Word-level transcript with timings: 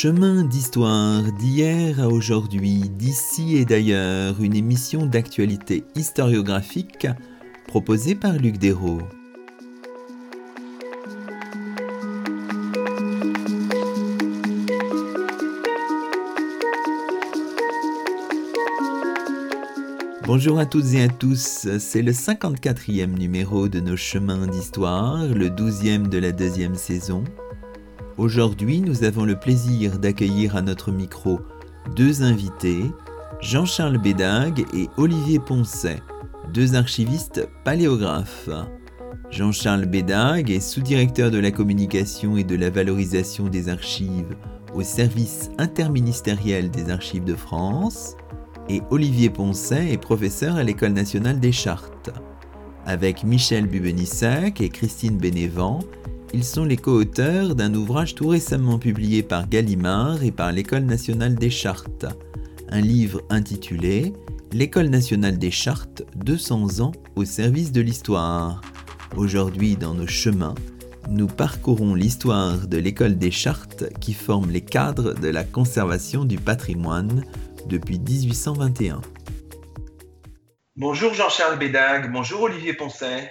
Chemin 0.00 0.44
d'histoire 0.44 1.24
d'hier 1.40 2.00
à 2.00 2.06
aujourd'hui, 2.06 2.82
d'ici 2.88 3.56
et 3.56 3.64
d'ailleurs, 3.64 4.40
une 4.40 4.54
émission 4.54 5.06
d'actualité 5.06 5.82
historiographique 5.96 7.08
proposée 7.66 8.14
par 8.14 8.34
Luc 8.34 8.58
Dérault. 8.58 9.02
Bonjour 20.24 20.60
à 20.60 20.66
toutes 20.66 20.94
et 20.94 21.02
à 21.02 21.08
tous, 21.08 21.66
c'est 21.80 22.02
le 22.02 22.12
54e 22.12 23.18
numéro 23.18 23.66
de 23.66 23.80
nos 23.80 23.96
chemins 23.96 24.46
d'histoire, 24.46 25.26
le 25.26 25.48
12e 25.48 26.08
de 26.08 26.18
la 26.18 26.30
deuxième 26.30 26.76
saison. 26.76 27.24
Aujourd'hui, 28.18 28.80
nous 28.80 29.04
avons 29.04 29.24
le 29.24 29.38
plaisir 29.38 30.00
d'accueillir 30.00 30.56
à 30.56 30.62
notre 30.62 30.90
micro 30.90 31.38
deux 31.94 32.24
invités, 32.24 32.82
Jean-Charles 33.40 33.98
Bédag 33.98 34.64
et 34.74 34.88
Olivier 34.96 35.38
Poncet, 35.38 36.02
deux 36.52 36.74
archivistes 36.74 37.48
paléographes. 37.64 38.50
Jean-Charles 39.30 39.86
Bédag 39.86 40.50
est 40.50 40.58
sous-directeur 40.58 41.30
de 41.30 41.38
la 41.38 41.52
communication 41.52 42.36
et 42.36 42.42
de 42.42 42.56
la 42.56 42.70
valorisation 42.70 43.46
des 43.46 43.68
archives 43.68 44.34
au 44.74 44.82
service 44.82 45.50
interministériel 45.56 46.72
des 46.72 46.90
archives 46.90 47.24
de 47.24 47.36
France 47.36 48.16
et 48.68 48.82
Olivier 48.90 49.30
Poncet 49.30 49.92
est 49.92 49.96
professeur 49.96 50.56
à 50.56 50.64
l'École 50.64 50.92
nationale 50.92 51.38
des 51.38 51.52
chartes. 51.52 52.10
Avec 52.84 53.22
Michel 53.22 53.68
Bubenissac 53.68 54.60
et 54.60 54.70
Christine 54.70 55.18
Bénévent, 55.18 55.80
ils 56.34 56.44
sont 56.44 56.64
les 56.64 56.76
co-auteurs 56.76 57.54
d'un 57.54 57.74
ouvrage 57.74 58.14
tout 58.14 58.28
récemment 58.28 58.78
publié 58.78 59.22
par 59.22 59.48
Gallimard 59.48 60.22
et 60.22 60.30
par 60.30 60.52
l'École 60.52 60.84
nationale 60.84 61.34
des 61.34 61.50
chartes, 61.50 62.06
un 62.68 62.80
livre 62.80 63.22
intitulé 63.30 64.12
L'École 64.52 64.88
nationale 64.88 65.38
des 65.38 65.50
chartes 65.50 66.04
200 66.16 66.80
ans 66.80 66.92
au 67.16 67.26
service 67.26 67.70
de 67.70 67.82
l'histoire. 67.82 68.62
Aujourd'hui, 69.14 69.76
dans 69.76 69.92
nos 69.92 70.06
chemins, 70.06 70.54
nous 71.10 71.26
parcourons 71.26 71.94
l'histoire 71.94 72.66
de 72.66 72.78
l'école 72.78 73.18
des 73.18 73.30
chartes 73.30 73.84
qui 74.00 74.14
forme 74.14 74.50
les 74.50 74.62
cadres 74.62 75.14
de 75.14 75.28
la 75.28 75.44
conservation 75.44 76.24
du 76.24 76.38
patrimoine 76.38 77.24
depuis 77.66 77.98
1821. 77.98 79.02
Bonjour 80.76 81.12
Jean-Charles 81.12 81.58
Bédag, 81.58 82.10
bonjour 82.12 82.42
Olivier 82.42 82.72
Poncet. 82.72 83.30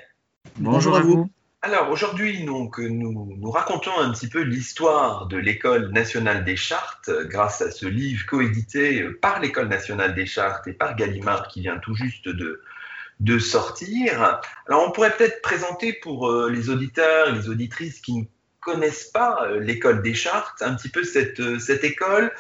Bonjour, 0.60 0.96
à 0.96 1.02
vous. 1.02 1.30
Alors 1.64 1.90
aujourd'hui, 1.90 2.44
nous, 2.44 2.72
nous 2.78 3.52
racontons 3.52 3.98
un 3.98 4.12
petit 4.12 4.30
peu 4.30 4.42
l'histoire 4.42 5.26
de 5.26 5.38
l'École 5.38 5.92
nationale 5.92 6.46
des 6.46 6.56
chartes 6.56 7.10
grâce 7.26 7.62
à 7.62 7.72
ce 7.72 7.88
livre 7.88 8.28
coédité 8.28 9.04
par 9.22 9.40
l'École 9.40 9.68
nationale 9.68 10.14
des 10.14 10.28
chartes 10.28 10.68
et 10.68 10.74
par 10.74 10.96
Gallimard 10.96 11.48
qui 11.48 11.62
vient 11.62 11.80
tout 11.80 11.96
juste 11.96 12.30
de, 12.30 13.40
sortir. 13.40 14.40
Alors 14.68 14.88
on 14.88 14.92
pourrait 14.92 15.18
peut-être 15.18 15.42
présenter 15.42 15.94
pour 15.94 16.30
euh, 16.30 16.50
les 16.52 16.70
auditeurs 16.70 17.34
les 17.34 17.50
auditrices 17.50 18.02
qui 18.02 18.14
ne 18.14 18.26
connaissent 18.60 19.10
pas 19.12 19.48
euh, 19.48 19.60
l'École 19.60 20.04
des 20.04 20.14
chartes 20.14 20.62
un 20.62 20.76
petit 20.76 20.90
peu 20.90 21.04
cette, 21.04 21.40
euh, 21.40 21.80
école 21.82 22.32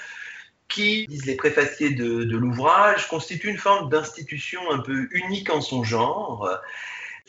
qui, 0.67 1.07
disent 1.07 1.25
les 1.25 1.35
préfaciers 1.35 1.89
de 1.89 2.37
l'ouvrage, 2.37 3.07
constitue 3.07 3.49
une 3.49 3.57
forme 3.57 3.89
d'institution 3.89 4.61
un 4.71 4.79
peu 4.79 5.07
unique 5.11 5.49
en 5.49 5.61
son 5.61 5.83
genre. 5.83 6.47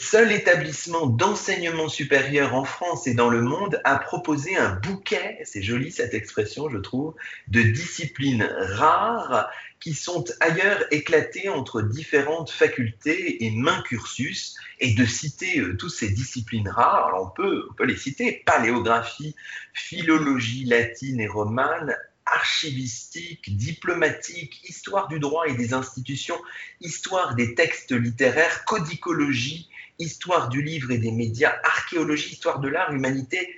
Seul 0.00 0.30
établissement 0.30 1.06
d'enseignement 1.06 1.88
supérieur 1.88 2.54
en 2.54 2.64
France 2.64 3.08
et 3.08 3.14
dans 3.14 3.28
le 3.28 3.42
monde 3.42 3.80
a 3.82 3.98
proposé 3.98 4.56
un 4.56 4.76
bouquet, 4.76 5.40
c'est 5.44 5.60
joli 5.60 5.90
cette 5.90 6.14
expression 6.14 6.70
je 6.70 6.78
trouve, 6.78 7.16
de 7.48 7.62
disciplines 7.62 8.48
rares 8.58 9.50
qui 9.80 9.94
sont 9.94 10.24
ailleurs 10.38 10.84
éclatées 10.92 11.48
entre 11.48 11.82
différentes 11.82 12.50
facultés 12.50 13.44
et 13.44 13.50
mains 13.50 13.82
cursus, 13.82 14.54
et 14.78 14.94
de 14.94 15.04
citer 15.04 15.58
euh, 15.58 15.76
toutes 15.76 15.90
ces 15.90 16.10
disciplines 16.10 16.68
rares, 16.68 17.20
on 17.20 17.30
peut 17.30 17.68
les 17.84 17.96
citer, 17.96 18.44
paléographie, 18.46 19.34
philologie 19.74 20.64
latine 20.64 21.20
et 21.20 21.26
romane, 21.26 21.96
archivistique, 22.24 23.56
diplomatique, 23.56 24.60
histoire 24.68 25.08
du 25.08 25.18
droit 25.18 25.48
et 25.48 25.54
des 25.54 25.74
institutions, 25.74 26.38
histoire 26.80 27.34
des 27.34 27.56
textes 27.56 27.92
littéraires, 27.92 28.64
codicologie, 28.64 29.68
histoire 29.98 30.48
du 30.48 30.62
livre 30.62 30.90
et 30.90 30.98
des 30.98 31.12
médias, 31.12 31.54
archéologie, 31.64 32.32
histoire 32.32 32.60
de 32.60 32.68
l'art, 32.68 32.92
humanité 32.92 33.54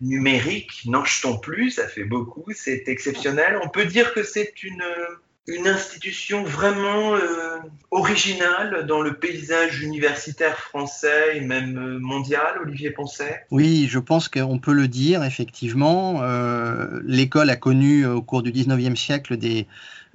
numérique, 0.00 0.82
n'en 0.86 1.04
jetons 1.04 1.38
plus, 1.38 1.70
ça 1.72 1.86
fait 1.86 2.04
beaucoup, 2.04 2.46
c'est 2.52 2.84
exceptionnel. 2.88 3.58
On 3.62 3.68
peut 3.68 3.84
dire 3.84 4.12
que 4.12 4.22
c'est 4.22 4.62
une, 4.62 4.84
une 5.46 5.68
institution 5.68 6.42
vraiment 6.42 7.14
euh, 7.14 7.58
originale 7.90 8.86
dans 8.86 9.02
le 9.02 9.14
paysage 9.14 9.82
universitaire 9.82 10.58
français 10.58 11.36
et 11.36 11.40
même 11.40 11.78
euh, 11.78 11.98
mondial, 11.98 12.58
Olivier 12.62 12.90
Poncet? 12.90 13.44
Oui, 13.50 13.86
je 13.88 13.98
pense 13.98 14.28
qu'on 14.28 14.58
peut 14.58 14.72
le 14.72 14.88
dire, 14.88 15.22
effectivement. 15.22 16.22
Euh, 16.22 17.00
l'école 17.04 17.50
a 17.50 17.56
connu 17.56 18.06
au 18.06 18.22
cours 18.22 18.42
du 18.42 18.52
19e 18.52 18.96
siècle 18.96 19.36
des, 19.36 19.66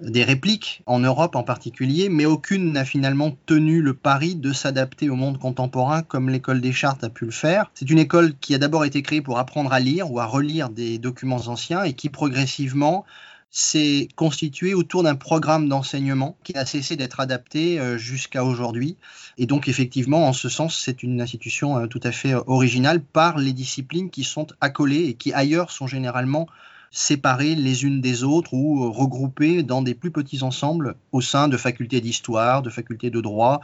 des 0.01 0.23
répliques, 0.23 0.81
en 0.85 0.99
Europe 0.99 1.35
en 1.35 1.43
particulier, 1.43 2.09
mais 2.09 2.25
aucune 2.25 2.71
n'a 2.71 2.85
finalement 2.85 3.35
tenu 3.45 3.81
le 3.81 3.93
pari 3.93 4.35
de 4.35 4.53
s'adapter 4.53 5.09
au 5.09 5.15
monde 5.15 5.37
contemporain 5.37 6.01
comme 6.03 6.29
l'école 6.29 6.61
des 6.61 6.71
chartes 6.71 7.03
a 7.03 7.09
pu 7.09 7.25
le 7.25 7.31
faire. 7.31 7.69
C'est 7.73 7.89
une 7.89 7.99
école 7.99 8.33
qui 8.39 8.55
a 8.55 8.57
d'abord 8.57 8.85
été 8.85 9.01
créée 9.01 9.21
pour 9.21 9.39
apprendre 9.39 9.73
à 9.73 9.79
lire 9.79 10.11
ou 10.11 10.19
à 10.19 10.25
relire 10.25 10.69
des 10.69 10.97
documents 10.97 11.47
anciens 11.47 11.83
et 11.83 11.93
qui 11.93 12.09
progressivement 12.09 13.05
s'est 13.51 14.07
constitué 14.15 14.73
autour 14.73 15.03
d'un 15.03 15.15
programme 15.15 15.67
d'enseignement 15.67 16.37
qui 16.43 16.55
a 16.55 16.65
cessé 16.65 16.95
d'être 16.95 17.19
adapté 17.19 17.79
euh, 17.79 17.97
jusqu'à 17.97 18.43
aujourd'hui. 18.43 18.95
Et 19.37 19.47
donc 19.47 19.67
effectivement, 19.67 20.27
en 20.27 20.33
ce 20.33 20.49
sens, 20.49 20.79
c'est 20.79 21.01
une 21.01 21.19
institution 21.19 21.77
euh, 21.77 21.87
tout 21.87 22.01
à 22.03 22.11
fait 22.11 22.33
euh, 22.33 22.41
originale 22.45 23.01
par 23.01 23.39
les 23.39 23.53
disciplines 23.53 24.11
qui 24.11 24.23
sont 24.23 24.47
accolées 24.61 25.05
et 25.05 25.13
qui 25.15 25.33
ailleurs 25.33 25.71
sont 25.71 25.87
généralement 25.87 26.47
séparées 26.91 27.55
les 27.55 27.83
unes 27.83 28.01
des 28.01 28.23
autres 28.23 28.53
ou 28.53 28.91
regroupées 28.91 29.63
dans 29.63 29.81
des 29.81 29.95
plus 29.95 30.11
petits 30.11 30.43
ensembles 30.43 30.95
au 31.11 31.21
sein 31.21 31.47
de 31.47 31.57
facultés 31.57 32.01
d'histoire, 32.01 32.61
de 32.61 32.69
facultés 32.69 33.09
de 33.09 33.21
droit, 33.21 33.61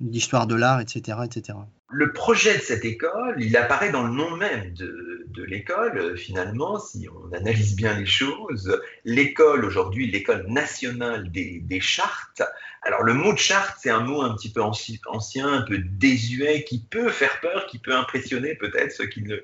d'histoire 0.00 0.46
de 0.46 0.54
l'art, 0.54 0.80
etc., 0.80 1.18
etc. 1.24 1.58
Le 1.90 2.12
projet 2.12 2.58
de 2.58 2.62
cette 2.62 2.84
école, 2.84 3.36
il 3.38 3.56
apparaît 3.56 3.90
dans 3.90 4.06
le 4.06 4.12
nom 4.12 4.36
même 4.36 4.74
de, 4.74 5.44
l'école, 5.44 6.18
finalement, 6.18 6.78
si 6.78 7.08
on 7.08 7.32
analyse 7.32 7.76
bien 7.76 7.96
les 7.96 8.04
choses. 8.04 8.78
L'école, 9.04 9.64
aujourd'hui, 9.64 10.10
l'école 10.10 10.44
nationale 10.48 11.30
des, 11.30 11.60
des, 11.60 11.80
chartes. 11.80 12.42
Alors, 12.82 13.02
le 13.04 13.14
mot 13.14 13.32
de 13.32 13.38
charte, 13.38 13.78
c'est 13.80 13.88
un 13.88 14.00
mot 14.00 14.20
un 14.20 14.34
petit 14.34 14.52
peu 14.52 14.60
ancien, 14.60 15.46
un 15.46 15.62
peu 15.62 15.78
désuet, 15.78 16.64
qui 16.64 16.80
peut 16.80 17.08
faire 17.08 17.40
peur, 17.40 17.66
qui 17.66 17.78
peut 17.78 17.94
impressionner 17.94 18.56
peut-être 18.56 18.92
ceux 18.92 19.06
qui 19.06 19.22
ne 19.22 19.36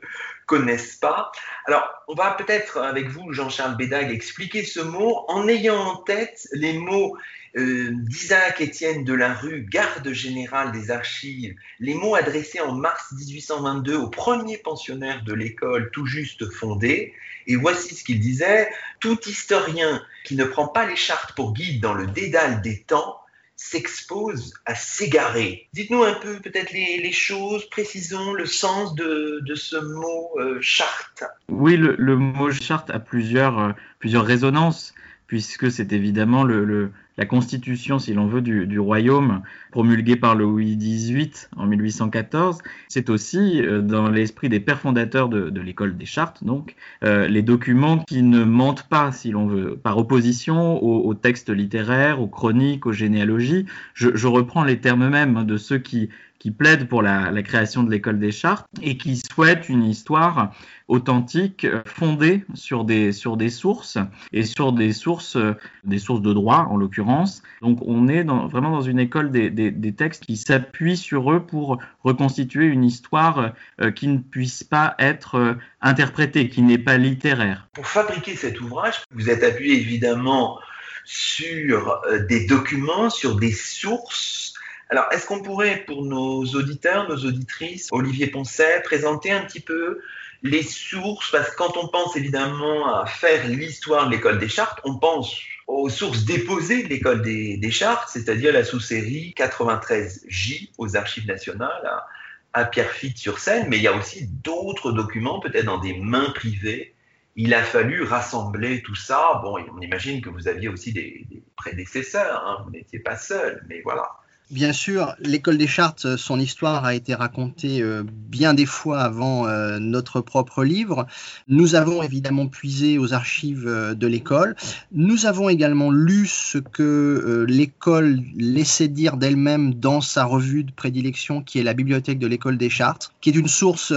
connaissent 0.47 0.97
pas. 0.97 1.31
Alors, 1.67 1.89
on 2.09 2.15
va 2.15 2.33
peut-être, 2.33 2.79
avec 2.79 3.09
vous, 3.09 3.33
Jean-Charles 3.33 3.77
Bédag, 3.77 4.11
expliquer 4.11 4.65
ce 4.65 4.81
mot 4.81 5.25
en 5.29 5.49
ayant 5.49 5.79
en 5.79 5.97
tête 5.99 6.47
les 6.53 6.75
mots 6.75 7.17
d'Isaac 7.57 8.61
Étienne 8.61 9.05
de 9.05 9.15
la 9.15 9.33
Rue, 9.33 9.67
garde 9.71 10.13
général 10.13 10.73
des 10.73 10.91
archives, 10.91 11.55
les 11.79 11.95
mots 11.95 12.15
adressés 12.15 12.61
en 12.61 12.73
mars 12.73 13.13
1822 13.13 13.97
au 13.97 14.09
premier 14.09 14.59
pensionnaire 14.59 15.23
de 15.23 15.33
l'école 15.33 15.91
tout 15.93 16.07
juste 16.07 16.51
fondée. 16.51 17.15
Et 17.47 17.57
voici 17.57 17.95
ce 17.95 18.05
qu'il 18.05 18.21
disait 18.21 18.71
Tout 19.01 19.21
historien 19.29 20.03
qui 20.25 20.37
ne 20.37 20.45
prend 20.45 20.67
pas 20.67 20.87
les 20.87 20.97
chartes 20.97 21.33
pour 21.35 21.53
guide 21.53 21.81
dans 21.81 21.95
le 21.95 22.07
dédale 22.07 22.63
des 22.63 22.83
temps 22.83 23.21
s'expose 23.57 24.55
à 24.67 24.75
s'égarer. 24.75 25.69
Dites-nous 25.73 26.03
un 26.03 26.15
peu 26.15 26.41
peut-être 26.41 26.73
les, 26.73 27.13
choses, 27.13 27.69
précisons 27.71 28.33
le 28.33 28.47
sens 28.47 28.95
de, 28.95 29.43
ce 29.55 29.77
mot 29.77 30.31
euh, 30.39 30.59
charte. 30.61 31.25
Oui, 31.49 31.77
le, 31.77 32.17
mot 32.17 32.51
charte 32.51 32.91
a 32.91 32.99
plusieurs, 32.99 33.59
euh, 33.59 33.73
plusieurs 34.01 34.25
résonances, 34.25 34.93
puisque 35.29 35.71
c'est 35.71 35.93
évidemment 35.93 36.43
le, 36.43 36.91
la 37.17 37.27
constitution, 37.27 37.99
si 37.99 38.13
l'on 38.13 38.27
veut, 38.27 38.43
du, 38.43 38.79
royaume 38.79 39.43
promulguée 39.71 40.17
par 40.17 40.35
Louis 40.35 40.77
XVIII 40.77 41.31
en 41.57 41.67
1814. 41.67 42.59
C'est 42.89 43.09
aussi, 43.09 43.63
euh, 43.63 43.81
dans 43.81 44.09
l'esprit 44.09 44.49
des 44.49 44.61
pères 44.61 44.81
fondateurs 44.81 45.29
de, 45.29 45.61
l'école 45.61 45.97
des 45.97 46.07
chartes, 46.07 46.45
donc, 46.45 46.75
euh, 47.05 47.29
les 47.29 47.43
documents 47.43 47.99
qui 47.99 48.23
ne 48.23 48.45
mentent 48.45 48.89
pas, 48.89 49.13
si 49.13 49.31
l'on 49.31 49.47
veut, 49.47 49.77
par 49.77 49.97
opposition 49.99 50.83
aux, 50.83 51.15
textes 51.15 51.51
littéraires, 51.51 52.21
aux 52.21 52.27
chroniques, 52.27 52.87
aux 52.87 52.93
généalogies. 52.93 53.67
Je, 53.95 54.27
reprends 54.27 54.65
les 54.65 54.81
termes 54.81 55.09
mêmes 55.09 55.45
de 55.45 55.57
ceux 55.57 55.79
qui, 55.79 56.09
qui 56.45 56.51
plaide 56.51 56.89
pour 56.89 57.01
la, 57.01 57.43
création 57.43 57.85
de 57.85 57.91
l'école 57.91 58.19
des 58.19 58.31
chartes 58.31 58.67
et 58.83 58.99
qui 58.99 59.17
souhaite 59.17 59.71
une 59.71 59.83
histoire 59.83 60.53
authentique 60.89 61.67
fondée 61.87 62.45
sur 62.53 62.85
des, 62.85 63.13
sur 63.13 63.39
des 63.39 63.49
sources 63.49 63.97
et 64.31 64.43
sur 64.43 64.75
des 64.75 64.93
sources, 64.93 65.39
des 65.85 65.99
sources 65.99 66.21
de 66.21 66.35
droit 66.35 66.67
en 66.69 66.77
l'occurrence. 66.77 67.43
Donc 67.63 67.79
on 67.81 68.09
est 68.09 68.25
vraiment 68.25 68.73
dans 68.73 68.83
une 68.83 68.99
école 68.99 69.31
des, 69.31 69.49
des, 69.49 69.71
des 69.71 69.95
textes 69.95 70.27
qui 70.27 70.37
s'appuient 70.37 70.99
sur 70.99 71.33
eux 71.33 71.41
pour 71.41 71.79
reconstituer 72.03 72.67
une 72.67 72.85
histoire 72.85 73.55
euh, 73.81 73.91
qui 73.91 74.09
ne 74.09 74.19
puisse 74.19 74.65
pas 74.65 74.97
être 74.99 75.37
euh, 75.37 75.55
interprétée, 75.81 76.51
qui 76.51 76.61
n'est 76.61 76.77
pas 76.77 76.99
littéraire. 76.99 77.69
Pour 77.73 77.87
fabriquer 77.87 78.37
cet 78.37 78.61
ouvrage, 78.61 79.03
vous 79.15 79.31
êtes 79.31 79.43
appuyé 79.43 79.81
évidemment 79.81 80.59
sur 81.07 82.01
euh, 82.07 82.19
des 82.27 82.47
documents, 82.47 83.09
sur 83.09 83.37
des 83.37 83.53
sources. 83.53 84.54
Alors, 84.91 85.07
est-ce 85.13 85.27
qu'on 85.27 85.43
pourrait, 85.43 85.85
pour 85.87 86.05
nos 86.05 86.45
auditeurs, 86.45 87.09
nos 87.09 87.17
auditrices, 87.17 87.89
Olivier 87.91 88.27
Poncet, 88.27 88.83
présenter 88.85 89.33
un 89.33 89.45
petit 89.45 89.61
peu 89.61 90.01
les 90.43 90.63
sources? 90.63 91.31
Parce 91.31 91.51
que 91.51 91.57
quand 91.57 91.77
on 91.77 91.89
pense 91.89 92.17
évidemment 92.17 92.95
à 92.95 93.07
faire 93.07 93.49
l'histoire 93.49 94.07
de 94.07 94.13
l'école 94.13 94.39
des 94.39 94.49
chartes, 94.49 94.81
on 94.85 94.99
pense 94.99 95.37
aux 95.67 95.89
sources 95.89 96.25
déposées 96.25 96.83
de 96.83 96.89
l'école 96.89 97.23
des, 97.23 97.71
chartes, 97.71 98.11
c'est-à-dire 98.13 98.53
la 98.53 98.65
sous-série 98.65 99.35
93J 99.37 100.71
aux 100.77 100.97
archives 100.97 101.27
nationales 101.27 101.87
à, 101.87 102.07
à 102.53 102.65
Pierrefitte-sur-Seine, 102.67 103.67
mais 103.69 103.79
il 103.79 103.83
y 103.83 103.89
a 103.89 103.97
aussi 103.97 104.27
d'autres 104.27 104.93
documents, 104.93 105.41
peut-être 105.41 105.65
dans 105.65 105.79
des 105.79 105.97
mains 105.99 106.31
privées, 106.31 106.95
il 107.37 107.55
a 107.55 107.65
fallu 107.65 108.03
rassembler 108.03 108.83
tout 108.83 108.95
ça. 108.95 109.41
Bon, 109.43 109.57
on 109.75 109.81
imagine 109.81 110.21
que 110.21 110.29
vous 110.29 110.47
aviez 110.47 110.69
aussi 110.69 110.93
des, 110.93 111.27
des 111.31 111.43
prédécesseurs, 111.57 112.47
hein, 112.47 112.63
vous 112.65 112.71
n'étiez 112.71 113.01
pas 113.01 113.17
seul, 113.17 113.65
mais 113.69 113.81
voilà. 113.83 114.09
Bien 114.51 114.75
sûr, 114.75 115.15
l'école 115.21 115.57
des 115.57 115.67
chartes, 115.67 116.17
son 116.17 116.39
histoire 116.39 116.85
a 116.85 116.95
été 116.95 117.15
racontée 117.15 117.81
euh, 117.81 118.03
bien 118.07 118.53
des 118.53 118.67
fois 118.67 119.01
avant 119.01 119.47
euh, 119.47 119.79
notre 119.79 120.21
propre 120.21 120.65
livre. 120.65 121.07
Nous 121.49 121.77
avons 121.77 122.03
évidemment 122.03 122.47
puisé 122.47 122.99
aux 122.99 123.15
archives 123.15 123.67
euh, 123.67 123.95
de 123.95 124.07
l'école. 124.07 124.55
Nous 124.93 125.25
avons 125.25 125.49
également 125.49 125.91
lu 125.91 126.27
ce 126.27 126.59
que 126.59 127.47
l'école 127.49 128.21
laissait 128.37 128.89
dire 128.89 129.17
d'elle-même 129.17 129.73
dans 129.73 130.03
sa 130.03 130.25
revue 130.25 130.63
de 130.63 130.73
prédilection, 130.73 131.43
qui 131.43 131.59
est 131.59 131.63
la 131.63 131.73
bibliothèque 131.73 132.19
de 132.19 132.27
l'école 132.27 132.59
des 132.59 132.71
chartes, 132.71 133.13
qui 133.23 133.31
est 133.31 133.35
une 133.35 133.49
source 133.49 133.95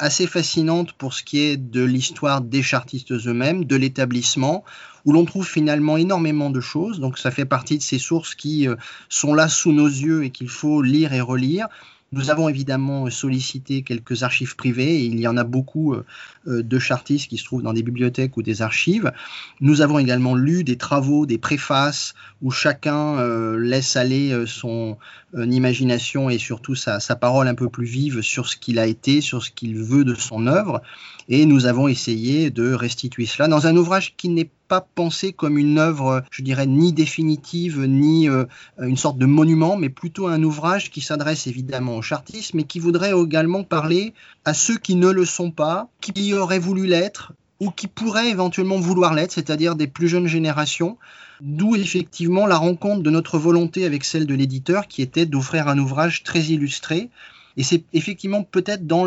assez 0.00 0.26
fascinante 0.26 0.92
pour 0.94 1.12
ce 1.14 1.22
qui 1.22 1.40
est 1.40 1.56
de 1.56 1.84
l'histoire 1.84 2.40
des 2.40 2.62
chartistes 2.62 3.12
eux-mêmes, 3.12 3.64
de 3.66 3.76
l'établissement, 3.76 4.64
où 5.04 5.12
l'on 5.12 5.24
trouve 5.24 5.46
finalement 5.46 5.96
énormément 5.96 6.50
de 6.50 6.60
choses. 6.60 7.00
Donc 7.00 7.18
ça 7.18 7.30
fait 7.30 7.44
partie 7.44 7.78
de 7.78 7.82
ces 7.82 7.98
sources 7.98 8.34
qui 8.34 8.66
euh, 8.66 8.76
sont 9.08 9.34
là 9.34 9.48
sous 9.48 9.72
nos 9.72 9.86
yeux 9.86 10.24
et 10.24 10.30
qu'il 10.30 10.48
faut 10.48 10.82
lire 10.82 11.12
et 11.12 11.20
relire. 11.20 11.68
Nous 12.12 12.30
avons 12.30 12.48
évidemment 12.48 13.08
sollicité 13.08 13.82
quelques 13.82 14.24
archives 14.24 14.56
privées, 14.56 15.04
il 15.04 15.20
y 15.20 15.28
en 15.28 15.36
a 15.36 15.44
beaucoup 15.44 15.94
euh, 15.94 16.04
euh, 16.48 16.62
de 16.62 16.78
chartistes 16.80 17.28
qui 17.28 17.36
se 17.36 17.44
trouvent 17.44 17.62
dans 17.62 17.72
des 17.72 17.84
bibliothèques 17.84 18.36
ou 18.36 18.42
des 18.42 18.62
archives. 18.62 19.12
Nous 19.60 19.80
avons 19.80 19.98
également 19.98 20.34
lu 20.34 20.64
des 20.64 20.76
travaux, 20.76 21.24
des 21.24 21.38
préfaces, 21.38 22.14
où 22.42 22.50
chacun 22.50 23.22
laisse 23.56 23.96
aller 23.96 24.44
son 24.46 24.96
imagination 25.36 26.30
et 26.30 26.38
surtout 26.38 26.74
sa, 26.74 26.98
sa, 26.98 27.16
parole 27.16 27.48
un 27.48 27.54
peu 27.54 27.68
plus 27.68 27.86
vive 27.86 28.22
sur 28.22 28.48
ce 28.48 28.56
qu'il 28.56 28.78
a 28.78 28.86
été, 28.86 29.20
sur 29.20 29.44
ce 29.44 29.50
qu'il 29.50 29.76
veut 29.76 30.04
de 30.04 30.14
son 30.14 30.46
œuvre. 30.46 30.82
Et 31.28 31.46
nous 31.46 31.66
avons 31.66 31.86
essayé 31.86 32.50
de 32.50 32.72
restituer 32.72 33.26
cela 33.26 33.46
dans 33.46 33.66
un 33.66 33.76
ouvrage 33.76 34.16
qui 34.16 34.30
n'est 34.30 34.50
pas 34.70 34.86
pensé 34.94 35.32
comme 35.32 35.58
une 35.58 35.78
œuvre, 35.78 36.22
je 36.30 36.42
dirais, 36.42 36.68
ni 36.68 36.92
définitive, 36.92 37.80
ni 37.80 38.28
euh, 38.28 38.44
une 38.80 38.96
sorte 38.96 39.18
de 39.18 39.26
monument, 39.26 39.76
mais 39.76 39.88
plutôt 39.88 40.28
un 40.28 40.40
ouvrage 40.44 40.92
qui 40.92 41.00
s'adresse 41.00 41.48
évidemment 41.48 41.96
aux 41.96 42.02
chartistes, 42.02 42.54
mais 42.54 42.62
qui 42.62 42.78
voudrait 42.78 43.10
également 43.12 43.64
parler 43.64 44.14
à 44.44 44.54
ceux 44.54 44.78
qui 44.78 44.94
ne 44.94 45.10
le 45.10 45.24
sont 45.24 45.50
pas, 45.50 45.88
qui 46.00 46.12
y 46.14 46.34
auraient 46.34 46.60
voulu 46.60 46.86
l'être, 46.86 47.32
ou 47.58 47.72
qui 47.72 47.88
pourraient 47.88 48.30
éventuellement 48.30 48.78
vouloir 48.78 49.12
l'être, 49.12 49.32
c'est-à-dire 49.32 49.74
des 49.74 49.88
plus 49.88 50.06
jeunes 50.06 50.28
générations. 50.28 50.98
D'où 51.40 51.74
effectivement 51.74 52.46
la 52.46 52.56
rencontre 52.56 53.02
de 53.02 53.10
notre 53.10 53.38
volonté 53.38 53.84
avec 53.84 54.04
celle 54.04 54.26
de 54.26 54.34
l'éditeur, 54.36 54.86
qui 54.86 55.02
était 55.02 55.26
d'offrir 55.26 55.66
un 55.66 55.78
ouvrage 55.78 56.22
très 56.22 56.42
illustré. 56.42 57.10
Et 57.56 57.64
c'est 57.64 57.82
effectivement 57.92 58.44
peut-être 58.44 58.86
dans 58.86 59.04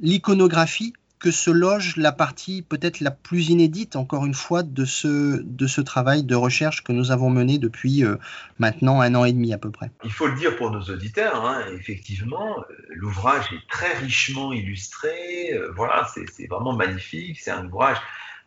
l'iconographie 0.00 0.92
que 1.18 1.30
se 1.30 1.50
loge 1.50 1.96
la 1.96 2.12
partie 2.12 2.62
peut-être 2.62 3.00
la 3.00 3.10
plus 3.10 3.48
inédite, 3.48 3.96
encore 3.96 4.24
une 4.24 4.34
fois, 4.34 4.62
de 4.62 4.84
ce, 4.84 5.42
de 5.42 5.66
ce 5.66 5.80
travail 5.80 6.22
de 6.22 6.34
recherche 6.34 6.84
que 6.84 6.92
nous 6.92 7.10
avons 7.10 7.30
mené 7.30 7.58
depuis 7.58 8.04
euh, 8.04 8.16
maintenant 8.58 9.00
un 9.00 9.14
an 9.14 9.24
et 9.24 9.32
demi 9.32 9.52
à 9.52 9.58
peu 9.58 9.70
près. 9.70 9.90
Il 10.04 10.12
faut 10.12 10.26
le 10.26 10.36
dire 10.36 10.56
pour 10.56 10.70
nos 10.70 10.82
auditeurs, 10.82 11.44
hein, 11.44 11.64
effectivement, 11.74 12.58
euh, 12.58 12.74
l'ouvrage 12.90 13.46
est 13.52 13.70
très 13.70 13.98
richement 13.98 14.52
illustré, 14.52 15.52
euh, 15.52 15.72
voilà, 15.74 16.08
c'est 16.14 16.46
vraiment 16.46 16.74
magnifique, 16.74 17.40
c'est 17.40 17.50
un 17.50 17.66
ouvrage 17.66 17.98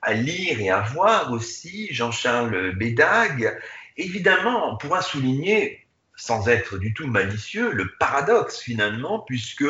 à 0.01 0.13
lire 0.13 0.59
et 0.59 0.69
à 0.69 0.81
voir 0.81 1.31
aussi, 1.31 1.87
Jean-Charles 1.91 2.75
Bédag. 2.75 3.57
Évidemment, 3.97 4.71
on 4.71 4.77
pourra 4.77 5.01
souligner, 5.01 5.85
sans 6.15 6.47
être 6.47 6.77
du 6.77 6.93
tout 6.93 7.07
malicieux, 7.07 7.71
le 7.71 7.91
paradoxe 7.99 8.59
finalement, 8.59 9.19
puisque 9.19 9.65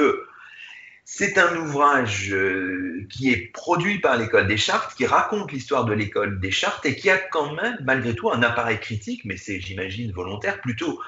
c'est 1.13 1.38
un 1.38 1.58
ouvrage 1.58 2.31
euh, 2.31 3.06
qui 3.10 3.31
est 3.31 3.52
produit 3.52 4.00
par 4.00 4.16
l'école 4.16 4.48
des 4.48 4.56
chartes, 4.56 4.96
qui 4.96 5.06
raconte 5.06 5.52
l'histoire 5.52 5.84
de 5.84 5.92
l'école 5.92 6.40
des 6.40 6.52
chartes 6.52 6.86
et 6.86 6.96
qui 6.96 7.10
a 7.10 7.18
quand 7.18 7.54
même, 7.54 7.78
malgré 7.84 8.16
tout, 8.16 8.31
un 8.31 8.42
appareil 8.42 8.80
critique, 8.80 9.25
mais 9.25 9.36
c'est, 9.36 9.60
j'imagine, 9.60 10.13
volontaire, 10.13 10.62
plutôt 10.62 11.02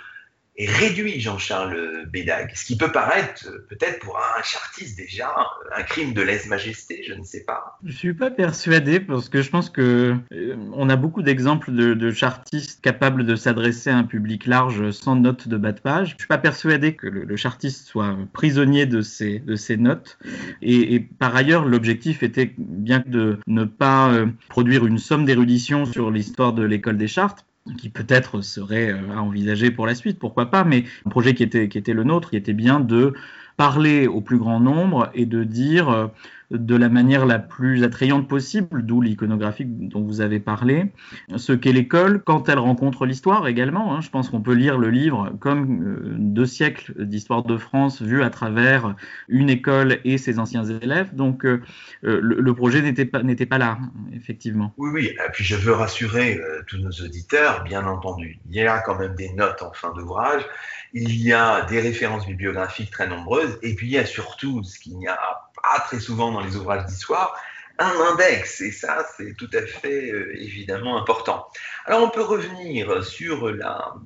et 0.55 0.67
réduit 0.67 1.19
Jean-Charles 1.19 2.05
Bédag, 2.11 2.51
ce 2.55 2.65
qui 2.65 2.77
peut 2.77 2.91
paraître 2.91 3.49
peut-être 3.69 3.99
pour 3.99 4.17
un 4.17 4.43
chartiste 4.43 4.97
déjà 4.97 5.33
un 5.75 5.83
crime 5.83 6.13
de 6.13 6.21
lèse-majesté, 6.21 7.03
je 7.07 7.13
ne 7.13 7.23
sais 7.23 7.43
pas. 7.43 7.79
Je 7.83 7.91
suis 7.95 8.13
pas 8.13 8.29
persuadé 8.29 8.99
parce 8.99 9.29
que 9.29 9.41
je 9.41 9.49
pense 9.49 9.69
que 9.69 10.15
euh, 10.31 10.55
on 10.73 10.89
a 10.89 10.95
beaucoup 10.95 11.23
d'exemples 11.23 11.71
de, 11.71 12.11
chartistes 12.11 12.81
capables 12.81 13.25
de 13.25 13.35
s'adresser 13.35 13.89
à 13.89 13.97
un 13.97 14.03
public 14.03 14.45
large 14.45 14.91
sans 14.91 15.15
notes 15.15 15.47
de 15.47 15.57
bas 15.57 15.71
de 15.71 15.79
page. 15.79 16.11
Je 16.11 16.17
suis 16.19 16.27
pas 16.27 16.37
persuadé 16.37 16.95
que 16.95 17.07
le, 17.07 17.35
chartiste 17.35 17.87
soit 17.87 18.15
prisonnier 18.31 18.85
de 18.85 19.01
ses, 19.01 19.39
de 19.39 19.55
ses 19.55 19.77
notes. 19.77 20.19
Et, 20.61 20.93
et 20.93 20.99
par 20.99 21.35
ailleurs, 21.35 21.65
l'objectif 21.65 22.21
était 22.21 22.53
bien 22.57 23.03
de 23.05 23.39
ne 23.47 23.63
pas 23.63 24.11
euh, 24.11 24.27
produire 24.49 24.85
une 24.85 24.99
somme 24.99 25.25
d'érudition 25.25 25.85
sur 25.85 26.11
l'histoire 26.11 26.53
de 26.53 26.63
l'école 26.63 26.97
des 26.97 27.07
chartes 27.07 27.45
qui 27.77 27.89
peut-être 27.89 28.41
serait 28.41 28.91
euh, 28.91 29.13
à 29.13 29.21
envisager 29.21 29.71
pour 29.71 29.87
la 29.87 29.95
suite, 29.95 30.19
pourquoi 30.19 30.51
pas, 30.51 30.63
mais 30.63 30.83
un 31.05 31.09
projet 31.09 31.33
qui 31.33 31.43
était, 31.43 31.69
qui 31.69 31.77
était 31.77 31.93
le 31.93 32.03
nôtre, 32.03 32.29
qui 32.31 32.35
était 32.35 32.53
bien 32.53 32.79
de 32.79 33.13
parler 33.57 34.07
au 34.07 34.21
plus 34.21 34.37
grand 34.37 34.59
nombre 34.59 35.09
et 35.13 35.25
de 35.25 35.43
dire 35.43 35.89
euh, 35.89 36.07
de 36.53 36.75
la 36.75 36.89
manière 36.89 37.25
la 37.25 37.39
plus 37.39 37.83
attrayante 37.83 38.27
possible, 38.27 38.85
d'où 38.85 39.01
l'iconographie 39.01 39.65
dont 39.65 40.01
vous 40.01 40.21
avez 40.21 40.39
parlé, 40.39 40.91
ce 41.35 41.53
qu'est 41.53 41.71
l'école 41.71 42.21
quand 42.23 42.49
elle 42.49 42.59
rencontre 42.59 43.05
l'histoire 43.05 43.47
également. 43.47 43.93
Hein. 43.93 44.01
Je 44.01 44.09
pense 44.09 44.29
qu'on 44.29 44.41
peut 44.41 44.53
lire 44.53 44.77
le 44.77 44.89
livre 44.89 45.31
comme 45.39 45.83
euh, 45.83 46.15
deux 46.17 46.45
siècles 46.45 46.93
d'histoire 47.05 47.43
de 47.43 47.57
France 47.57 48.01
vus 48.01 48.23
à 48.23 48.29
travers 48.29 48.95
une 49.27 49.49
école 49.49 49.99
et 50.05 50.17
ses 50.17 50.39
anciens 50.39 50.63
élèves. 50.63 51.15
Donc 51.15 51.45
euh, 51.45 51.61
le, 52.01 52.21
le, 52.21 52.53
projet 52.53 52.81
n'était 52.81 53.05
pas, 53.05 53.21
pas 53.49 53.57
là, 53.57 53.79
effectivement. 54.13 54.73
Oui, 54.77 54.91
oui. 54.93 55.05
Et 55.07 55.31
puis 55.31 55.43
je 55.43 55.55
veux 55.55 55.73
rassurer 55.73 56.37
euh, 56.37 56.63
tous 56.67 56.77
nos 56.77 56.91
auditeurs, 56.91 57.63
bien 57.63 57.85
entendu. 57.85 58.39
Il 58.49 58.55
y 58.55 58.65
a 58.65 58.79
quand 58.79 58.97
même 58.97 59.15
des 59.15 59.33
notes 59.33 59.61
en 59.61 59.73
fin 59.73 59.91
d'ouvrage. 59.93 60.43
Il 60.93 61.15
y 61.21 61.33
a 61.33 61.65
des 61.65 61.79
références 61.79 62.27
bibliographiques 62.27 62.91
très 62.91 63.07
nombreuses. 63.07 63.57
Et 63.63 63.75
puis 63.75 63.87
il 63.87 63.93
y 63.93 63.97
a 63.97 64.05
surtout 64.05 64.63
ce 64.63 64.79
qu'il 64.79 64.97
n'y 64.97 65.07
a 65.07 65.17
très 65.85 65.99
souvent 65.99 66.31
dans 66.31 66.41
les 66.41 66.55
ouvrages 66.55 66.85
d'histoire, 66.85 67.35
un 67.79 67.91
index, 68.11 68.61
et 68.61 68.71
ça 68.71 69.03
c'est 69.17 69.35
tout 69.35 69.49
à 69.51 69.65
fait 69.65 70.11
euh, 70.11 70.31
évidemment 70.39 70.95
important. 71.01 71.47
Alors 71.85 72.03
on 72.03 72.09
peut 72.09 72.21
revenir 72.21 73.03
sur 73.03 73.51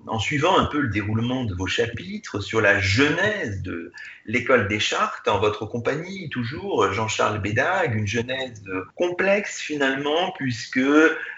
en 0.08 0.20
suivant 0.20 0.58
un 0.58 0.66
peu 0.66 0.80
le 0.80 0.88
déroulement 0.88 1.44
de 1.44 1.54
vos 1.54 1.68
chapitres, 1.68 2.40
sur 2.40 2.62
la 2.62 2.80
genèse 2.80 3.62
de 3.62 3.92
l'école 4.26 4.70
des 4.70 4.80
chartes, 4.80 5.28
en 5.28 5.40
votre 5.40 5.66
compagnie 5.66 6.30
toujours, 6.30 6.94
Jean-Charles 6.94 7.40
Bédag, 7.40 7.94
une 7.94 8.08
genèse 8.08 8.64
complexe 8.96 9.60
finalement, 9.60 10.32
puisque 10.38 10.80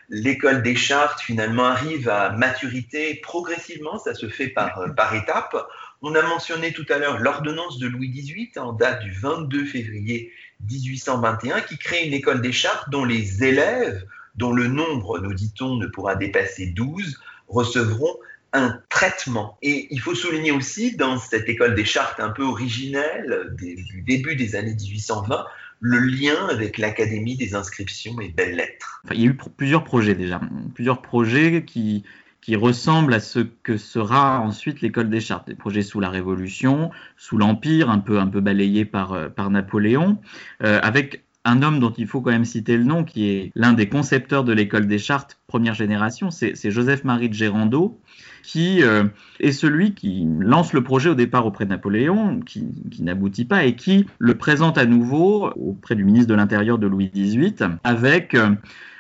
l'école 0.10 0.62
des 0.62 0.76
chartes 0.76 1.22
finalement 1.22 1.66
arrive 1.66 2.10
à 2.10 2.30
maturité 2.30 3.20
progressivement, 3.24 3.98
ça 3.98 4.14
se 4.14 4.30
fait 4.30 4.50
par, 4.50 4.94
par 4.96 5.16
étapes. 5.16 5.68
On 6.02 6.16
a 6.16 6.22
mentionné 6.22 6.72
tout 6.72 6.86
à 6.90 6.98
l'heure 6.98 7.20
l'ordonnance 7.20 7.78
de 7.78 7.88
Louis 7.88 8.10
XVIII 8.10 8.52
en 8.58 8.72
date 8.72 9.04
du 9.04 9.12
22 9.12 9.66
février 9.66 10.32
1821 10.70 11.60
qui 11.62 11.78
crée 11.78 12.08
une 12.08 12.14
école 12.14 12.42
des 12.42 12.54
chartes 12.54 12.90
dont 12.90 13.04
les 13.04 13.44
élèves, 13.44 14.06
dont 14.36 14.54
le 14.54 14.68
nombre, 14.68 15.20
nous 15.20 15.34
dit-on, 15.34 15.76
ne 15.76 15.88
pourra 15.88 16.16
dépasser 16.16 16.68
12, 16.68 17.20
recevront 17.50 18.16
un 18.54 18.80
traitement. 18.88 19.58
Et 19.62 19.88
il 19.92 20.00
faut 20.00 20.16
souligner 20.16 20.52
aussi, 20.52 20.96
dans 20.96 21.18
cette 21.18 21.50
école 21.50 21.76
des 21.76 21.86
chartes 21.86 22.22
un 22.22 22.30
peu 22.30 22.44
originelle 22.44 23.54
du 23.58 24.02
début 24.02 24.38
des 24.38 24.56
années 24.56 24.76
1820, 24.76 25.46
le 25.82 26.00
lien 26.00 26.48
avec 26.48 26.78
l'Académie 26.78 27.36
des 27.36 27.56
inscriptions 27.56 28.20
et 28.22 28.30
belles 28.30 28.56
lettres. 28.56 29.02
Enfin, 29.04 29.16
il 29.16 29.22
y 29.22 29.28
a 29.28 29.32
eu 29.32 29.38
plusieurs 29.58 29.84
projets 29.84 30.16
déjà, 30.16 30.40
plusieurs 30.74 31.02
projets 31.02 31.64
qui, 31.66 32.06
qui 32.42 32.56
ressemble 32.56 33.14
à 33.14 33.20
ce 33.20 33.40
que 33.40 33.78
sera 33.78 34.40
ensuite 34.40 34.82
l'école 34.82 35.10
des 35.10 35.20
chartes, 35.20 35.48
des 35.48 35.56
projets 35.56 35.82
sous 35.82 36.00
la 36.00 36.10
Révolution, 36.10 36.92
sous 37.18 37.38
l'Empire, 37.38 37.90
un 37.90 38.00
peu, 38.00 38.20
un 38.20 38.28
peu 38.28 38.40
balayé 38.40 38.86
par, 38.86 39.14
euh, 39.14 39.30
par 39.30 39.50
Napoléon, 39.50 40.18
euh, 40.64 40.80
avec 40.82 41.24
un 41.46 41.64
homme 41.64 41.80
dont 41.80 41.92
il 41.98 42.08
faut 42.08 42.22
quand 42.22 42.32
même 42.32 42.46
citer 42.46 42.78
le 42.78 42.84
nom, 42.84 43.04
qui 43.04 43.30
est 43.30 43.52
l'un 43.56 43.74
des 43.74 43.88
concepteurs 43.90 44.44
de 44.44 44.54
l'école 44.54 44.88
des 44.88 45.00
chartes 45.00 45.40
première 45.48 45.74
génération, 45.74 46.30
c'est 46.32 46.70
Joseph-Marie 46.70 47.30
de 47.30 47.34
Gérando, 47.34 48.00
qui 48.44 48.84
euh, 48.84 49.06
est 49.40 49.52
celui 49.52 49.96
qui 49.96 50.28
lance 50.40 50.74
le 50.74 50.84
projet 50.84 51.10
au 51.10 51.16
départ 51.16 51.46
auprès 51.46 51.66
de 51.66 51.72
Napoléon, 51.72 52.40
qui, 52.42 52.68
n'aboutit 53.00 53.46
pas, 53.46 53.66
et 53.66 53.76
qui 53.76 54.06
le 54.20 54.38
présente 54.38 54.78
à 54.78 54.86
nouveau 54.86 55.50
auprès 55.56 55.96
du 55.96 56.04
ministre 56.04 56.30
de 56.30 56.36
l'Intérieur 56.36 56.78
de 56.78 56.88
Louis 56.88 57.10
XVIII, 57.14 57.78
avec 57.84 58.36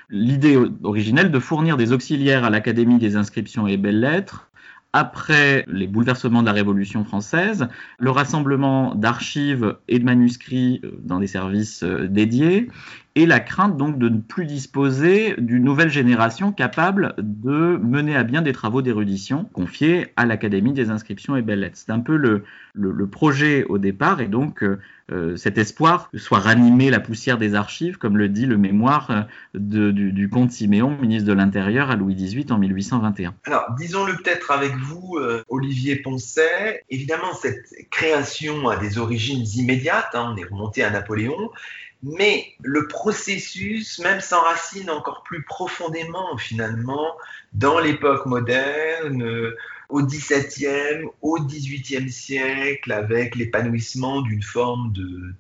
l'idée 0.10 0.58
originelle 0.84 1.32
de 1.32 1.40
fournir 1.40 1.78
des 1.78 1.92
auxiliaires 1.92 2.44
à 2.44 2.50
l'Académie 2.50 2.98
des 2.98 3.16
inscriptions 3.16 3.68
et 3.68 3.78
belles-lettres 3.78 4.50
après 4.94 5.66
les 5.68 5.88
bouleversements 5.88 6.42
de 6.42 6.48
la 6.48 6.54
Révolution 6.54 7.04
française, 7.04 7.68
le 8.00 8.10
rassemblement 8.10 8.96
d'archives 8.96 9.78
et 9.88 10.00
de 10.00 10.04
manuscrits 10.04 10.82
euh, 10.84 10.92
dans 11.04 11.20
des 11.20 11.28
services 11.28 11.84
euh, 11.84 12.08
dédiés, 12.08 12.70
et 13.16 13.26
la 13.26 13.40
crainte 13.40 13.78
donc 13.78 13.98
de 13.98 14.08
ne 14.10 14.20
plus 14.20 14.46
disposer 14.46 15.36
d'une 15.38 15.64
nouvelle 15.64 15.90
génération 15.90 16.52
capable 16.52 17.16
de 17.18 17.78
mener 17.78 18.16
à 18.16 18.24
bien 18.24 18.42
des 18.42 18.54
travaux 18.54 18.82
d'érudition 18.82 19.46
confiés 19.46 20.14
à 20.16 20.26
l'Académie 20.26 20.74
des 20.74 20.90
inscriptions 20.90 21.36
et 21.36 21.42
belles-lettres. 21.42 21.78
C'est 21.78 21.92
un 21.92 22.00
peu 22.00 22.16
le, 22.16 22.44
le, 22.74 23.08
projet 23.08 23.64
au 23.66 23.78
départ 23.78 24.22
et 24.22 24.28
donc 24.28 24.64
euh, 24.64 24.80
euh, 25.12 25.36
cet 25.36 25.58
espoir 25.58 26.10
que 26.12 26.18
soit 26.18 26.40
ranimée 26.40 26.90
la 26.90 27.00
poussière 27.00 27.38
des 27.38 27.56
archives, 27.56 27.98
comme 27.98 28.18
le 28.18 28.30
dit 28.30 28.46
le 28.46 28.58
mémoire 28.58 29.28
euh, 29.56 29.92
du, 29.92 30.30
comte 30.30 30.52
Siméon, 30.52 30.98
ministre 31.02 31.28
de 31.28 31.34
l'Intérieur 31.34 31.90
à 31.90 31.96
Louis 31.96 32.16
XVIII 32.16 32.52
en 32.52 32.58
1821. 32.58 33.34
Alors, 33.46 33.66
disons-le 33.78 34.16
peut-être 34.18 34.52
avec 34.52 34.76
vous, 34.76 35.18
Olivier 35.48 35.98
Poncet, 35.98 36.84
évidemment 36.90 37.34
cette 37.34 37.66
création 37.90 38.70
a 38.70 38.78
des 38.78 38.98
origines 38.98 39.46
immédiates, 39.56 40.10
hein, 40.14 40.34
on 40.34 40.38
est 40.38 40.46
remonté 40.46 40.84
à 40.84 40.92
Napoléon, 40.92 41.50
mais 42.04 42.54
le 42.62 42.88
processus 42.88 44.00
même 44.00 44.22
s'enracine 44.22 44.90
encore 44.90 45.24
plus 45.24 45.44
profondément 45.44 46.38
finalement 46.38 47.16
dans 47.54 47.80
l'époque 47.80 48.26
moderne, 48.26 49.24
euh, 49.24 49.58
au 49.90 50.04
XVIIe, 50.04 51.06
au 51.22 51.40
XVIIIe 51.40 52.12
siècle, 52.12 52.92
avec 52.92 53.36
l'épanouissement 53.36 54.22
d'une 54.22 54.44
forme 54.44 54.94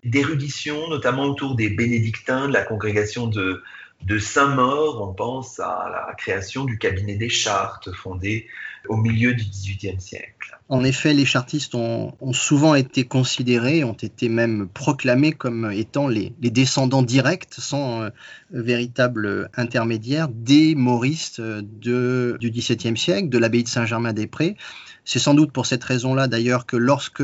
d'érudition, 0.03 0.87
notamment 0.89 1.25
autour 1.25 1.55
des 1.55 1.69
bénédictins, 1.69 2.47
de 2.47 2.53
la 2.53 2.63
congrégation 2.63 3.27
de, 3.27 3.63
de 4.01 4.17
Saint-Maur. 4.17 5.07
On 5.07 5.13
pense 5.13 5.59
à 5.59 5.89
la 6.07 6.13
création 6.15 6.65
du 6.65 6.79
cabinet 6.79 7.15
des 7.15 7.29
chartes 7.29 7.91
fondé 7.93 8.47
au 8.87 8.97
milieu 8.97 9.33
du 9.33 9.43
XVIIIe 9.43 9.99
siècle. 9.99 10.57
En 10.69 10.83
effet, 10.83 11.13
les 11.13 11.25
chartistes 11.25 11.73
ont, 11.73 12.13
souvent 12.31 12.75
été 12.75 13.03
considérés, 13.03 13.83
ont 13.83 13.93
été 13.93 14.29
même 14.29 14.67
proclamés 14.67 15.31
comme 15.31 15.71
étant 15.71 16.07
les, 16.07 16.33
descendants 16.39 17.01
directs, 17.01 17.47
sans 17.57 18.03
euh, 18.03 18.09
véritable 18.51 19.49
intermédiaire, 19.55 20.27
des 20.29 20.75
moristes 20.75 21.41
de, 21.41 22.37
du 22.39 22.51
XVIIe 22.51 22.97
siècle, 22.97 23.29
de 23.29 23.37
l'abbaye 23.37 23.63
de 23.63 23.67
Saint-Germain-des-Prés. 23.67 24.55
C'est 25.05 25.17
sans 25.17 25.33
doute 25.33 25.51
pour 25.51 25.65
cette 25.65 25.83
raison-là 25.83 26.27
d'ailleurs 26.27 26.67
que 26.67 26.77
lorsque 26.77 27.23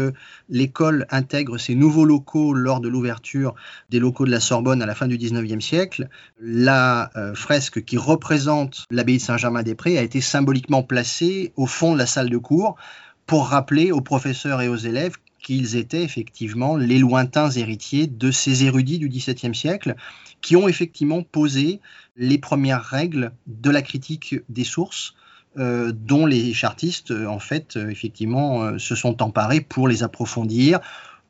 l'école 0.49 1.05
intègre 1.11 1.59
ses 1.59 1.75
nouveaux 1.75 2.05
locaux 2.05 2.51
lors 2.51 2.79
de 2.79 2.89
l'ouverture 2.89 3.53
des 3.91 3.99
locaux 3.99 4.25
de 4.25 4.31
la 4.31 4.39
Sorbonne 4.39 4.81
à 4.81 4.87
la 4.87 4.95
fin 4.95 5.07
du 5.07 5.19
XIXe 5.19 5.63
siècle, 5.63 6.09
la 6.41 7.11
euh, 7.15 7.35
fresque 7.35 7.83
qui 7.85 7.97
représente 7.97 8.85
l'abbaye 8.89 9.17
de 9.17 9.21
Saint-Germain-des-Prés 9.21 9.99
a 9.99 10.01
été 10.01 10.19
symboliquement 10.19 10.81
placée 10.81 11.44
au 11.55 11.65
fond 11.65 11.93
de 11.93 11.97
la 11.97 12.05
salle 12.05 12.29
de 12.29 12.37
cours 12.37 12.75
pour 13.25 13.47
rappeler 13.47 13.91
aux 13.91 14.01
professeurs 14.01 14.61
et 14.61 14.67
aux 14.67 14.75
élèves 14.75 15.15
qu'ils 15.41 15.75
étaient 15.75 16.03
effectivement 16.03 16.75
les 16.75 16.97
lointains 16.97 17.51
héritiers 17.51 18.07
de 18.07 18.31
ces 18.31 18.65
érudits 18.65 18.99
du 18.99 19.09
XVIIe 19.09 19.53
siècle 19.53 19.95
qui 20.41 20.55
ont 20.55 20.67
effectivement 20.67 21.23
posé 21.23 21.79
les 22.17 22.37
premières 22.37 22.83
règles 22.83 23.31
de 23.47 23.69
la 23.69 23.81
critique 23.81 24.35
des 24.49 24.63
sources 24.63 25.15
euh, 25.57 25.93
dont 25.93 26.25
les 26.25 26.53
chartistes, 26.53 27.11
en 27.11 27.39
fait, 27.39 27.77
euh, 27.77 27.89
effectivement, 27.89 28.63
euh, 28.63 28.77
se 28.77 28.93
sont 28.93 29.23
emparés 29.23 29.61
pour 29.61 29.87
les 29.87 30.03
approfondir, 30.03 30.81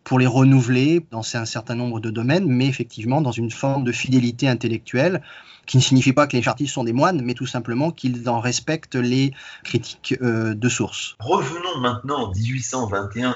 pour 0.03 0.17
les 0.17 0.25
renouveler 0.25 1.05
dans 1.11 1.21
un 1.35 1.45
certain 1.45 1.75
nombre 1.75 1.99
de 1.99 2.09
domaines, 2.09 2.47
mais 2.47 2.65
effectivement 2.65 3.21
dans 3.21 3.31
une 3.31 3.51
forme 3.51 3.83
de 3.83 3.91
fidélité 3.91 4.47
intellectuelle 4.47 5.21
qui 5.65 5.77
ne 5.77 5.81
signifie 5.81 6.13
pas 6.13 6.27
que 6.27 6.35
les 6.35 6.43
chartistes 6.43 6.73
sont 6.73 6.83
des 6.83 6.93
moines, 6.93 7.21
mais 7.23 7.33
tout 7.33 7.45
simplement 7.45 7.91
qu'ils 7.91 8.29
en 8.29 8.39
respectent 8.39 8.95
les 8.95 9.33
critiques 9.63 10.19
de 10.21 10.69
source. 10.69 11.15
Revenons 11.19 11.79
maintenant 11.79 12.27
en 12.27 12.31
1821, 12.31 13.35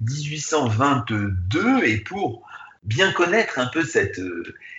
1822, 0.00 1.84
et 1.84 1.98
pour 1.98 2.46
bien 2.84 3.12
connaître 3.12 3.58
un 3.58 3.66
peu 3.66 3.84
cette, 3.84 4.20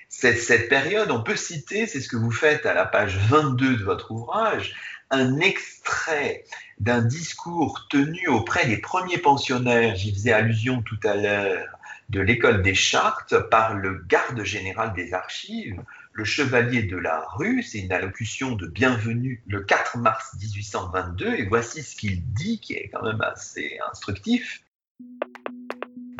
cette, 0.07 0.39
cette 0.39 0.69
période, 0.69 1.11
on 1.11 1.21
peut 1.21 1.35
citer, 1.35 1.85
c'est 1.85 2.01
ce 2.01 2.07
que 2.07 2.17
vous 2.17 2.31
faites 2.31 2.65
à 2.65 2.73
la 2.73 2.85
page 2.85 3.17
22 3.29 3.77
de 3.77 3.83
votre 3.83 4.11
ouvrage, 4.11 4.73
un 5.11 5.39
extrait 5.39 6.43
d'un 6.79 7.01
discours 7.01 7.87
tenu 7.89 8.27
auprès 8.27 8.67
des 8.67 8.77
premiers 8.77 9.17
pensionnaires, 9.17 9.95
j'y 9.95 10.13
faisais 10.13 10.31
allusion 10.31 10.81
tout 10.81 10.99
à 11.03 11.15
l'heure, 11.15 11.67
de 12.09 12.21
l'école 12.21 12.63
des 12.63 12.73
chartes 12.73 13.37
par 13.49 13.75
le 13.75 14.03
garde 14.07 14.43
général 14.43 14.93
des 14.93 15.13
archives, 15.13 15.81
le 16.19 16.25
chevalier 16.25 16.83
de 16.83 16.97
la 16.97 17.25
rue, 17.37 17.63
c'est 17.63 17.79
une 17.79 17.93
allocution 17.93 18.57
de 18.57 18.67
bienvenue 18.67 19.41
le 19.47 19.61
4 19.61 19.99
mars 19.99 20.35
1822, 20.37 21.35
et 21.35 21.45
voici 21.45 21.81
ce 21.81 21.95
qu'il 21.95 22.21
dit, 22.33 22.59
qui 22.59 22.73
est 22.73 22.89
quand 22.93 23.03
même 23.03 23.21
assez 23.21 23.79
instructif. 23.89 24.61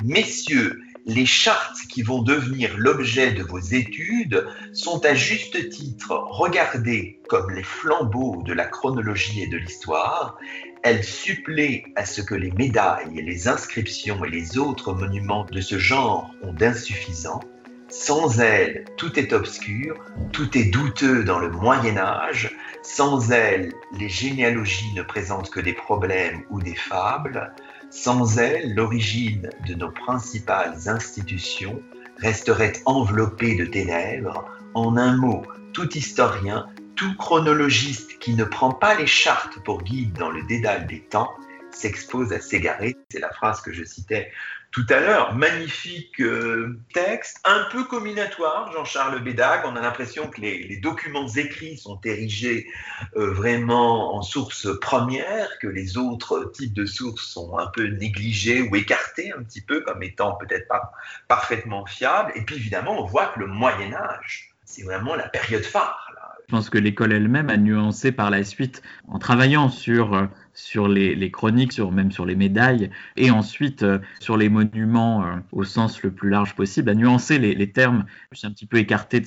Messieurs, 0.05 0.81
les 1.05 1.25
chartes 1.25 1.79
qui 1.89 2.01
vont 2.01 2.21
devenir 2.21 2.77
l'objet 2.77 3.33
de 3.33 3.43
vos 3.43 3.59
études 3.59 4.47
sont 4.71 5.03
à 5.03 5.15
juste 5.15 5.67
titre 5.67 6.13
regardées 6.29 7.19
comme 7.27 7.51
les 7.51 7.63
flambeaux 7.63 8.41
de 8.43 8.53
la 8.53 8.67
chronologie 8.67 9.41
et 9.41 9.47
de 9.47 9.57
l'histoire. 9.57 10.37
Elles 10.81 11.03
suppléent 11.03 11.83
à 11.97 12.05
ce 12.05 12.21
que 12.21 12.35
les 12.35 12.51
médailles, 12.51 13.21
les 13.21 13.49
inscriptions 13.49 14.23
et 14.23 14.29
les 14.29 14.57
autres 14.57 14.93
monuments 14.93 15.43
de 15.43 15.59
ce 15.59 15.77
genre 15.77 16.33
ont 16.41 16.53
d'insuffisant. 16.53 17.41
Sans 17.89 18.39
elles, 18.39 18.85
tout 18.97 19.17
est 19.17 19.33
obscur, 19.33 19.95
tout 20.31 20.55
est 20.55 20.65
douteux 20.65 21.23
dans 21.23 21.39
le 21.39 21.49
Moyen 21.49 21.97
Âge. 21.97 22.55
Sans 22.83 23.31
elles, 23.31 23.73
les 23.97 24.09
généalogies 24.09 24.93
ne 24.93 25.01
présentent 25.01 25.49
que 25.49 25.59
des 25.59 25.73
problèmes 25.73 26.43
ou 26.51 26.61
des 26.61 26.75
fables. 26.75 27.51
Sans 27.89 28.37
elle, 28.37 28.75
l'origine 28.75 29.49
de 29.67 29.73
nos 29.73 29.91
principales 29.91 30.87
institutions 30.87 31.81
resterait 32.17 32.73
enveloppée 32.85 33.55
de 33.55 33.65
ténèbres. 33.65 34.45
En 34.75 34.95
un 34.95 35.17
mot, 35.17 35.43
tout 35.73 35.91
historien, 35.97 36.67
tout 36.95 37.15
chronologiste 37.17 38.19
qui 38.19 38.35
ne 38.35 38.43
prend 38.43 38.71
pas 38.71 38.93
les 38.93 39.07
chartes 39.07 39.57
pour 39.63 39.81
guide 39.81 40.13
dans 40.13 40.29
le 40.29 40.43
dédale 40.43 40.85
des 40.85 41.01
temps 41.01 41.33
s'expose 41.71 42.33
à 42.33 42.39
s'égarer. 42.39 42.97
C'est 43.09 43.19
la 43.19 43.31
phrase 43.31 43.61
que 43.61 43.71
je 43.71 43.83
citais 43.83 44.31
tout 44.71 44.85
à 44.89 44.99
l'heure. 44.99 45.35
Magnifique 45.35 46.19
euh, 46.21 46.79
texte, 46.93 47.39
un 47.45 47.65
peu 47.71 47.83
combinatoire, 47.83 48.71
Jean-Charles 48.71 49.21
Bédag. 49.23 49.61
On 49.65 49.75
a 49.75 49.81
l'impression 49.81 50.27
que 50.27 50.41
les, 50.41 50.77
documents 50.77 51.27
écrits 51.27 51.77
sont 51.77 51.99
érigés 52.03 52.67
euh, 53.15 53.31
vraiment 53.31 54.15
en 54.15 54.21
source 54.21 54.67
première, 54.79 55.57
que 55.59 55.67
les 55.67 55.97
autres 55.97 56.51
types 56.53 56.73
de 56.73 56.85
sources 56.85 57.25
sont 57.25 57.57
un 57.57 57.67
peu 57.67 57.87
négligés 57.87 58.61
ou 58.61 58.75
écartés 58.75 59.31
un 59.37 59.43
petit 59.43 59.61
peu 59.61 59.81
comme 59.81 60.03
étant 60.03 60.33
peut-être 60.35 60.67
pas 60.67 60.91
parfaitement 61.27 61.85
fiables. 61.85 62.31
Et 62.35 62.41
puis 62.41 62.55
évidemment, 62.55 63.01
on 63.01 63.05
voit 63.05 63.27
que 63.27 63.39
le 63.39 63.47
Moyen 63.47 63.93
Âge, 63.93 64.53
c'est 64.65 64.83
vraiment 64.83 65.15
la 65.15 65.27
période 65.27 65.63
phare. 65.63 66.09
Je 66.49 66.55
pense 66.55 66.71
que 66.71 66.79
l'école 66.79 67.13
elle-même 67.13 67.51
a 67.51 67.57
nuancé 67.57 68.11
par 68.11 68.31
la 68.31 68.43
suite 68.43 68.81
en 69.07 69.19
travaillant 69.19 69.69
sur 69.69 70.15
euh, 70.15 70.25
sur 70.53 70.87
les, 70.87 71.31
chroniques, 71.31 71.71
sur, 71.71 71.91
même 71.91 72.11
sur 72.11 72.25
les 72.25 72.35
médailles, 72.35 72.89
et 73.17 73.31
ensuite 73.31 73.83
euh, 73.83 73.99
sur 74.19 74.37
les 74.37 74.49
monuments 74.49 75.23
euh, 75.23 75.35
au 75.51 75.63
sens 75.63 76.01
le 76.03 76.11
plus 76.11 76.29
large 76.29 76.55
possible, 76.55 76.89
à 76.89 76.95
nuancer 76.95 77.39
les, 77.39 77.71
termes. 77.71 78.05
Je 78.31 78.39
suis 78.39 78.47
un 78.47 78.51
petit 78.51 78.65
peu 78.65 78.77
écarté 78.77 79.19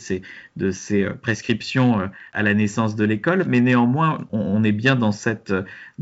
de 0.57 0.71
ces, 0.71 1.03
euh, 1.03 1.15
prescriptions 1.15 2.11
à 2.33 2.43
la 2.43 2.55
naissance 2.55 2.97
de 2.97 3.05
l'école, 3.05 3.45
mais 3.47 3.61
néanmoins, 3.61 4.27
on, 4.33 4.63
est 4.65 4.73
bien 4.73 4.97
dans, 4.97 5.13
cette, 5.13 5.53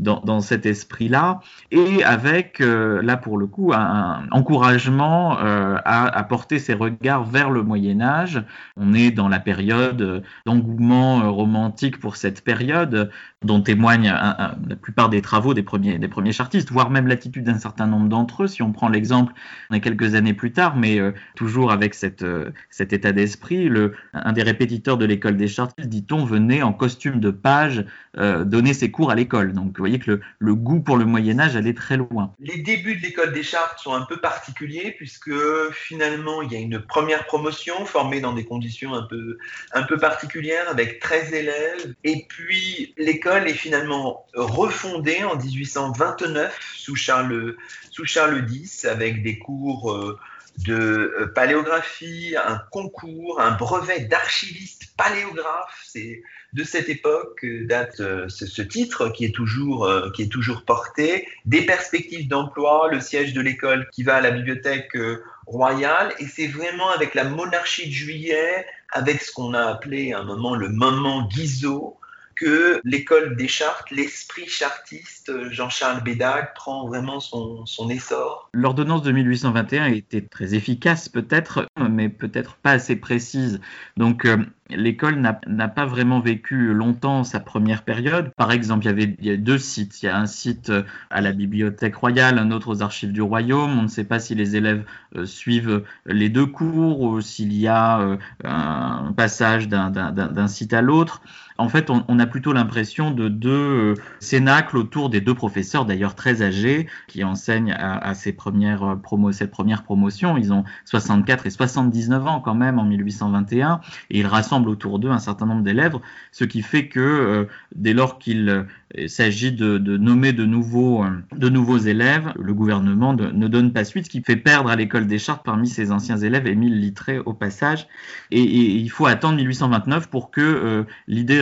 dans, 0.01 0.41
cet 0.41 0.65
esprit-là, 0.65 1.39
et 1.71 2.03
avec, 2.03 2.59
là 2.59 3.17
pour 3.17 3.37
le 3.37 3.47
coup, 3.47 3.71
un, 3.73 4.23
encouragement 4.31 5.37
à, 5.37 6.05
à, 6.05 6.23
porter 6.23 6.59
ses 6.59 6.73
regards 6.73 7.23
vers 7.23 7.49
le 7.49 7.63
Moyen 7.63 8.01
Âge. 8.01 8.43
On 8.77 8.93
est 8.93 9.11
dans 9.11 9.29
la 9.29 9.39
période 9.39 10.23
d'engouement 10.45 11.31
romantique 11.31 11.99
pour 11.99 12.15
cette 12.15 12.43
période, 12.43 13.11
dont 13.43 13.61
témoignent 13.61 14.11
la 14.11 14.75
plupart 14.75 15.09
des 15.09 15.21
travaux 15.21 15.53
des 15.53 15.63
premiers, 15.63 15.97
des 15.97 16.07
premiers 16.07 16.31
chartistes, 16.31 16.71
voire 16.71 16.89
même 16.89 17.07
l'attitude 17.07 17.43
d'un 17.43 17.57
certain 17.57 17.87
nombre 17.87 18.07
d'entre 18.09 18.43
eux. 18.43 18.47
Si 18.47 18.61
on 18.61 18.71
prend 18.71 18.89
l'exemple, 18.89 19.33
on 19.69 19.75
est 19.75 19.81
quelques 19.81 20.15
années 20.15 20.33
plus 20.33 20.51
tard, 20.51 20.75
mais 20.75 20.99
euh, 20.99 21.11
toujours 21.35 21.71
avec 21.71 21.95
euh, 22.21 22.51
cet 22.69 22.93
état 22.93 23.11
d'esprit, 23.11 23.69
un 24.13 24.33
des 24.33 24.43
répétiteurs 24.43 24.97
de 24.97 25.05
l'école 25.05 25.37
des 25.37 25.47
chartistes, 25.47 25.89
dit-on, 25.89 26.25
venait 26.25 26.61
en 26.61 26.73
costume 26.73 27.19
de 27.19 27.31
page 27.31 27.85
euh, 28.17 28.43
donner 28.43 28.73
ses 28.73 28.91
cours 28.91 29.11
à 29.11 29.15
l'école. 29.15 29.53
Donc 29.53 29.77
vous 29.77 29.85
que 29.99 30.11
le, 30.11 30.21
le, 30.39 30.55
goût 30.55 30.79
pour 30.79 30.97
le 30.97 31.05
Moyen 31.05 31.39
Âge 31.39 31.55
allait 31.55 31.73
très 31.73 31.97
loin. 31.97 32.33
Les 32.39 32.57
débuts 32.57 32.95
de 32.95 33.01
l'école 33.01 33.33
des 33.33 33.43
chartes 33.43 33.79
sont 33.79 33.93
un 33.93 34.05
peu 34.05 34.17
particuliers 34.17 34.93
puisque 34.97 35.31
finalement 35.71 36.41
il 36.41 36.51
y 36.51 36.55
a 36.55 36.59
une 36.59 36.79
première 36.79 37.25
promotion 37.25 37.85
formée 37.85 38.21
dans 38.21 38.33
des 38.33 38.45
conditions 38.45 38.93
un 38.93 39.03
peu, 39.03 39.37
un 39.73 39.83
peu 39.83 39.97
particulières 39.97 40.69
avec 40.69 40.99
13 40.99 41.33
élèves 41.33 41.95
et 42.03 42.25
puis 42.27 42.93
l'école 42.97 43.47
est 43.47 43.53
finalement 43.53 44.25
refondée 44.33 45.23
en 45.23 45.35
1829 45.35 46.57
sous 46.75 46.95
Charles, 46.95 47.55
sous 47.89 48.05
Charles 48.05 48.45
X 48.51 48.85
avec 48.85 49.23
des 49.23 49.37
cours 49.39 49.91
euh, 49.91 50.17
de 50.63 51.13
euh, 51.19 51.31
paléographie, 51.33 52.35
un 52.43 52.59
concours, 52.71 53.39
un 53.39 53.51
brevet 53.51 54.01
d'archiviste 54.01 54.95
paléographe. 54.97 55.81
C'est 55.85 56.21
de 56.53 56.63
cette 56.63 56.89
époque 56.89 57.39
que 57.41 57.65
date 57.65 57.99
euh, 57.99 58.27
ce, 58.29 58.61
titre 58.61 59.09
qui 59.09 59.25
est, 59.25 59.33
toujours, 59.33 59.89
qui 60.13 60.23
est 60.23 60.31
toujours 60.31 60.63
porté. 60.63 61.27
Des 61.45 61.65
perspectives 61.65 62.27
d'emploi, 62.27 62.89
le 62.91 62.99
siège 62.99 63.33
de 63.33 63.41
l'école 63.41 63.87
qui 63.91 64.03
va 64.03 64.15
à 64.15 64.21
la 64.21 64.31
bibliothèque 64.31 64.97
royale. 65.45 66.13
Et 66.19 66.25
c'est 66.25 66.47
vraiment 66.47 66.89
avec 66.89 67.15
la 67.15 67.23
monarchie 67.23 67.87
de 67.87 67.93
juillet, 67.93 68.65
avec 68.91 69.21
ce 69.21 69.31
qu'on 69.31 69.53
a 69.53 69.63
appelé 69.63 70.13
à 70.13 70.19
un 70.19 70.23
moment 70.23 70.55
le 70.55 70.69
moment 70.69 71.27
Guizot, 71.27 71.97
que 72.35 72.81
l'école 72.83 73.35
des 73.35 73.47
chartes, 73.47 73.91
l'esprit 73.91 74.47
chartiste, 74.47 75.31
Jean-Charles 75.51 76.03
Bédag, 76.03 76.53
prend 76.55 76.87
vraiment 76.87 77.19
son, 77.19 77.65
essor. 77.89 78.49
L'ordonnance 78.53 79.03
de 79.03 79.11
1821 79.11 79.87
était 79.87 80.21
très 80.21 80.53
efficace 80.53 81.09
peut-être, 81.09 81.67
mais 81.89 82.09
peut-être 82.09 82.55
pas 82.55 82.71
assez 82.71 82.95
précise. 82.95 83.59
Donc 83.97 84.25
euh, 84.25 84.37
l'école 84.69 85.15
n'a 85.15 85.67
pas 85.67 85.85
vraiment 85.85 86.19
vécu 86.19 86.73
longtemps 86.73 87.23
sa 87.23 87.39
première 87.39 87.83
période. 87.83 88.31
Par 88.37 88.51
exemple, 88.51 88.85
il 88.85 89.15
y 89.25 89.29
avait 89.29 89.37
deux 89.37 89.57
sites. 89.57 90.01
Il 90.01 90.05
y 90.05 90.09
a 90.09 90.17
un 90.17 90.25
site 90.25 90.69
euh, 90.69 90.83
à 91.09 91.21
la 91.21 91.31
Bibliothèque 91.31 91.95
royale, 91.95 92.37
un 92.37 92.51
autre 92.51 92.69
aux 92.69 92.81
archives 92.81 93.11
du 93.11 93.21
royaume. 93.21 93.77
On 93.77 93.83
ne 93.83 93.87
sait 93.87 94.03
pas 94.03 94.19
si 94.19 94.35
les 94.35 94.55
élèves 94.55 94.83
euh, 95.15 95.25
suivent 95.25 95.83
les 96.05 96.29
deux 96.29 96.45
cours 96.45 97.01
ou 97.01 97.21
s'il 97.21 97.53
y 97.53 97.67
a 97.67 98.17
un 98.43 99.13
passage 99.13 99.67
d'un 99.67 100.47
site 100.47 100.73
à 100.73 100.81
l'autre 100.81 101.21
en 101.61 101.69
fait, 101.69 101.89
on, 101.89 102.19
a 102.19 102.25
plutôt 102.25 102.53
l'impression 102.53 103.11
de 103.11 103.27
deux 103.27 103.51
euh, 103.51 103.93
cénacles 104.19 104.77
autour 104.77 105.09
des 105.11 105.21
deux 105.21 105.35
professeurs, 105.35 105.85
d'ailleurs 105.85 106.15
très 106.15 106.41
âgés, 106.41 106.87
qui 107.07 107.23
enseignent 107.23 107.73
à, 107.77 108.13
ces 108.15 108.33
premières 108.33 108.83
euh, 108.83 108.95
promo, 108.95 109.31
cette 109.31 109.51
première 109.51 109.83
promotion. 109.83 110.37
Ils 110.37 110.51
ont 110.53 110.63
64 110.85 111.45
et 111.45 111.49
79 111.51 112.27
ans 112.27 112.39
quand 112.39 112.55
même 112.55 112.79
en 112.79 112.83
1821, 112.83 113.79
et 114.09 114.19
ils 114.19 114.27
rassemblent 114.27 114.69
autour 114.69 114.97
d'eux 114.97 115.11
un 115.11 115.19
certain 115.19 115.45
nombre 115.45 115.61
d'élèves, 115.61 115.97
ce 116.31 116.45
qui 116.45 116.63
fait 116.63 116.87
que 116.87 116.99
euh, 116.99 117.45
dès 117.75 117.93
lors 117.93 118.17
qu'il 118.17 118.65
s'agit 119.07 119.51
de, 119.51 119.77
nommer 119.77 120.33
de 120.33 120.45
nouveaux, 120.45 121.05
de 121.35 121.49
nouveaux 121.49 121.77
élèves, 121.77 122.33
le 122.39 122.53
gouvernement 122.53 123.13
ne 123.13 123.47
donne 123.47 123.71
pas 123.71 123.85
suite, 123.85 124.05
ce 124.05 124.09
qui 124.09 124.21
fait 124.21 124.35
perdre 124.35 124.69
à 124.69 124.75
l'école 124.75 125.07
des 125.07 125.19
chartes 125.19 125.45
parmi 125.45 125.67
ses 125.67 125.91
anciens 125.91 126.17
élèves 126.17 126.47
Émile 126.47 126.79
Littré 126.79 127.19
au 127.19 127.33
passage. 127.33 127.87
Et, 128.31 128.41
il 128.41 128.89
faut 128.89 129.05
attendre 129.05 129.37
1829 129.37 130.09
pour 130.09 130.31
que 130.31 130.85
l'idée 131.07 131.41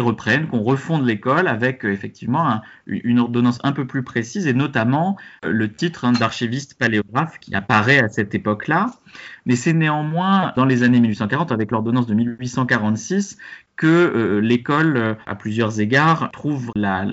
qu'on 0.50 0.62
refonde 0.62 1.06
l'école 1.06 1.48
avec 1.48 1.86
euh, 1.86 1.92
effectivement 1.92 2.62
une 2.88 3.20
ordonnance 3.20 3.60
un 3.64 3.72
peu 3.72 3.86
plus 3.86 4.04
précise 4.04 4.48
et 4.48 4.54
notamment 4.54 5.18
euh, 5.46 5.52
le 5.52 5.72
titre 5.72 6.06
hein, 6.06 6.12
d'archiviste 6.12 6.76
paléographe 6.76 7.40
qui 7.40 7.56
apparaît 7.56 8.00
à 8.00 8.10
cette 8.10 8.34
époque-là. 8.36 8.92
Mais 9.46 9.56
c'est 9.56 9.74
néanmoins 9.74 10.54
dans 10.56 10.66
les 10.66 10.84
années 10.84 11.00
1840 11.00 11.52
avec 11.52 11.72
l'ordonnance 11.72 12.08
de 12.08 12.14
1846 12.14 13.38
que 13.76 13.88
euh, 13.88 14.40
l'école, 14.42 15.18
à 15.26 15.36
plusieurs 15.36 15.80
égards, 15.80 16.32
trouve 16.32 16.72
la, 16.76 17.06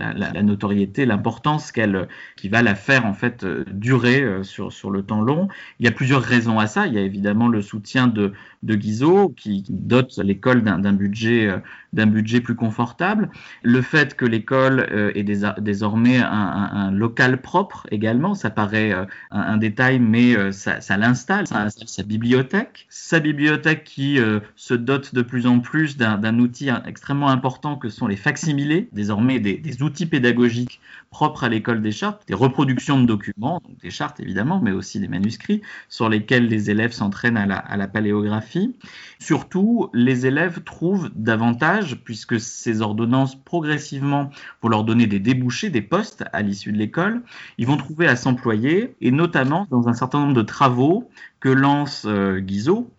notoriété, 0.43 1.07
l'importance 1.07 1.71
qu'elle, 1.71 2.09
qui 2.35 2.49
va 2.49 2.63
la 2.63 2.75
faire 2.75 3.07
en 3.07 3.15
fait 3.15 3.45
durer 3.45 4.43
sur, 4.43 4.73
sur 4.73 4.91
le 4.91 5.03
temps 5.03 5.21
long. 5.21 5.49
Il 5.79 5.87
y 5.87 5.89
a 5.89 5.93
plusieurs 5.93 6.23
raisons 6.23 6.59
à 6.59 6.67
ça. 6.67 6.89
Il 6.89 6.95
y 6.95 6.99
a 6.99 7.03
évidemment 7.03 7.47
le 7.47 7.63
soutien 7.63 8.09
de, 8.09 8.33
de 8.65 8.75
Guizot 8.75 9.29
qui 9.37 9.65
dote 9.69 10.19
l'école 10.19 10.63
d'un 10.63 10.93
budget 10.93 11.49
d'un 11.97 12.07
budget 12.07 12.41
plus 12.41 12.55
confortable. 12.55 13.31
Le 13.63 13.83
fait 13.83 14.15
que 14.15 14.25
l'école 14.25 14.87
euh, 14.93 15.11
ait 15.15 15.25
désormais 15.25 16.19
un, 16.19 16.91
local 16.93 17.41
propre 17.41 17.87
également, 17.91 18.35
ça 18.35 18.51
paraît 18.51 18.93
euh, 18.93 19.05
un, 19.31 19.57
détail, 19.57 19.99
mais 19.99 20.37
euh, 20.37 20.53
ça, 20.53 20.79
l'installe, 20.97 21.47
sa 21.87 22.03
bibliothèque. 22.03 22.87
Sa 22.89 23.21
bibliothèque 23.21 23.85
qui 23.85 24.19
se 24.57 24.75
dote 24.75 25.15
de 25.15 25.23
plus 25.23 25.47
en 25.47 25.61
plus 25.61 25.97
d'un 25.97 26.39
outil 26.39 26.69
extrêmement 26.87 27.29
important 27.29 27.77
que 27.77 27.89
sont 27.89 28.07
les 28.07 28.17
facsimilés, 28.17 28.89
désormais 28.93 29.39
des, 29.41 29.83
outils 29.83 30.07
pédagogiques 30.07 30.81
propres 31.11 31.45
à 31.45 31.49
l'école 31.49 31.83
des 31.83 31.93
chartes, 31.93 32.23
des 32.29 32.35
reproductions 32.35 33.01
de 33.01 33.07
documents, 33.07 33.61
donc 33.67 33.79
des 33.81 33.91
chartes 33.91 34.21
évidemment, 34.21 34.61
mais 34.61 34.73
aussi 34.73 35.01
des 35.01 35.09
manuscrits 35.09 35.63
sur 35.89 36.09
lesquels 36.09 36.49
les 36.49 36.71
élèves 36.71 36.93
s'entraînent 36.93 37.37
à 37.37 37.47
à 37.57 37.77
la 37.77 37.89
paléographie. 37.89 38.75
Surtout, 39.19 39.89
les 39.93 40.27
élèves 40.27 40.63
trouvent 40.65 41.11
davantage, 41.15 41.97
puisque 42.05 42.39
ces 42.41 42.83
ordonnances 42.83 43.35
progressivement 43.35 44.31
vont 44.63 44.69
leur 44.69 44.85
donner 44.85 45.07
des 45.07 45.21
débouchés, 45.21 45.71
des 45.71 45.83
postes 45.83 46.25
à 46.33 46.43
l'issue 46.43 46.73
de 46.73 46.79
l'école, 46.79 47.23
ils 47.59 47.67
vont 47.67 47.77
trouver 47.77 48.07
à 48.07 48.17
s'employer, 48.17 48.95
et 49.01 49.11
notamment 49.11 49.67
dans 49.71 49.89
un 49.89 49.95
certain 49.95 50.21
nombre 50.21 50.35
de 50.35 50.43
travaux 50.43 51.09
lance 51.51 52.05
euh, 52.07 52.41
Guizot, 52.41 52.91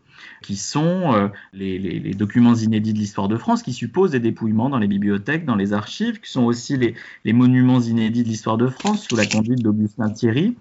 qui 0.42 0.56
sont 0.56 1.14
euh, 1.14 1.28
les, 1.54 2.14
documents 2.14 2.56
inédits 2.56 2.94
de 2.94 3.00
l'histoire 3.00 3.28
de 3.28 3.38
France, 3.38 3.64
qui 3.64 3.74
supposent 3.74 4.12
des 4.12 4.20
dépouillements 4.20 4.70
dans 4.70 4.78
les 4.78 4.88
bibliothèques, 4.88 5.46
dans 5.46 5.56
les 5.56 5.74
archives, 5.74 6.20
qui 6.20 6.32
sont 6.32 6.44
aussi 6.44 6.78
les, 6.78 7.34
monuments 7.34 7.80
inédits 7.80 8.24
de 8.24 8.30
l'histoire 8.30 8.58
de 8.58 8.68
France, 8.68 9.08
sous 9.08 9.16
la 9.16 9.26
conduite 9.26 9.62
d'Augustin 9.62 10.10
Thierry. 10.10 10.56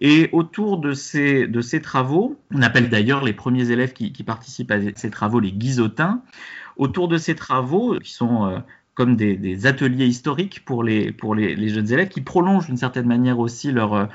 Et 0.00 0.28
autour 0.32 0.78
de 0.78 0.92
ces, 0.92 1.46
de 1.46 1.60
ces 1.60 1.80
travaux, 1.80 2.36
on 2.52 2.62
appelle 2.62 2.88
d'ailleurs 2.88 3.24
les 3.24 3.32
premiers 3.32 3.70
élèves 3.70 3.92
qui, 3.92 4.10
participent 4.22 4.70
à 4.70 4.78
ces 4.94 5.10
travaux 5.10 5.40
les 5.40 5.52
guizotins, 5.52 6.22
autour 6.76 7.08
de 7.08 7.18
ces 7.18 7.34
travaux, 7.34 7.98
qui 7.98 8.12
sont 8.12 8.46
euh, 8.46 8.58
comme 8.94 9.16
des, 9.16 9.66
ateliers 9.66 10.06
historiques 10.06 10.64
pour 10.64 10.84
les, 10.84 11.14
jeunes 11.68 11.92
élèves 11.92 12.08
qui 12.08 12.20
prolongent 12.20 12.66
d'une 12.66 12.76
certaine 12.76 13.06
manière 13.06 13.38
aussi 13.38 13.72
leur, 13.72 14.08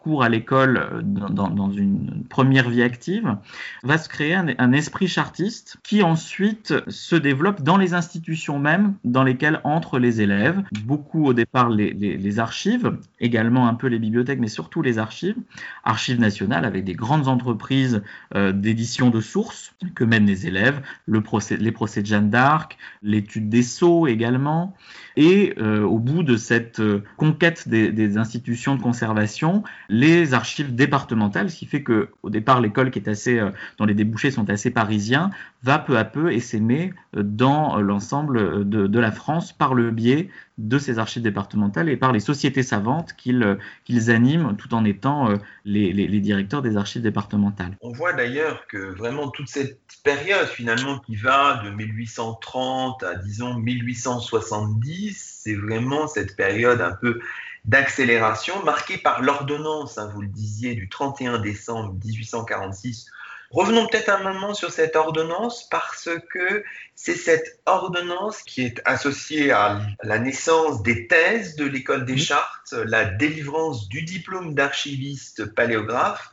cours 0.00 0.22
à 0.22 0.28
l'école 0.28 0.78
euh, 0.78 1.02
dans, 1.02 1.70
une 1.70 2.24
première 2.28 2.68
vie 2.68 2.82
active, 2.82 3.36
va 3.84 3.96
se 3.96 4.08
créer 4.08 4.34
un, 4.34 4.72
esprit 4.72 5.08
chartiste 5.08 5.78
qui 5.82 6.02
ensuite 6.02 6.74
se 6.88 7.16
développe 7.16 7.62
dans 7.62 7.78
les 7.78 7.94
institutions 7.94 8.58
mêmes 8.58 8.94
dans 9.04 9.24
lesquelles 9.24 9.60
entrent 9.64 9.98
les 9.98 10.20
élèves. 10.20 10.62
Beaucoup 10.84 11.24
au 11.24 11.32
départ 11.32 11.70
les, 11.70 11.92
les, 11.94 12.38
archives, 12.38 12.98
également 13.20 13.66
un 13.66 13.74
peu 13.74 13.86
les 13.86 13.98
bibliothèques, 13.98 14.40
mais 14.40 14.48
surtout 14.48 14.82
les 14.82 14.98
archives. 14.98 15.36
Archives 15.84 16.20
nationales 16.20 16.66
avec 16.66 16.84
des 16.84 16.92
grandes 16.92 17.28
entreprises 17.28 18.02
euh, 18.34 18.52
d'édition 18.52 19.08
de 19.08 19.20
sources 19.20 19.72
que 19.94 20.04
mènent 20.04 20.26
les 20.26 20.46
élèves, 20.46 20.82
le 21.06 21.22
procès, 21.22 21.56
les 21.56 21.72
procès 21.72 22.02
de 22.02 22.06
Jeanne 22.06 22.28
d'Arc, 22.28 22.76
l'étude 23.02 23.48
des 23.48 23.62
sceaux 23.62 24.06
et 24.06 24.17
également. 24.18 24.74
Et 25.20 25.52
euh, 25.58 25.82
au 25.82 25.98
bout 25.98 26.22
de 26.22 26.36
cette 26.36 26.78
euh, 26.78 27.02
conquête 27.16 27.68
des, 27.68 28.18
institutions 28.18 28.76
de 28.76 28.80
conservation, 28.80 29.64
les 29.88 30.32
archives 30.32 30.76
départementales, 30.76 31.50
ce 31.50 31.56
qui 31.56 31.66
fait 31.66 31.82
que 31.82 32.10
au 32.22 32.30
départ 32.30 32.60
l'école 32.60 32.92
est 32.94 33.08
assez, 33.08 33.36
euh, 33.36 33.50
dont 33.78 33.84
les 33.84 33.94
débouchés 33.94 34.30
sont 34.30 34.48
assez 34.48 34.70
parisiens, 34.70 35.30
va 35.64 35.80
peu 35.80 35.98
à 35.98 36.04
peu 36.04 36.32
essaimer 36.32 36.94
dans 37.14 37.80
l'ensemble 37.80 38.68
de, 38.68 38.98
la 39.00 39.10
France 39.10 39.52
par 39.52 39.74
le 39.74 39.90
biais 39.90 40.28
de 40.56 40.78
ces 40.78 41.00
archives 41.00 41.22
départementales 41.22 41.88
et 41.88 41.96
par 41.96 42.12
les 42.12 42.20
sociétés 42.20 42.62
savantes 42.62 43.12
qu'ils 43.16 43.58
qu'ils 43.84 44.10
animent 44.12 44.54
tout 44.56 44.72
en 44.72 44.84
étant 44.84 45.28
les, 45.64 45.92
les, 45.92 46.20
directeurs 46.20 46.62
des 46.62 46.76
archives 46.76 47.02
départementales. 47.02 47.76
On 47.80 47.92
voit 47.92 48.12
d'ailleurs 48.12 48.66
que 48.68 48.94
vraiment 48.94 49.30
toute 49.30 49.48
cette 49.48 49.80
période 50.04 50.46
finalement 50.46 51.00
qui 51.00 51.16
va 51.16 51.60
de 51.64 51.70
1830 51.70 53.02
à 53.02 53.16
disons 53.16 53.54
1870, 53.54 55.07
c'est 55.16 55.54
vraiment 55.54 56.08
cette 56.08 56.36
période 56.36 56.80
un 56.80 56.92
peu 56.92 57.20
d'accélération 57.64 58.62
marquée 58.64 58.98
par 58.98 59.22
l'ordonnance, 59.22 59.98
hein, 59.98 60.10
vous 60.14 60.22
le 60.22 60.28
disiez, 60.28 60.74
du 60.74 60.88
31 60.88 61.38
décembre 61.38 61.94
1846 62.04 63.10
Revenons 63.50 63.86
peut-être 63.86 64.10
un 64.10 64.22
moment 64.22 64.52
sur 64.52 64.70
cette 64.70 64.94
ordonnance 64.94 65.68
parce 65.70 66.10
que 66.30 66.62
c'est 66.94 67.14
cette 67.14 67.60
ordonnance 67.64 68.42
qui 68.42 68.60
est 68.62 68.82
associée 68.84 69.52
à 69.52 69.80
la 70.02 70.18
naissance 70.18 70.82
des 70.82 71.06
thèses 71.06 71.56
de 71.56 71.64
l'école 71.64 72.04
des 72.04 72.18
chartes, 72.18 72.72
la 72.72 73.06
délivrance 73.06 73.88
du 73.88 74.02
diplôme 74.02 74.54
d'archiviste 74.54 75.46
paléographe 75.54 76.30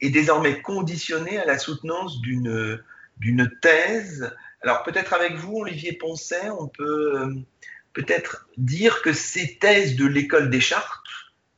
est 0.00 0.08
désormais 0.08 0.62
conditionnée 0.62 1.36
à 1.36 1.44
la 1.44 1.58
soutenance 1.58 2.22
d'une 2.22 3.50
thèse. 3.60 4.34
Alors 4.62 4.84
peut-être 4.84 5.12
avec 5.12 5.34
vous, 5.34 5.58
Olivier 5.58 5.92
Poncet, 5.92 6.48
on 6.48 6.68
peut, 6.68 7.28
peut-être 7.94 8.46
dire 8.56 9.00
que 9.02 9.12
ces 9.12 9.56
thèses 9.58 9.96
de 9.96 10.06
l'école 10.06 10.50
des 10.50 10.60
chartes 10.60 11.00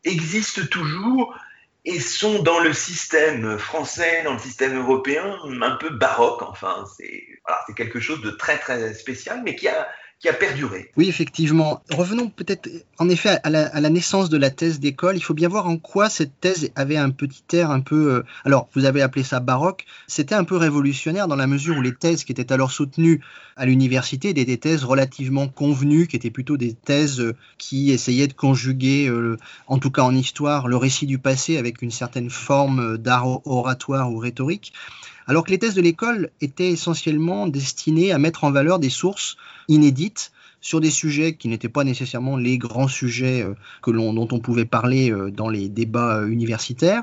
existent 0.05 0.67
toujours 0.71 1.37
et 1.85 2.01
sont 2.01 2.43
dans 2.43 2.61
le 2.61 2.73
système 2.73 3.59
français, 3.59 4.23
dans 4.25 4.35
le 4.35 4.39
système 4.39 4.77
européen, 4.77 5.39
un 5.63 5.77
peu 5.77 5.91
baroque. 5.91 6.43
Enfin, 6.43 6.85
c'est 6.97 7.39
quelque 7.75 8.01
chose 8.01 8.21
de 8.23 8.31
très 8.31 8.59
très 8.59 8.93
spécial, 8.95 9.43
mais 9.45 9.57
qui 9.57 9.69
a 9.69 9.89
a 10.29 10.33
perduré. 10.33 10.91
Oui, 10.97 11.09
effectivement. 11.09 11.83
Revenons 11.91 12.29
peut-être 12.29 12.69
en 12.99 13.09
effet 13.09 13.39
à 13.43 13.51
la, 13.51 13.91
naissance 13.91 14.29
de 14.29 14.37
la 14.37 14.51
thèse 14.51 14.81
d'école. 14.81 15.17
Il 15.17 15.21
faut 15.21 15.35
bien 15.35 15.49
voir 15.49 15.67
en 15.69 15.77
quoi 15.77 16.09
cette 16.09 16.41
thèse 16.41 16.71
avait 16.75 16.97
un 16.97 17.11
petit 17.11 17.45
air 17.53 17.71
un 17.71 17.81
peu... 17.81 18.13
Euh, 18.13 18.23
alors, 18.45 18.69
vous 18.75 18.85
avez 18.85 19.03
appelé 19.03 19.25
ça 19.25 19.41
baroque. 19.41 19.87
C'était 20.07 20.35
un 20.35 20.45
peu 20.45 20.57
révolutionnaire 20.57 21.29
dans 21.29 21.37
la 21.37 21.47
mesure 21.47 21.77
où 21.77 21.83
les 21.83 21.95
thèses 21.95 22.25
qui 22.25 22.33
étaient 22.33 22.53
alors 22.53 22.71
soutenues 22.71 23.21
à 23.57 23.67
l'université 23.67 24.31
étaient 24.31 24.45
des 24.45 24.59
thèses 24.59 24.85
relativement 24.85 25.49
convenues, 25.49 26.07
qui 26.07 26.17
étaient 26.17 26.31
plutôt 26.31 26.57
des 26.57 26.75
thèses 26.75 27.21
euh, 27.21 27.35
qui 27.59 27.91
essayaient 27.91 28.29
de 28.29 28.33
conjuguer, 28.33 29.09
euh, 29.09 29.37
en 29.67 29.79
tout 29.79 29.91
cas 29.91 30.03
en 30.03 30.15
histoire, 30.15 30.69
le 30.69 30.77
récit 30.77 31.07
du 31.07 31.19
passé 31.19 31.57
avec 31.57 31.83
une 31.83 31.91
certaine 31.91 32.31
forme 32.31 32.99
d'art 32.99 33.47
oratoire 33.47 34.13
ou 34.13 34.19
rhétorique 34.19 34.73
alors 35.27 35.45
que 35.45 35.51
les 35.51 35.59
thèses 35.59 35.75
de 35.75 35.83
l'école 35.83 36.31
étaient 36.41 36.71
essentiellement 36.71 37.47
destinées 37.47 38.13
à 38.13 38.19
mettre 38.19 38.45
en 38.45 38.51
valeur 38.51 38.79
des 38.79 38.91
sources 38.91 39.37
inédites 39.69 40.33
sur 40.61 40.81
des 40.81 40.91
sujets 40.91 41.35
qui 41.35 41.49
n'étaient 41.49 41.69
pas 41.69 41.85
nécessairement 41.85 42.37
les 42.37 42.59
grands 42.59 42.89
sujets 42.89 43.43
euh, 43.43 43.55
dont 43.93 44.29
on 44.33 44.41
pouvait 44.41 44.65
parler 44.65 45.13
euh, 45.13 45.31
dans 45.31 45.49
les 45.49 45.69
débats 45.69 46.19
euh, 46.19 46.29
universitaires. 46.29 47.03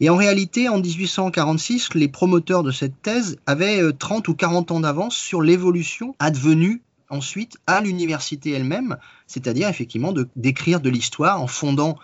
Et 0.00 0.08
en 0.08 0.16
réalité, 0.16 0.68
en 0.68 0.80
1846, 0.80 1.94
les 1.94 2.08
promoteurs 2.08 2.62
de 2.62 2.70
cette 2.70 3.00
thèse 3.02 3.36
avaient 3.46 3.92
30 3.92 4.28
ou 4.28 4.34
40 4.34 4.70
ans 4.72 4.80
d'avance 4.80 5.16
sur 5.16 5.42
l'évolution 5.42 6.16
advenue 6.18 6.82
ensuite 7.14 7.56
à 7.66 7.80
l'université 7.80 8.50
elle-même, 8.52 8.96
c'est-à-dire 9.26 9.68
effectivement 9.68 10.12
d'écrire 10.36 10.80
de, 10.80 10.90
l'histoire 10.90 11.40
en 11.40 11.46
fondant 11.46 11.98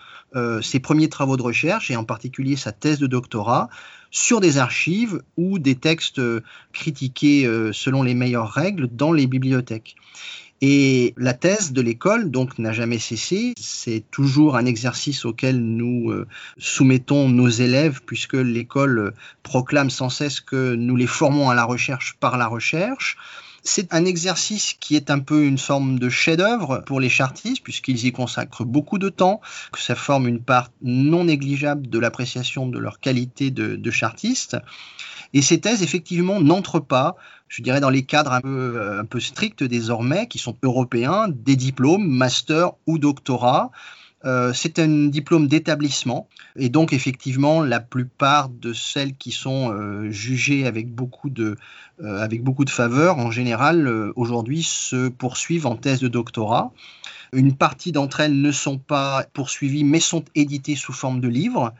ses 0.61 0.79
premiers 0.79 1.09
travaux 1.09 1.35
de 1.35 1.41
recherche 1.41 1.91
et 1.91 1.97
en 1.97 2.05
particulier 2.05 2.55
sa 2.55 2.71
thèse 2.71 2.99
de 2.99 3.07
doctorat 3.07 3.69
sur 4.11 4.41
des 4.41 4.57
archives 4.57 5.23
ou 5.37 5.57
des 5.57 5.75
textes 5.75 6.19
euh, 6.19 6.43
critiqués 6.73 7.45
euh, 7.45 7.71
selon 7.71 8.03
les 8.03 8.13
meilleures 8.13 8.51
règles 8.51 8.87
dans 8.91 9.13
les 9.13 9.25
bibliothèques. 9.25 9.95
Et 10.63 11.15
la 11.17 11.33
thèse 11.33 11.71
de 11.71 11.81
l'école, 11.81 12.29
donc, 12.29 12.59
n'a 12.59 12.71
jamais 12.71 12.99
cessé. 12.99 13.53
C'est 13.57 14.03
toujours 14.11 14.55
un 14.57 14.65
exercice 14.65 15.25
auquel 15.25 15.59
nous 15.59 16.11
euh, 16.11 16.27
soumettons 16.59 17.29
nos 17.29 17.47
élèves, 17.47 18.01
puisque 18.05 18.35
l'école 18.35 19.13
proclame 19.41 19.89
sans 19.89 20.09
cesse 20.09 20.39
que 20.39 20.75
nous 20.75 20.95
les 20.95 21.07
formons 21.07 21.49
à 21.49 21.55
la 21.55 21.63
recherche 21.63 22.15
par 22.19 22.37
la 22.37 22.45
recherche. 22.45 23.17
C'est 23.63 23.93
un 23.93 24.05
exercice 24.05 24.73
qui 24.79 24.95
est 24.95 25.11
un 25.11 25.19
peu 25.19 25.43
une 25.43 25.59
forme 25.59 25.99
de 25.99 26.09
chef-d'œuvre 26.09 26.83
pour 26.85 26.99
les 26.99 27.09
chartistes, 27.09 27.63
puisqu'ils 27.63 28.05
y 28.05 28.11
consacrent 28.11 28.65
beaucoup 28.65 28.97
de 28.97 29.09
temps, 29.09 29.39
que 29.71 29.79
ça 29.79 29.95
forme 29.95 30.27
une 30.27 30.41
part 30.41 30.69
non 30.81 31.25
négligeable 31.25 31.87
de 31.87 31.99
l'appréciation 31.99 32.67
de 32.67 32.79
leur 32.79 32.99
qualité 32.99 33.51
de, 33.51 33.91
chartiste. 33.91 34.57
Et 35.33 35.41
ces 35.41 35.61
thèses, 35.61 35.83
effectivement, 35.83 36.41
n'entrent 36.41 36.79
pas, 36.79 37.15
je 37.47 37.61
dirais, 37.61 37.79
dans 37.79 37.89
les 37.89 38.03
cadres 38.03 38.33
un 38.33 38.41
peu, 38.41 38.99
un 38.99 39.05
peu 39.05 39.19
stricts 39.19 39.63
désormais, 39.63 40.27
qui 40.27 40.39
sont 40.39 40.57
européens, 40.63 41.27
des 41.29 41.55
diplômes, 41.55 42.07
master 42.07 42.71
ou 42.87 42.97
doctorat. 42.97 43.71
Euh, 44.23 44.53
c'est 44.53 44.77
un 44.77 45.07
diplôme 45.07 45.47
d'établissement 45.47 46.27
et 46.55 46.69
donc 46.69 46.93
effectivement 46.93 47.63
la 47.63 47.79
plupart 47.79 48.49
de 48.49 48.71
celles 48.71 49.15
qui 49.15 49.31
sont 49.31 49.71
euh, 49.71 50.11
jugées 50.11 50.67
avec 50.67 50.93
beaucoup 50.93 51.31
de 51.31 51.55
euh, 52.03 52.19
avec 52.19 52.43
beaucoup 52.43 52.63
de 52.63 52.69
faveur 52.69 53.17
en 53.17 53.31
général 53.31 54.11
aujourd'hui 54.15 54.61
se 54.61 55.09
poursuivent 55.09 55.65
en 55.65 55.75
thèse 55.75 55.99
de 55.99 56.07
doctorat. 56.07 56.71
Une 57.33 57.55
partie 57.55 57.91
d'entre 57.91 58.19
elles 58.19 58.39
ne 58.39 58.51
sont 58.51 58.77
pas 58.77 59.25
poursuivies 59.33 59.83
mais 59.83 59.99
sont 59.99 60.23
éditées 60.35 60.75
sous 60.75 60.93
forme 60.93 61.19
de 61.19 61.27
livres. 61.27 61.73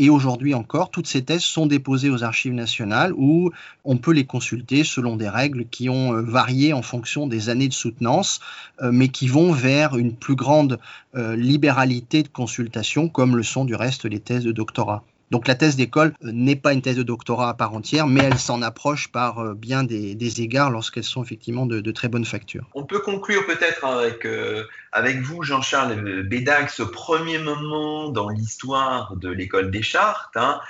Et 0.00 0.10
aujourd'hui 0.10 0.54
encore, 0.54 0.90
toutes 0.90 1.08
ces 1.08 1.24
thèses 1.24 1.42
sont 1.42 1.66
déposées 1.66 2.08
aux 2.08 2.22
archives 2.22 2.54
nationales 2.54 3.12
où 3.16 3.50
on 3.84 3.96
peut 3.96 4.12
les 4.12 4.24
consulter 4.24 4.84
selon 4.84 5.16
des 5.16 5.28
règles 5.28 5.66
qui 5.68 5.88
ont 5.88 6.14
euh, 6.14 6.22
varié 6.22 6.72
en 6.72 6.82
fonction 6.82 7.26
des 7.26 7.48
années 7.48 7.66
de 7.66 7.74
soutenance, 7.74 8.38
euh, 8.80 8.92
mais 8.92 9.08
qui 9.08 9.26
vont 9.26 9.50
vers 9.50 9.96
une 9.96 10.14
plus 10.14 10.36
grande 10.36 10.78
euh, 11.16 11.34
libéralité 11.34 12.22
de 12.22 12.28
consultation, 12.28 13.08
comme 13.08 13.36
le 13.36 13.42
sont 13.42 13.64
du 13.64 13.74
reste 13.74 14.04
les 14.04 14.20
thèses 14.20 14.44
de 14.44 14.52
doctorat. 14.52 15.02
Donc 15.30 15.46
la 15.46 15.54
thèse 15.54 15.76
d'école 15.76 16.14
euh, 16.24 16.30
n'est 16.32 16.56
pas 16.56 16.72
une 16.72 16.82
thèse 16.82 16.96
de 16.96 17.02
doctorat 17.02 17.50
à 17.50 17.54
part 17.54 17.74
entière, 17.74 18.06
mais 18.06 18.22
elle 18.22 18.38
s'en 18.38 18.62
approche 18.62 19.08
par 19.08 19.40
euh, 19.40 19.54
bien 19.54 19.84
des, 19.84 20.40
égards 20.40 20.70
lorsqu'elles 20.70 21.04
sont 21.04 21.22
effectivement 21.22 21.66
de, 21.66 21.90
très 21.90 22.08
bonne 22.08 22.24
facture. 22.24 22.64
On 22.74 22.84
peut 22.84 23.00
conclure 23.00 23.44
peut-être 23.46 23.84
avec, 23.84 24.24
euh, 24.24 24.64
avec 24.92 25.20
vous, 25.20 25.42
Jean-Charles 25.42 26.22
Bédac, 26.22 26.70
ce 26.70 26.82
premier 26.82 27.38
moment 27.38 28.10
dans 28.10 28.28
l'histoire 28.28 29.16
de 29.16 29.30
l'école 29.30 29.70
des 29.70 29.82
chartes. 29.82 30.36
Hein, 30.36 30.60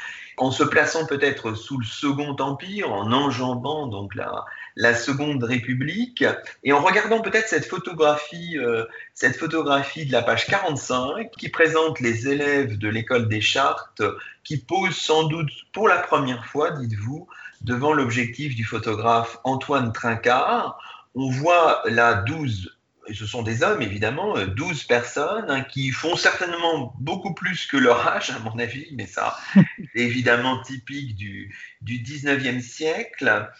en 0.40 0.52
se 0.52 0.62
plaçant 0.62 1.04
peut-être 1.04 1.54
sous 1.54 1.78
le 1.78 1.84
Second 1.84 2.36
Empire, 2.38 2.92
en 2.92 3.10
enjambant 3.12 3.88
donc 3.88 4.14
la, 4.14 4.44
la 4.78 4.94
Seconde 4.94 5.42
République, 5.42 6.24
et 6.62 6.72
en 6.72 6.80
regardant 6.80 7.20
peut-être 7.20 7.48
cette 7.48 7.66
photographie, 7.66 8.56
euh, 8.58 8.84
cette 9.12 9.36
photographie 9.36 10.06
de 10.06 10.12
la 10.12 10.22
page 10.22 10.46
45 10.46 11.32
qui 11.32 11.48
présente 11.48 11.98
les 11.98 12.28
élèves 12.28 12.78
de 12.78 12.88
l'école 12.88 13.28
des 13.28 13.40
Chartes, 13.40 14.02
qui 14.44 14.56
posent 14.58 14.96
sans 14.96 15.24
doute 15.24 15.50
pour 15.72 15.88
la 15.88 15.98
première 15.98 16.46
fois, 16.46 16.70
dites-vous, 16.70 17.26
devant 17.60 17.92
l'objectif 17.92 18.54
du 18.54 18.62
photographe 18.62 19.38
Antoine 19.42 19.92
Trincard. 19.92 20.78
On 21.16 21.28
voit 21.28 21.82
là 21.86 22.14
12 22.14 22.78
et 23.08 23.14
ce 23.14 23.26
sont 23.26 23.42
des 23.42 23.62
hommes 23.62 23.82
évidemment, 23.82 24.34
12 24.46 24.84
personnes 24.84 25.46
hein, 25.48 25.62
qui 25.62 25.90
font 25.90 26.14
certainement 26.14 26.94
beaucoup 27.00 27.34
plus 27.34 27.66
que 27.66 27.76
leur 27.76 28.06
âge, 28.06 28.30
à 28.30 28.38
mon 28.40 28.58
avis, 28.58 28.86
mais 28.92 29.06
ça, 29.06 29.36
évidemment 29.94 30.62
typique 30.62 31.16
du, 31.16 31.52
du 31.80 32.00
19e 32.00 32.60
siècle. 32.60 33.50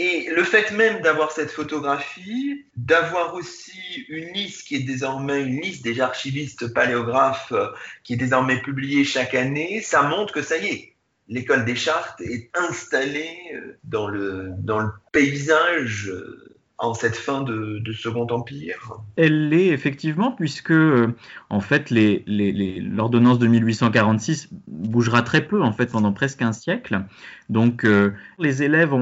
Et 0.00 0.30
le 0.30 0.44
fait 0.44 0.70
même 0.70 1.00
d'avoir 1.00 1.32
cette 1.32 1.50
photographie, 1.50 2.64
d'avoir 2.76 3.34
aussi 3.34 4.06
une 4.08 4.32
liste 4.32 4.68
qui 4.68 4.76
est 4.76 4.84
désormais 4.84 5.42
une 5.42 5.60
liste 5.60 5.82
des 5.82 6.00
archivistes 6.00 6.72
paléographes 6.72 7.50
euh, 7.50 7.66
qui 8.04 8.12
est 8.12 8.16
désormais 8.16 8.62
publiée 8.62 9.02
chaque 9.02 9.34
année, 9.34 9.80
ça 9.82 10.02
montre 10.02 10.32
que 10.32 10.40
ça 10.40 10.56
y 10.56 10.66
est, 10.68 10.94
l'école 11.26 11.64
des 11.64 11.74
chartes 11.74 12.20
est 12.20 12.48
installée 12.54 13.36
euh, 13.54 13.76
dans 13.82 14.06
le, 14.06 14.52
dans 14.58 14.78
le 14.78 14.90
paysage 15.10 16.08
euh, 16.10 16.47
en 16.78 16.94
cette 16.94 17.16
fin 17.16 17.42
de, 17.42 17.82
Second 17.92 18.26
Empire 18.30 18.92
Elle 19.16 19.48
l'est 19.48 19.68
effectivement, 19.68 20.32
puisque 20.32 20.70
euh, 20.70 21.14
en 21.50 21.60
fait 21.60 21.90
l'ordonnance 21.90 23.38
de 23.38 23.46
1846 23.46 24.50
bougera 24.68 25.22
très 25.22 25.46
peu 25.46 25.62
en 25.62 25.72
fait 25.72 25.86
pendant 25.86 26.12
presque 26.12 26.42
un 26.42 26.52
siècle. 26.52 27.04
Donc 27.48 27.84
euh, 27.84 28.12
les 28.38 28.62
élèves 28.62 28.94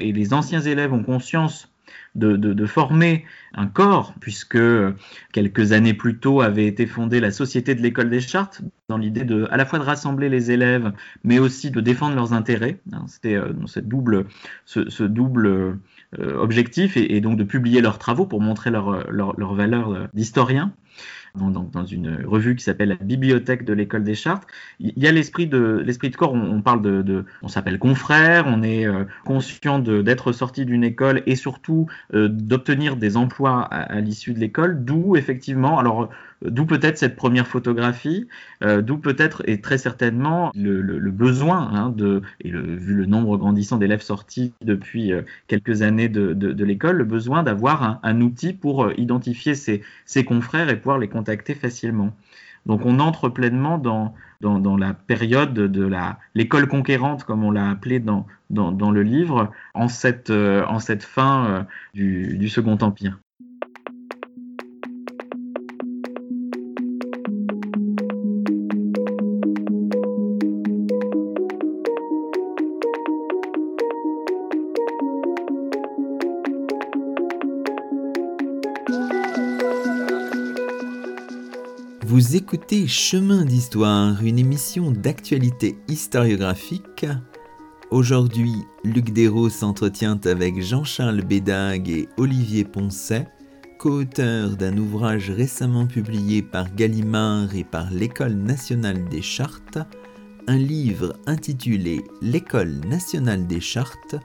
et 0.00 0.12
les 0.12 0.32
anciens 0.32 0.60
élèves 0.60 0.92
ont 0.92 1.02
conscience 1.02 1.68
de, 2.18 2.66
former 2.66 3.24
un 3.54 3.66
corps, 3.66 4.14
puisque 4.20 4.58
quelques 5.32 5.72
années 5.72 5.94
plus 5.94 6.18
tôt 6.18 6.40
avait 6.40 6.66
été 6.66 6.86
fondée 6.86 7.20
la 7.20 7.30
Société 7.30 7.74
de 7.74 7.82
l'école 7.82 8.10
des 8.10 8.20
chartes, 8.20 8.62
dans 8.88 8.98
l'idée 8.98 9.24
de 9.24 9.46
à 9.50 9.56
la 9.56 9.64
fois 9.64 9.78
de 9.78 9.84
rassembler 9.84 10.28
les 10.28 10.50
élèves, 10.50 10.92
mais 11.24 11.38
aussi 11.38 11.70
de 11.70 11.80
défendre 11.80 12.16
leurs 12.16 12.32
intérêts. 12.32 12.80
Hein, 12.92 13.04
c'était 13.06 13.34
euh, 13.34 13.52
double, 13.82 14.26
ce, 14.64 15.02
double 15.02 15.46
euh, 15.46 15.72
objectif, 16.16 16.96
et, 16.96 17.20
donc 17.20 17.36
de 17.36 17.44
publier 17.44 17.80
leurs 17.80 17.98
travaux 17.98 18.24
pour 18.24 18.40
montrer 18.40 18.70
leur, 18.70 19.10
leur, 19.10 19.54
valeur 19.54 20.08
d'historien 20.14 20.72
dans, 21.34 21.84
une 21.84 22.24
revue 22.24 22.56
qui 22.56 22.64
s'appelle 22.64 22.88
la 22.88 22.94
Bibliothèque 22.96 23.64
de 23.64 23.72
l'école 23.72 24.04
des 24.04 24.14
chartes. 24.14 24.46
Il 24.80 24.92
y 24.96 25.06
a 25.06 25.12
l'esprit 25.12 25.46
de 25.46 25.82
l'esprit 25.84 26.10
de 26.10 26.16
corps. 26.16 26.32
On, 26.32 26.62
parle 26.62 26.82
de, 26.82 27.24
on 27.42 27.48
s'appelle 27.48 27.78
confrère. 27.78 28.44
On 28.46 28.62
est 28.62 28.86
euh, 28.86 29.04
conscient 29.24 29.78
d'être 29.78 30.32
sorti 30.32 30.64
d'une 30.64 30.84
école 30.84 31.22
et 31.26 31.36
surtout 31.36 31.86
euh, 32.14 32.28
d'obtenir 32.28 32.96
des 32.96 33.16
emplois 33.16 33.60
à, 33.62 34.00
l'issue 34.00 34.32
de 34.32 34.40
l'école. 34.40 34.84
D'où 34.84 35.16
effectivement, 35.16 35.78
alors 35.78 36.10
D'où 36.42 36.66
peut-être 36.66 36.98
cette 36.98 37.16
première 37.16 37.48
photographie, 37.48 38.28
euh, 38.62 38.80
d'où 38.80 38.98
peut-être 38.98 39.42
et 39.46 39.60
très 39.60 39.76
certainement 39.76 40.52
le, 40.54 41.10
besoin, 41.10 41.58
hein, 41.72 41.90
de, 41.90 42.22
et 42.40 42.50
vu 42.50 42.94
le 42.94 43.06
nombre 43.06 43.36
grandissant 43.36 43.76
d'élèves 43.76 44.02
sortis 44.02 44.52
depuis 44.62 45.12
euh, 45.12 45.22
quelques 45.48 45.82
années 45.82 46.08
de, 46.08 46.64
l'école, 46.64 46.98
le 46.98 47.04
besoin 47.04 47.42
d'avoir 47.42 47.98
un, 48.04 48.20
outil 48.20 48.52
pour 48.52 48.84
euh, 48.84 48.94
identifier 48.96 49.54
ses, 49.56 49.82
confrères 50.24 50.68
et 50.68 50.76
pouvoir 50.76 50.98
les 50.98 51.08
contacter 51.08 51.54
facilement. 51.54 52.14
Donc 52.66 52.86
on 52.86 53.00
entre 53.00 53.28
pleinement 53.28 53.78
dans, 53.78 54.14
dans, 54.40 54.76
la 54.76 54.94
période 54.94 55.54
de 55.54 55.90
l'école 56.34 56.68
conquérante, 56.68 57.24
comme 57.24 57.42
on 57.42 57.50
l'a 57.50 57.68
appelé 57.68 57.98
dans, 57.98 58.26
dans, 58.50 58.90
le 58.90 59.02
livre, 59.02 59.50
en 59.74 59.88
cette, 59.88 60.30
en 60.30 60.78
cette 60.78 61.02
fin 61.02 61.66
du 61.94 62.48
Second 62.48 62.76
Empire. 62.82 63.18
Vous 82.28 82.36
écoutez 82.36 82.86
Chemin 82.86 83.46
d'Histoire, 83.46 84.22
une 84.22 84.38
émission 84.38 84.90
d'actualité 84.90 85.78
historiographique. 85.88 87.06
Aujourd'hui, 87.90 88.52
Luc 88.84 89.14
Dérault 89.14 89.48
s'entretient 89.48 90.20
avec 90.26 90.60
Jean-Charles 90.60 91.22
Bédague 91.22 91.88
et 91.88 92.06
Olivier 92.18 92.64
Poncet, 92.64 93.26
co-auteurs 93.78 94.58
d'un 94.58 94.76
ouvrage 94.76 95.30
récemment 95.30 95.86
publié 95.86 96.42
par 96.42 96.74
Gallimard 96.74 97.54
et 97.54 97.64
par 97.64 97.90
l'École 97.90 98.36
nationale 98.36 99.08
des 99.08 99.22
chartes, 99.22 99.78
un 100.48 100.58
livre 100.58 101.14
intitulé 101.26 102.04
L'École 102.20 102.80
nationale 102.90 103.46
des 103.46 103.60
chartes, 103.62 104.16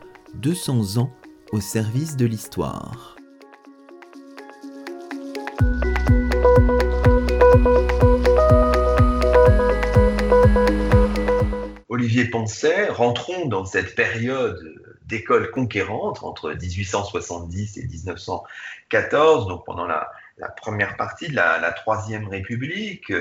200 0.41 0.97
ans 0.97 1.13
au 1.53 1.61
service 1.61 2.17
de 2.17 2.25
l'histoire. 2.25 3.12
Olivier 11.89 12.25
Poncet, 12.25 12.89
rentrons 12.89 13.45
dans 13.45 13.65
cette 13.65 13.95
période 13.95 14.81
d'école 15.05 15.51
conquérante 15.51 16.23
entre 16.23 16.51
1870 16.51 17.77
et 17.77 17.87
1914, 17.87 19.47
donc 19.47 19.65
pendant 19.65 19.85
la, 19.85 20.11
première 20.57 20.97
partie 20.97 21.27
de 21.27 21.35
la, 21.35 21.71
Troisième 21.71 22.27
République. 22.27 23.13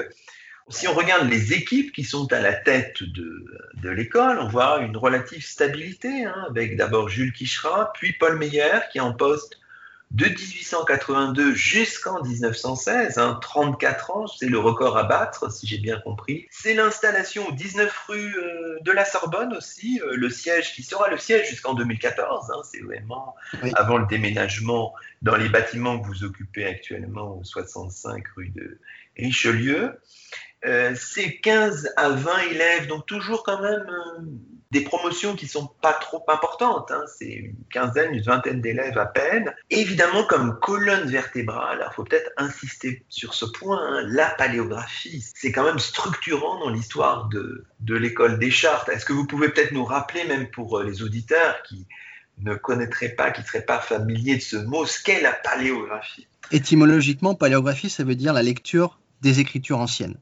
Si 0.68 0.88
on 0.88 0.94
regarde 0.94 1.28
les 1.28 1.52
équipes 1.52 1.92
qui 1.92 2.04
sont 2.04 2.32
à 2.32 2.40
la 2.40 2.54
tête 2.54 3.02
de, 3.02 3.90
l'école, 3.90 4.38
on 4.38 4.48
voit 4.48 4.80
une 4.80 4.96
relative 4.96 5.44
stabilité, 5.44 6.24
hein, 6.24 6.46
avec 6.48 6.76
d'abord 6.76 7.08
Jules 7.08 7.32
Quichera, 7.32 7.92
puis 7.92 8.14
Paul 8.14 8.38
Meyer 8.38 8.80
qui 8.90 8.98
est 8.98 9.02
en 9.02 9.12
poste 9.12 9.58
de 10.12 10.26
1882 10.26 11.54
jusqu'en 11.54 12.22
1916, 12.22 13.18
34 13.40 14.10
ans, 14.10 14.26
c'est 14.26 14.46
le 14.46 14.58
record 14.58 14.98
à 14.98 15.04
battre, 15.04 15.50
si 15.50 15.66
j'ai 15.66 15.78
bien 15.78 15.98
compris. 16.00 16.46
C'est 16.50 16.74
l'installation 16.74 17.50
19 17.50 18.04
rue 18.08 18.36
euh, 18.36 18.78
de 18.82 18.92
la 18.92 19.06
Sorbonne 19.06 19.54
aussi, 19.54 20.00
euh, 20.04 20.14
le 20.14 20.28
siège 20.28 20.74
qui 20.74 20.82
sera 20.82 21.08
le 21.08 21.16
siège 21.16 21.48
jusqu'en 21.48 21.72
2014. 21.74 22.50
Hein, 22.50 22.60
c'est 22.70 22.82
vraiment 22.82 23.34
avant 23.74 23.96
le 23.96 24.06
déménagement 24.06 24.92
dans 25.22 25.36
les 25.36 25.48
bâtiments 25.48 25.98
que 25.98 26.06
vous 26.06 26.24
occupez 26.24 26.66
actuellement 26.66 27.38
au 27.38 27.44
65 27.44 28.22
rue 28.36 28.50
de 28.50 28.78
Richelieu. 29.16 30.00
Euh, 30.64 30.94
c'est 30.96 31.38
15 31.38 31.92
à 31.96 32.10
20 32.10 32.38
élèves, 32.50 32.86
donc 32.86 33.06
toujours 33.06 33.42
quand 33.42 33.60
même 33.60 33.84
des 34.72 34.80
promotions 34.80 35.36
qui 35.36 35.46
sont 35.46 35.66
pas 35.82 35.92
trop 35.92 36.24
importantes, 36.28 36.90
hein. 36.90 37.04
c'est 37.18 37.30
une 37.30 37.56
quinzaine, 37.70 38.14
une 38.14 38.22
vingtaine 38.22 38.62
d'élèves 38.62 38.96
à 38.96 39.04
peine. 39.04 39.52
évidemment, 39.68 40.24
comme 40.24 40.58
colonne 40.60 41.06
vertébrale, 41.08 41.86
il 41.86 41.94
faut 41.94 42.04
peut-être 42.04 42.30
insister 42.38 43.04
sur 43.10 43.34
ce 43.34 43.44
point, 43.44 43.78
hein, 43.78 44.02
la 44.08 44.30
paléographie, 44.30 45.22
c'est 45.34 45.52
quand 45.52 45.64
même 45.64 45.78
structurant 45.78 46.58
dans 46.60 46.70
l'histoire 46.70 47.28
de, 47.28 47.66
de 47.80 47.94
l'école 47.94 48.38
des 48.38 48.50
chartes. 48.50 48.88
Est-ce 48.88 49.04
que 49.04 49.12
vous 49.12 49.26
pouvez 49.26 49.50
peut-être 49.50 49.72
nous 49.72 49.84
rappeler, 49.84 50.24
même 50.24 50.48
pour 50.48 50.78
euh, 50.78 50.84
les 50.84 51.02
auditeurs 51.02 51.62
qui 51.64 51.86
ne 52.38 52.54
connaîtraient 52.54 53.10
pas, 53.14 53.30
qui 53.30 53.42
ne 53.42 53.46
seraient 53.46 53.66
pas 53.66 53.78
familiers 53.78 54.36
de 54.36 54.42
ce 54.42 54.56
mot, 54.56 54.86
ce 54.86 55.02
qu'est 55.02 55.20
la 55.20 55.32
paléographie? 55.32 56.26
Étymologiquement, 56.50 57.34
paléographie, 57.34 57.90
ça 57.90 58.04
veut 58.04 58.14
dire 58.14 58.32
la 58.32 58.42
lecture 58.42 58.98
des 59.22 59.40
écritures 59.40 59.78
anciennes. 59.78 60.16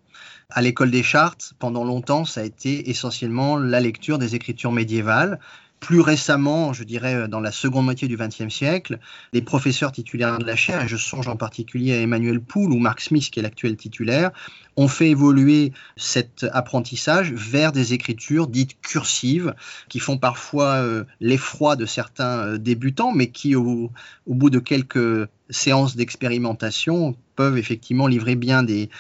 À 0.51 0.63
l'école 0.63 0.91
des 0.91 1.03
chartes, 1.03 1.55
pendant 1.59 1.85
longtemps, 1.85 2.25
ça 2.25 2.41
a 2.41 2.45
été 2.45 2.91
essentiellement 2.91 3.57
la 3.57 3.81
lecture 3.81 4.19
des 4.19 4.35
écritures 4.35 4.73
médiévales. 4.73 5.39
Plus 5.79 6.01
récemment, 6.01 6.75
je 6.75 6.85
dirais 6.85 7.27
dans 7.27 7.41
la 7.41 7.53
seconde 7.53 7.87
moitié 7.87 8.07
du 8.07 8.19
XXe 8.19 8.53
siècle, 8.53 8.99
les 9.33 9.41
professeurs 9.41 9.93
titulaires 9.93 10.39
de 10.39 10.45
la 10.45 10.57
chaire, 10.57 10.83
et 10.83 10.89
je 10.89 10.99
songe 10.99 11.27
en 11.27 11.37
particulier 11.37 11.95
à 11.95 12.01
Emmanuel 12.01 12.41
Poul 12.41 12.73
ou 12.73 12.79
Mark 12.79 13.01
Smith, 13.01 13.31
qui 13.31 13.41
est 13.41 13.43
l'actuel 13.43 13.77
titulaire, 13.77 14.31
ont 14.77 14.89
fait 14.89 15.09
évoluer 15.09 15.73
cet 15.97 16.45
apprentissage 16.53 17.33
vers 17.33 17.73
des 17.73 17.95
écritures 17.95 18.47
dites 18.47 18.79
cursives, 18.83 19.55
qui 19.89 20.01
font 20.01 20.19
parfois 20.19 20.83
euh, 20.83 21.05
l'effroi 21.21 21.77
de 21.77 21.87
certains 21.87 22.41
euh, 22.41 22.59
débutants, 22.59 23.13
mais 23.13 23.31
qui, 23.31 23.57
au, 23.57 23.91
au 24.27 24.35
bout 24.35 24.51
de 24.51 24.59
quelques 24.59 25.29
séances 25.51 25.97
d'expérimentation, 25.97 27.17
peuvent 27.41 27.57
effectivement 27.57 28.07
livrer 28.07 28.37
bien 28.37 28.63
des, 28.63 28.91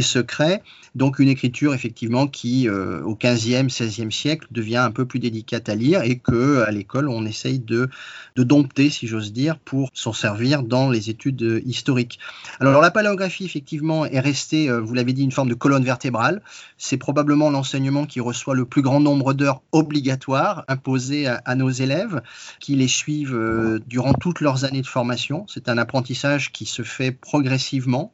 secrets. 0.00 0.62
Donc 0.94 1.18
une 1.18 1.28
écriture 1.28 1.74
effectivement 1.74 2.26
qui 2.26 2.68
euh, 2.68 3.02
au 3.02 3.14
15e, 3.14 3.68
16e 3.68 4.10
siècle 4.10 4.46
devient 4.50 4.78
un 4.78 4.90
peu 4.90 5.04
plus 5.04 5.18
délicate 5.18 5.68
à 5.68 5.74
lire 5.74 6.02
et 6.02 6.18
que 6.18 6.62
à 6.62 6.70
l'école 6.70 7.08
on 7.08 7.26
essaye 7.26 7.58
de, 7.58 7.90
de 8.36 8.42
dompter, 8.42 8.88
si 8.88 9.06
j'ose 9.06 9.32
dire, 9.32 9.58
pour 9.58 9.90
s'en 9.92 10.14
servir 10.14 10.62
dans 10.62 10.88
les 10.88 11.10
études 11.10 11.62
historiques. 11.66 12.18
Alors 12.60 12.80
la 12.80 12.90
paléographie 12.90 13.44
effectivement 13.44 14.06
est 14.06 14.20
restée, 14.20 14.70
euh, 14.70 14.80
vous 14.80 14.94
l'avez 14.94 15.12
dit, 15.12 15.22
une 15.22 15.32
forme 15.32 15.50
de 15.50 15.54
colonne 15.54 15.84
vertébrale. 15.84 16.40
C'est 16.78 16.96
probablement 16.96 17.50
l'enseignement 17.50 18.06
qui 18.06 18.20
reçoit 18.20 18.54
le 18.54 18.64
plus 18.64 18.82
grand 18.82 19.00
nombre 19.00 19.34
d'heures 19.34 19.60
obligatoires 19.72 20.64
imposées 20.68 21.26
à, 21.26 21.54
nos 21.54 21.70
élèves, 21.70 22.22
qui 22.60 22.74
les 22.76 22.88
suivent 22.88 23.34
euh, 23.34 23.80
durant 23.86 24.14
toutes 24.14 24.40
leurs 24.40 24.64
années 24.64 24.82
de 24.82 24.86
formation. 24.86 25.44
C'est 25.48 25.68
un 25.68 25.76
apprentissage 25.92 26.52
qui 26.52 26.64
se 26.64 26.82
fait 26.82 27.12
progressivement. 27.12 28.12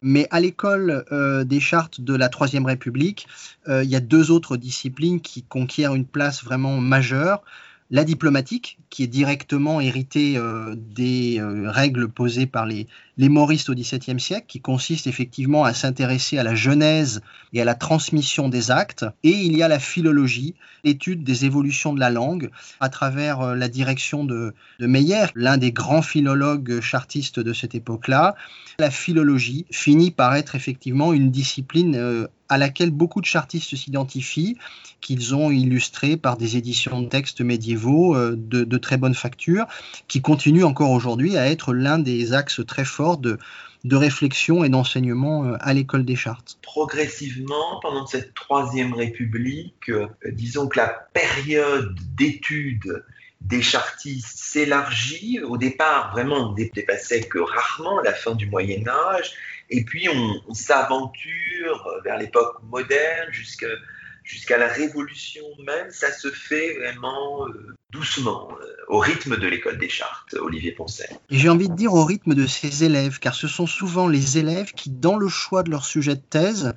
Mais 0.00 0.26
à 0.30 0.40
l'école 0.40 1.04
euh, 1.12 1.44
des 1.44 1.60
chartes 1.60 2.00
de 2.00 2.14
la 2.14 2.30
Troisième 2.30 2.64
République, 2.64 3.26
euh, 3.68 3.84
il 3.84 3.90
y 3.90 3.96
a 3.96 4.00
deux 4.00 4.30
autres 4.30 4.56
disciplines 4.56 5.20
qui 5.20 5.42
conquièrent 5.42 5.94
une 5.94 6.06
place 6.06 6.42
vraiment 6.42 6.78
majeure 6.80 7.42
la 7.90 8.04
diplomatique, 8.04 8.78
qui 8.88 9.02
est 9.02 9.08
directement 9.08 9.80
héritée 9.80 10.36
euh, 10.36 10.76
des 10.76 11.40
euh, 11.40 11.70
règles 11.70 12.08
posées 12.08 12.46
par 12.46 12.64
les, 12.64 12.86
les 13.16 13.28
Mauristes 13.28 13.68
au 13.68 13.74
XVIIe 13.74 14.20
siècle, 14.20 14.46
qui 14.46 14.60
consiste 14.60 15.08
effectivement 15.08 15.64
à 15.64 15.74
s'intéresser 15.74 16.38
à 16.38 16.44
la 16.44 16.54
genèse 16.54 17.20
et 17.52 17.60
à 17.60 17.64
la 17.64 17.74
transmission 17.74 18.48
des 18.48 18.70
actes. 18.70 19.04
Et 19.24 19.30
il 19.30 19.56
y 19.56 19.62
a 19.64 19.68
la 19.68 19.80
philologie, 19.80 20.54
l'étude 20.84 21.24
des 21.24 21.44
évolutions 21.44 21.92
de 21.92 21.98
la 21.98 22.10
langue, 22.10 22.50
à 22.78 22.88
travers 22.90 23.40
euh, 23.40 23.54
la 23.56 23.68
direction 23.68 24.24
de, 24.24 24.54
de 24.78 24.86
Meyer, 24.86 25.26
l'un 25.34 25.58
des 25.58 25.72
grands 25.72 26.02
philologues 26.02 26.80
chartistes 26.80 27.40
de 27.40 27.52
cette 27.52 27.74
époque-là. 27.74 28.36
La 28.78 28.90
philologie 28.90 29.66
finit 29.72 30.12
par 30.12 30.36
être 30.36 30.54
effectivement 30.54 31.12
une 31.12 31.32
discipline 31.32 32.28
à 32.50 32.58
laquelle 32.58 32.90
beaucoup 32.90 33.20
de 33.20 33.26
chartistes 33.26 33.76
s'identifient, 33.76 34.58
qu'ils 35.00 35.34
ont 35.34 35.50
illustré 35.50 36.16
par 36.16 36.36
des 36.36 36.56
éditions 36.56 37.00
de 37.00 37.08
textes 37.08 37.40
médiévaux 37.40 38.14
euh, 38.14 38.34
de, 38.36 38.76
très 38.76 38.98
bonne 38.98 39.14
facture, 39.14 39.66
qui 40.08 40.20
continuent 40.20 40.64
encore 40.64 40.90
aujourd'hui 40.90 41.38
à 41.38 41.46
être 41.46 41.72
l'un 41.72 41.98
des 41.98 42.32
axes 42.32 42.60
très 42.66 42.84
forts 42.84 43.18
de, 43.18 43.38
de 43.84 43.96
réflexion 43.96 44.64
et 44.64 44.68
d'enseignement 44.68 45.44
euh, 45.44 45.56
à 45.60 45.72
l'école 45.72 46.04
des 46.04 46.16
chartes. 46.16 46.58
Progressivement, 46.60 47.78
pendant 47.80 48.06
cette 48.06 48.34
troisième 48.34 48.94
république, 48.94 49.88
euh, 49.88 50.08
disons 50.32 50.66
que 50.66 50.78
la 50.78 50.88
période 50.88 51.96
d'études 52.16 53.04
des 53.40 53.62
chartistes 53.62 54.36
s'élargit. 54.36 55.40
Au 55.40 55.56
départ, 55.56 56.10
vraiment, 56.12 56.50
on 56.50 56.52
ne 56.52 56.64
dépassait 56.74 57.22
que 57.22 57.38
rarement 57.38 58.00
la 58.00 58.12
fin 58.12 58.34
du 58.34 58.46
Moyen 58.46 58.86
Âge. 58.86 59.32
Et 59.70 59.84
puis 59.84 60.08
on, 60.08 60.54
s'aventure 60.54 61.88
vers 62.04 62.18
l'époque 62.18 62.56
moderne 62.64 63.28
jusqu'à 63.30 64.58
la 64.58 64.68
Révolution 64.68 65.42
même, 65.64 65.90
ça 65.90 66.12
se 66.12 66.30
fait 66.30 66.74
vraiment 66.78 67.46
euh, 67.46 67.76
doucement, 67.90 68.48
euh, 68.60 68.66
au 68.88 68.98
rythme 68.98 69.36
de 69.36 69.46
l'école 69.46 69.78
des 69.78 69.88
chartes, 69.88 70.34
Olivier 70.34 70.72
Poncet. 70.72 71.08
Et 71.30 71.38
j'ai 71.38 71.48
envie 71.48 71.68
de 71.68 71.74
dire 71.74 71.94
au 71.94 72.04
rythme 72.04 72.34
de 72.34 72.46
ses 72.46 72.84
élèves, 72.84 73.18
car 73.20 73.34
ce 73.34 73.48
sont 73.48 73.66
souvent 73.66 74.08
les 74.08 74.38
élèves 74.38 74.72
qui, 74.72 74.90
dans 74.90 75.16
le 75.16 75.28
choix 75.28 75.62
de 75.62 75.70
leur 75.70 75.84
sujet 75.84 76.16
de 76.16 76.20
thèse, 76.20 76.74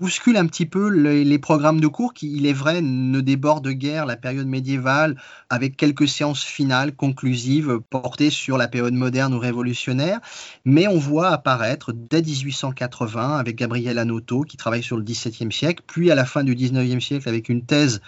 bouscule 0.00 0.36
un 0.36 0.46
petit 0.46 0.66
peu 0.66 0.88
les, 0.88 1.38
programmes 1.38 1.80
de 1.80 1.86
cours 1.86 2.14
qui, 2.14 2.32
il 2.34 2.46
est 2.46 2.52
vrai, 2.52 2.80
ne 2.82 3.20
débordent 3.20 3.70
guère 3.70 4.06
la 4.06 4.16
période 4.16 4.46
médiévale 4.46 5.16
avec 5.50 5.76
quelques 5.76 6.08
séances 6.08 6.44
finales 6.44 6.94
conclusives 6.94 7.80
portées 7.90 8.30
sur 8.30 8.58
la 8.58 8.68
période 8.68 8.94
moderne 8.94 9.34
ou 9.34 9.38
révolutionnaire. 9.38 10.20
Mais 10.64 10.86
on 10.88 10.98
voit 10.98 11.28
apparaître 11.28 11.92
dès 11.92 12.22
1880 12.22 13.38
avec 13.38 13.56
Gabriel 13.56 13.98
Anoto 13.98 14.42
qui 14.42 14.56
travaille 14.56 14.82
sur 14.82 14.96
le 14.96 15.02
XVIIe 15.02 15.52
siècle, 15.52 15.82
puis 15.86 16.10
à 16.10 16.14
la 16.14 16.24
fin 16.24 16.44
du 16.44 16.54
XIXe 16.54 17.04
siècle 17.04 17.28
avec 17.28 17.48
une 17.48 17.64
thèse 17.64 18.00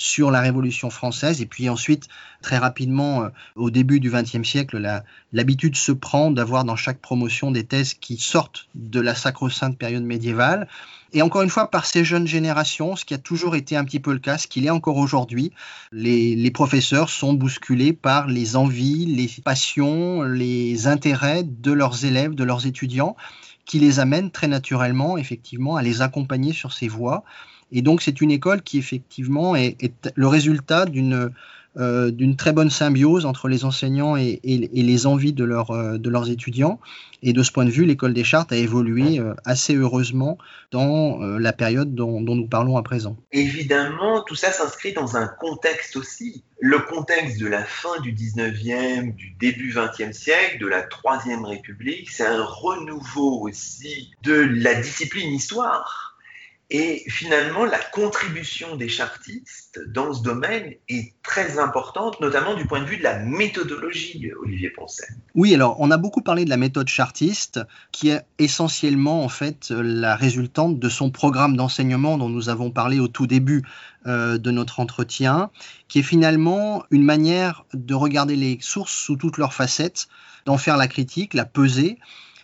sur 0.00 0.30
la 0.30 0.40
Révolution 0.40 0.88
française. 0.88 1.42
Et 1.42 1.46
puis 1.46 1.68
ensuite, 1.68 2.08
très 2.40 2.56
rapidement, 2.56 3.22
euh, 3.22 3.28
au 3.54 3.70
début 3.70 4.00
du 4.00 4.10
XXe 4.10 4.48
siècle, 4.48 4.80
l'habitude 5.34 5.76
se 5.76 5.92
prend 5.92 6.30
d'avoir 6.30 6.64
dans 6.64 6.74
chaque 6.74 7.00
promotion 7.00 7.50
des 7.50 7.64
thèses 7.64 7.92
qui 7.92 8.16
sortent 8.16 8.66
de 8.74 8.98
la 8.98 9.14
sacro-sainte 9.14 9.76
période 9.76 10.02
médiévale. 10.02 10.68
Et 11.12 11.20
encore 11.20 11.42
une 11.42 11.50
fois, 11.50 11.70
par 11.70 11.84
ces 11.84 12.02
jeunes 12.02 12.26
générations, 12.26 12.96
ce 12.96 13.04
qui 13.04 13.12
a 13.12 13.18
toujours 13.18 13.56
été 13.56 13.76
un 13.76 13.84
petit 13.84 14.00
peu 14.00 14.14
le 14.14 14.20
cas, 14.20 14.38
ce 14.38 14.46
qu'il 14.46 14.64
est 14.64 14.70
encore 14.70 14.96
aujourd'hui, 14.96 15.52
les, 15.92 16.34
les, 16.34 16.50
professeurs 16.50 17.10
sont 17.10 17.34
bousculés 17.34 17.92
par 17.92 18.26
les 18.26 18.56
envies, 18.56 19.04
les 19.04 19.28
passions, 19.44 20.22
les 20.22 20.86
intérêts 20.86 21.42
de 21.44 21.72
leurs 21.72 22.06
élèves, 22.06 22.34
de 22.34 22.44
leurs 22.44 22.66
étudiants, 22.66 23.16
qui 23.66 23.80
les 23.80 24.00
amènent 24.00 24.30
très 24.30 24.48
naturellement, 24.48 25.18
effectivement, 25.18 25.76
à 25.76 25.82
les 25.82 26.00
accompagner 26.00 26.54
sur 26.54 26.72
ces 26.72 26.88
voies. 26.88 27.22
Et 27.72 27.82
donc, 27.82 28.02
c'est 28.02 28.20
une 28.20 28.30
école 28.30 28.62
qui, 28.62 28.78
effectivement, 28.78 29.56
est, 29.56 29.76
le 30.14 30.26
résultat 30.26 30.86
d'une 30.86 31.30
euh, 31.78 32.10
d'une 32.10 32.34
très 32.34 32.50
bonne 32.50 32.68
symbiose 32.68 33.26
entre 33.26 33.46
les 33.46 33.64
enseignants 33.64 34.16
et, 34.16 34.40
les 34.42 35.06
envies 35.06 35.32
de, 35.32 35.44
euh, 35.44 35.98
de, 35.98 36.10
leurs 36.10 36.28
étudiants. 36.28 36.80
Et 37.22 37.32
de 37.32 37.44
ce 37.44 37.52
point 37.52 37.64
de 37.64 37.70
vue, 37.70 37.84
l'école 37.84 38.12
des 38.12 38.24
chartes 38.24 38.50
a 38.50 38.56
évolué 38.56 39.20
euh, 39.20 39.34
assez 39.44 39.76
heureusement 39.76 40.36
dans 40.72 41.18
la 41.20 41.52
période 41.52 41.94
dont, 41.94 42.20
dont, 42.20 42.34
nous 42.34 42.48
parlons 42.48 42.76
à 42.76 42.82
présent. 42.82 43.16
Évidemment, 43.30 44.24
tout 44.24 44.34
ça 44.34 44.50
s'inscrit 44.50 44.94
dans 44.94 45.16
un 45.16 45.28
contexte 45.28 45.94
aussi. 45.94 46.42
Le 46.58 46.80
contexte 46.80 47.38
de 47.38 47.46
la 47.46 47.64
fin 47.64 48.00
du 48.00 48.12
19e, 48.12 49.14
du 49.14 49.30
début 49.38 49.72
20e 49.72 50.12
siècle, 50.12 50.58
de 50.60 50.66
la 50.66 50.82
Troisième 50.82 51.44
République, 51.44 52.10
c'est 52.10 52.26
un 52.26 52.42
renouveau 52.42 53.42
aussi 53.42 54.10
de 54.24 54.34
la 54.34 54.74
discipline 54.74 55.32
histoire 55.32 56.09
et 56.70 57.02
finalement, 57.08 57.64
la 57.64 57.80
contribution 57.80 58.76
des 58.76 58.88
chartistes 58.88 59.80
dans 59.88 60.12
ce 60.12 60.22
domaine 60.22 60.74
est 60.88 61.14
très 61.24 61.58
importante, 61.58 62.20
notamment 62.20 62.54
du 62.54 62.64
point 62.64 62.80
de 62.80 62.84
vue 62.84 62.96
de 62.96 63.02
la 63.02 63.18
méthodologie, 63.18 64.30
Olivier 64.40 64.70
Poncet. 64.70 65.08
Oui, 65.34 65.52
alors 65.52 65.76
on 65.80 65.90
a 65.90 65.96
beaucoup 65.96 66.22
parlé 66.22 66.44
de 66.44 66.50
la 66.50 66.56
méthode 66.56 66.86
chartiste, 66.86 67.60
qui 67.90 68.10
est 68.10 68.22
essentiellement 68.38 69.24
en 69.24 69.28
fait 69.28 69.70
la 69.70 70.14
résultante 70.14 70.78
de 70.78 70.88
son 70.88 71.10
programme 71.10 71.56
d'enseignement 71.56 72.18
dont 72.18 72.28
nous 72.28 72.48
avons 72.48 72.70
parlé 72.70 73.00
au 73.00 73.08
tout 73.08 73.26
début 73.26 73.64
euh, 74.06 74.38
de 74.38 74.52
notre 74.52 74.78
entretien, 74.78 75.50
qui 75.88 75.98
est 75.98 76.04
finalement 76.04 76.84
une 76.92 77.02
manière 77.02 77.64
de 77.74 77.94
regarder 77.94 78.36
les 78.36 78.58
sources 78.60 78.94
sous 78.94 79.16
toutes 79.16 79.38
leurs 79.38 79.54
facettes, 79.54 80.06
d'en 80.46 80.56
faire 80.56 80.76
la 80.76 80.86
critique, 80.86 81.34
la 81.34 81.44
peser 81.44 81.98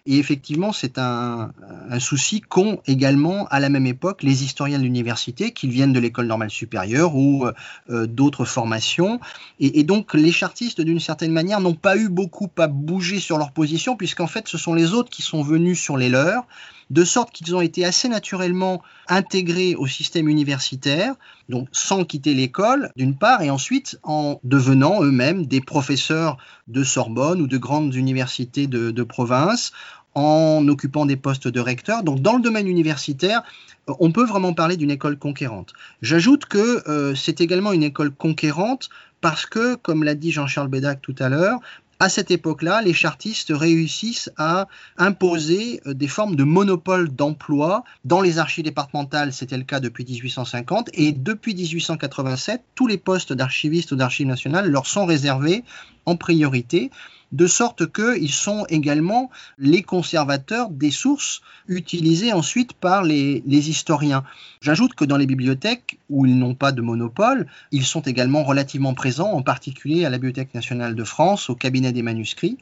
et 0.07 0.19
effectivement, 0.19 0.73
c'est 0.73 0.99
un, 0.99 1.51
souci 1.99 2.41
qu'ont 2.41 2.81
également 2.87 3.47
à 3.49 3.59
la 3.59 3.69
même 3.69 3.87
époque 3.87 4.23
les 4.23 4.45
historiens 4.45 4.79
de 4.79 4.85
l'université, 4.85 5.51
qu'ils 5.51 5.71
viennent 5.71 5.93
de 5.93 5.99
l'école 5.99 6.27
normale 6.27 6.51
supérieure 6.51 7.17
ou 7.17 7.47
euh, 7.91 8.07
d'autres 8.07 8.45
formations. 8.45 9.21
Et, 9.59 9.83
donc, 9.83 10.15
les 10.15 10.33
chartistes, 10.33 10.81
d'une 10.81 11.01
certaine 11.01 11.33
manière, 11.33 11.61
n'ont 11.61 11.75
pas 11.75 11.97
eu 11.97 12.09
beaucoup 12.09 12.49
à 12.59 12.69
bouger 12.69 13.19
sur 13.19 13.39
leur 13.39 13.53
position, 13.53 13.97
puisqu'en 13.97 14.27
fait, 14.27 14.47
ce 14.49 14.59
sont 14.59 14.75
les 14.75 14.93
autres 14.93 15.11
qui 15.11 15.23
sont 15.23 15.43
venus 15.43 15.81
sur 15.81 15.97
les 15.97 16.09
leurs 16.09 16.47
de 16.91 17.05
sorte 17.05 17.33
qu'ils 17.33 17.55
ont 17.55 17.61
été 17.61 17.85
assez 17.85 18.09
naturellement 18.09 18.83
intégrés 19.09 19.75
au 19.75 19.87
système 19.87 20.29
universitaire, 20.29 21.15
donc 21.49 21.69
sans 21.73 22.05
quitter 22.05 22.35
l'école, 22.35 22.91
d'une 22.97 23.17
part, 23.17 23.43
et 23.43 23.51
ensuite 23.51 23.99
en 24.03 24.41
devenant 24.45 25.03
eux-mêmes 25.03 25.47
des 25.47 25.61
professeurs 25.61 26.37
de 26.69 26.85
Sorbonne 26.85 27.41
ou 27.41 27.47
de 27.47 27.59
grandes 27.59 27.95
universités 27.95 28.67
de, 28.67 29.03
province, 29.03 29.73
en 30.15 30.67
occupant 30.69 31.05
des 31.05 31.17
postes 31.17 31.49
de 31.49 31.61
recteur. 31.61 32.03
Donc 32.03 32.23
dans 32.23 32.37
le 32.37 32.43
domaine 32.43 32.69
universitaire, 32.69 33.43
on 33.87 34.13
peut 34.13 34.25
vraiment 34.25 34.55
parler 34.55 34.77
d'une 34.77 34.91
école 34.91 35.19
conquérante. 35.19 35.75
J'ajoute 36.03 36.47
que 36.47 36.89
euh, 36.89 37.15
c'est 37.15 37.41
également 37.41 37.73
une 37.73 37.83
école 37.83 38.11
conquérante 38.11 38.89
parce 39.21 39.47
que, 39.47 39.75
comme 39.77 40.05
l'a 40.05 40.15
dit 40.15 40.33
Jean-Charles 40.33 40.69
Bédac 40.69 41.01
tout 41.03 41.15
à 41.19 41.29
l'heure, 41.29 41.61
à 41.99 42.09
cette 42.11 42.31
époque-là, 42.31 42.83
les 42.83 42.93
chartistes 42.93 43.53
réussissent 43.55 44.31
à 44.37 44.69
imposer 44.99 45.81
euh, 45.87 45.95
des 45.95 46.09
formes 46.09 46.37
de 46.37 46.45
monopole 46.45 47.09
d'emploi. 47.09 47.85
Dans 48.05 48.21
les 48.21 48.39
archives 48.39 48.65
départementales, 48.65 49.33
c'était 49.33 49.57
le 49.57 49.65
cas 49.65 49.81
depuis 49.81 50.05
1850, 50.05 50.91
et 50.93 51.13
depuis 51.13 51.55
1887, 51.55 52.63
tous 52.75 52.87
les 52.87 52.99
postes 52.99 53.33
d'archivistes 53.33 53.93
ou 53.93 53.97
d'archives 53.97 54.27
nationales 54.27 54.71
leur 54.71 54.87
sont 54.87 55.07
réservés 55.07 55.65
en 56.05 56.17
priorité 56.17 56.91
de 57.33 57.47
sorte 57.47 57.93
qu'ils 57.93 58.33
sont 58.33 58.67
également 58.69 59.31
les 59.59 59.83
conservateurs 59.83 60.71
des 60.71 60.91
sources 60.91 61.43
utilisées 61.69 62.33
ensuite 62.33 62.73
par 62.73 63.03
les, 63.03 63.43
historiens. 63.47 64.25
J'ajoute 64.61 64.95
que 64.95 65.05
dans 65.05 65.17
les 65.17 65.27
bibliothèques, 65.27 65.99
où 66.09 66.27
ils 66.27 66.39
n'ont 66.39 66.55
pas 66.55 66.73
de 66.73 66.83
monopole, 66.83 67.47
ils 67.73 67.85
sont 67.85 68.03
également 68.03 68.45
relativement 68.45 68.95
présents, 68.95 69.33
en 69.33 69.43
particulier 69.43 70.05
à 70.05 70.11
la 70.11 70.19
Bibliothèque 70.19 70.55
nationale 70.55 70.95
de 70.95 71.05
France, 71.05 71.51
au 71.51 71.57
cabinet 71.57 71.93
des 71.93 72.03
manuscrits. 72.03 72.59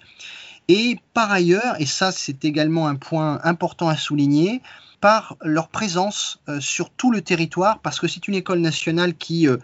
Et 0.68 0.98
par 1.12 1.31
ailleurs, 1.31 1.79
et 1.79 1.87
ça 1.87 2.11
c'est 2.11 2.44
également 2.44 2.88
un 2.88 2.94
point 2.94 3.40
important 3.44 3.88
à 3.88 3.96
souligner, 3.96 4.62
par 5.05 5.37
leur 5.42 5.68
présence 5.68 6.40
euh, 6.48 6.61
sur 6.61 6.88
tout 6.88 7.11
le 7.11 7.20
territoire, 7.20 7.81
parce 7.81 8.00
que 8.00 8.09
c'est 8.09 8.27
une 8.27 8.35
école 8.35 8.61
nationale 8.61 9.14
qui 9.14 9.46
euh, 9.46 9.59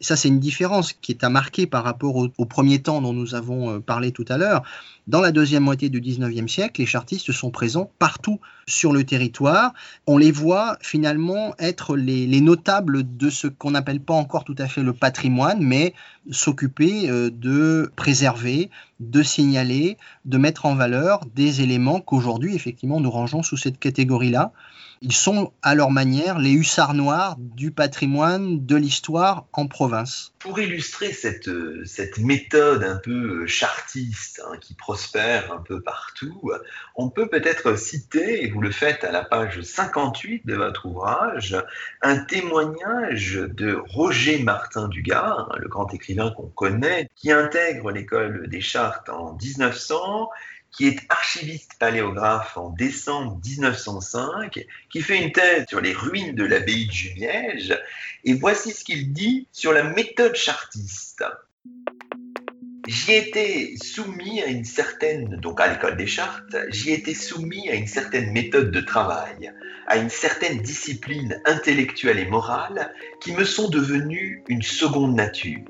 ça, 0.00 0.14
c'est 0.16 0.28
une 0.28 0.40
différence 0.40 0.92
qui 0.92 1.12
est 1.12 1.24
à 1.24 1.30
marquer 1.30 1.66
par 1.66 1.82
rapport 1.82 2.16
au, 2.16 2.44
premier 2.44 2.82
temps 2.82 3.00
dont 3.00 3.14
nous 3.14 3.34
avons 3.34 3.70
euh, 3.70 3.80
parlé 3.80 4.12
tout 4.12 4.26
à 4.28 4.36
l'heure. 4.36 4.62
Dans 5.06 5.20
la 5.20 5.32
deuxième 5.32 5.62
moitié 5.62 5.88
du 5.88 6.00
19e 6.00 6.48
siècle, 6.48 6.80
les 6.80 6.86
chartistes 6.86 7.32
sont 7.32 7.50
présents 7.50 7.90
partout 7.98 8.38
sur 8.66 8.92
le 8.92 9.04
territoire. 9.04 9.72
On 10.06 10.18
les 10.18 10.32
voit 10.32 10.76
finalement 10.80 11.54
être 11.58 11.96
les, 11.96 12.40
notables 12.40 13.16
de 13.16 13.30
ce 13.30 13.46
qu'on 13.46 13.70
n'appelle 13.70 14.00
pas 14.00 14.14
encore 14.14 14.44
tout 14.44 14.56
à 14.58 14.68
fait 14.68 14.82
le 14.82 14.92
patrimoine, 14.92 15.60
mais 15.60 15.94
s'occuper 16.30 17.08
euh, 17.08 17.30
de 17.30 17.90
préserver, 17.96 18.70
de 19.00 19.22
signaler, 19.22 19.96
de 20.26 20.36
mettre 20.36 20.66
en 20.66 20.74
valeur 20.74 21.20
des 21.34 21.62
éléments 21.62 22.00
qu'aujourd'hui, 22.00 22.54
effectivement, 22.54 23.00
nous 23.00 23.10
rangeons 23.10 23.42
sous 23.42 23.56
cette 23.56 23.78
catégorie-là. 23.78 24.52
Ils 25.02 25.12
sont 25.12 25.52
à 25.62 25.74
leur 25.74 25.90
manière 25.90 26.38
les 26.38 26.52
hussards 26.52 26.94
noirs 26.94 27.36
du 27.38 27.70
patrimoine 27.70 28.64
de 28.64 28.76
l'histoire 28.76 29.46
en 29.52 29.66
province. 29.66 30.32
Pour 30.38 30.58
illustrer 30.58 31.12
cette, 31.12 31.50
cette 31.84 32.18
méthode 32.18 32.82
un 32.82 32.96
peu 32.96 33.46
chartiste 33.46 34.42
hein, 34.46 34.56
qui 34.60 34.74
prospère 34.74 35.52
un 35.52 35.58
peu 35.58 35.80
partout, 35.82 36.50
on 36.94 37.10
peut 37.10 37.28
peut-être 37.28 37.76
citer, 37.78 38.44
et 38.44 38.50
vous 38.50 38.60
le 38.60 38.70
faites 38.70 39.04
à 39.04 39.12
la 39.12 39.24
page 39.24 39.60
58 39.60 40.46
de 40.46 40.54
votre 40.54 40.86
ouvrage, 40.86 41.56
un 42.02 42.18
témoignage 42.18 43.34
de 43.34 43.74
Roger 43.88 44.42
Martin 44.42 44.88
Dugard, 44.88 45.54
le 45.58 45.68
grand 45.68 45.92
écrivain 45.92 46.30
qu'on 46.30 46.48
connaît, 46.48 47.08
qui 47.16 47.32
intègre 47.32 47.90
l'école 47.90 48.48
des 48.48 48.60
chartes 48.60 49.08
en 49.08 49.36
1900 49.40 50.30
qui 50.76 50.86
est 50.88 51.00
archiviste 51.08 51.72
paléographe 51.78 52.56
en 52.58 52.68
décembre 52.68 53.40
1905, 53.44 54.66
qui 54.90 55.00
fait 55.00 55.22
une 55.22 55.32
thèse 55.32 55.64
sur 55.68 55.80
les 55.80 55.94
ruines 55.94 56.34
de 56.34 56.44
l'abbaye 56.44 56.86
de 56.86 56.92
Jumièges, 56.92 57.80
et 58.24 58.34
voici 58.34 58.72
ce 58.72 58.84
qu'il 58.84 59.12
dit 59.12 59.48
sur 59.52 59.72
la 59.72 59.84
méthode 59.84 60.34
chartiste. 60.34 61.24
J'y 62.86 63.14
étais 63.14 63.74
soumis 63.82 64.42
à 64.42 64.46
une 64.46 64.64
certaine, 64.64 65.36
donc 65.36 65.60
à 65.60 65.72
l'école 65.72 65.96
des 65.96 66.06
chartes, 66.06 66.56
j'y 66.68 66.92
étais 66.92 67.14
soumis 67.14 67.68
à 67.70 67.74
une 67.74 67.88
certaine 67.88 68.30
méthode 68.32 68.70
de 68.70 68.80
travail, 68.80 69.52
à 69.88 69.96
une 69.96 70.10
certaine 70.10 70.58
discipline 70.58 71.40
intellectuelle 71.46 72.18
et 72.18 72.26
morale 72.26 72.92
qui 73.20 73.32
me 73.32 73.44
sont 73.44 73.68
devenues 73.70 74.44
une 74.48 74.62
seconde 74.62 75.16
nature. 75.16 75.64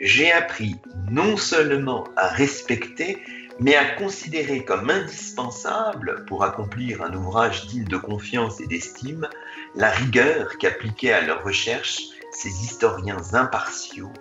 J'ai 0.00 0.32
appris 0.32 0.76
non 1.10 1.36
seulement 1.36 2.04
à 2.16 2.28
respecter, 2.28 3.18
mais 3.60 3.74
à 3.74 3.84
considérer 3.96 4.64
comme 4.64 4.90
indispensable 4.90 6.24
pour 6.26 6.44
accomplir 6.44 7.02
un 7.02 7.12
ouvrage 7.14 7.66
digne 7.66 7.84
de 7.84 7.96
confiance 7.96 8.60
et 8.60 8.66
d'estime 8.66 9.28
la 9.74 9.90
rigueur 9.90 10.58
qu'appliquaient 10.58 11.12
à 11.12 11.22
leurs 11.22 11.42
recherches 11.42 12.02
ces 12.32 12.48
historiens 12.48 13.22
impartiaux 13.32 14.12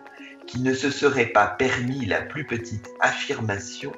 qui 0.47 0.61
ne 0.61 0.73
se 0.73 0.89
seraient 0.89 1.27
pas 1.27 1.47
permis 1.47 2.05
la 2.05 2.21
plus 2.21 2.45
petite 2.45 2.89
affirmation 2.99 3.91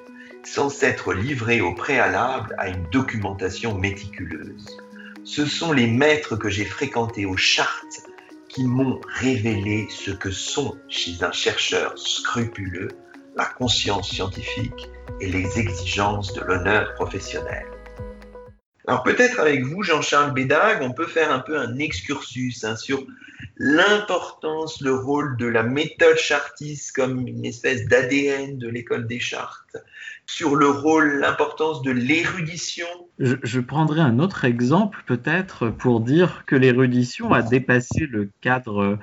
sans 0.43 0.69
s'être 0.69 1.13
livrés 1.13 1.62
au 1.62 1.73
préalable 1.73 2.56
à 2.58 2.69
une 2.69 2.84
documentation 2.89 3.78
méticuleuse. 3.78 4.78
Ce 5.23 5.45
sont 5.45 5.71
les 5.71 5.88
maîtres 5.88 6.36
que 6.36 6.49
j'ai 6.49 6.65
fréquentés 6.65 7.25
aux 7.25 7.38
chartes 7.38 8.04
qui 8.47 8.63
m'ont 8.63 8.99
révélé 9.06 9.88
ce 9.89 10.12
que 10.12 10.32
sont 10.32 10.75
chez 10.88 11.23
un 11.23 11.32
chercheur 11.32 11.97
scrupuleux 11.97 12.89
la 13.36 13.45
conscience 13.45 14.10
scientifique 14.10 14.89
et 15.22 15.28
les 15.28 15.60
exigences 15.60 16.34
de 16.34 16.41
l'honneur 16.41 16.93
professionnel. 16.95 17.65
Alors 18.88 19.04
peut-être 19.04 19.39
avec 19.39 19.63
vous, 19.63 19.84
Jean-Charles 19.84 20.34
Bédag, 20.34 20.80
on 20.82 20.91
peut 20.91 21.06
faire 21.06 21.32
un 21.32 21.39
peu 21.39 21.60
un 21.60 21.78
excursus 21.78 22.63
hein, 22.63 22.76
sur 22.76 23.06
l'importance, 23.58 24.82
le 24.82 24.95
rôle 24.95 25.38
de 25.38 25.45
la 25.45 25.63
méthode 25.63 26.17
chartiste 26.17 26.95
comme 26.95 27.28
une 27.28 27.45
espèce 27.45 27.88
d'ADN 27.88 28.58
de 28.58 28.67
l'école 28.67 29.06
des 29.06 29.19
chartes, 29.19 29.78
sur 30.26 30.56
le 30.56 30.69
rôle, 30.69 31.19
l'importance 31.19 31.82
de 31.84 31.91
l'érudition. 31.91 32.88
Je, 33.19 33.36
je, 33.43 33.60
prendrai 33.60 34.02
un 34.02 34.17
autre 34.19 34.45
exemple 34.45 35.04
peut-être 35.06 35.69
pour 35.69 36.02
dire 36.02 36.43
que 36.48 36.56
l'érudition 36.56 37.32
a 37.34 37.41
dépassé 37.41 38.08
le 38.08 38.30
cadre 38.41 38.98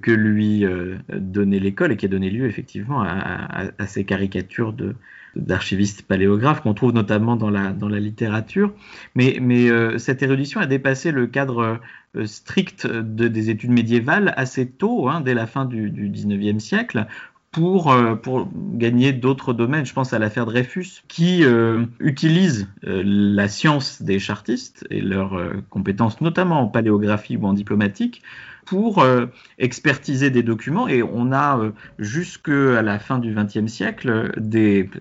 que 0.00 0.10
lui 0.10 0.64
euh, 0.64 0.96
donnait 1.08 1.58
l'école 1.58 1.92
et 1.92 1.96
qui 1.96 2.06
a 2.06 2.08
donné 2.08 2.30
lieu 2.30 2.46
effectivement 2.46 3.02
à, 3.02 3.86
ces 3.86 4.04
caricatures 4.04 4.72
de, 4.72 4.94
d'archivistes 5.36 6.02
paléographes 6.02 6.62
qu'on 6.62 6.74
trouve 6.74 6.92
notamment 6.92 7.36
dans 7.36 7.50
la, 7.50 7.72
dans 7.72 7.88
la 7.88 8.00
littérature. 8.00 8.72
Mais, 9.14 9.38
mais 9.40 9.70
euh, 9.70 9.98
cette 9.98 10.22
érudition 10.22 10.60
a 10.60 10.66
dépassé 10.66 11.10
le 11.10 11.26
cadre 11.26 11.80
euh, 12.16 12.26
strict 12.26 12.86
de, 12.86 13.28
des 13.28 13.50
études 13.50 13.70
médiévales 13.70 14.32
assez 14.36 14.66
tôt, 14.68 15.08
hein, 15.08 15.20
dès 15.20 15.34
la 15.34 15.46
fin 15.46 15.64
du, 15.64 15.90
du 15.90 16.10
19e 16.10 16.58
siècle, 16.58 17.06
pour, 17.50 17.96
pour 18.22 18.50
gagner 18.54 19.12
d'autres 19.12 19.54
domaines. 19.54 19.86
Je 19.86 19.94
pense 19.94 20.12
à 20.12 20.18
l'affaire 20.18 20.44
Dreyfus, 20.44 21.02
qui 21.08 21.42
utilise 21.98 22.68
la 22.82 23.48
science 23.48 24.02
des 24.02 24.18
chartistes 24.18 24.86
et 24.90 25.00
leurs 25.00 25.40
compétences, 25.70 26.20
notamment 26.20 26.60
en 26.60 26.66
paléographie 26.66 27.38
ou 27.38 27.46
en 27.46 27.54
diplomatique, 27.54 28.22
pour 28.68 28.98
euh, 28.98 29.26
expertiser 29.58 30.30
des 30.30 30.42
documents 30.42 30.88
et 30.88 31.02
on 31.02 31.32
a 31.32 31.58
euh, 31.58 31.70
jusqu'à 31.98 32.82
la 32.82 32.98
fin 32.98 33.18
du 33.18 33.34
XXe 33.34 33.66
siècle, 33.66 34.32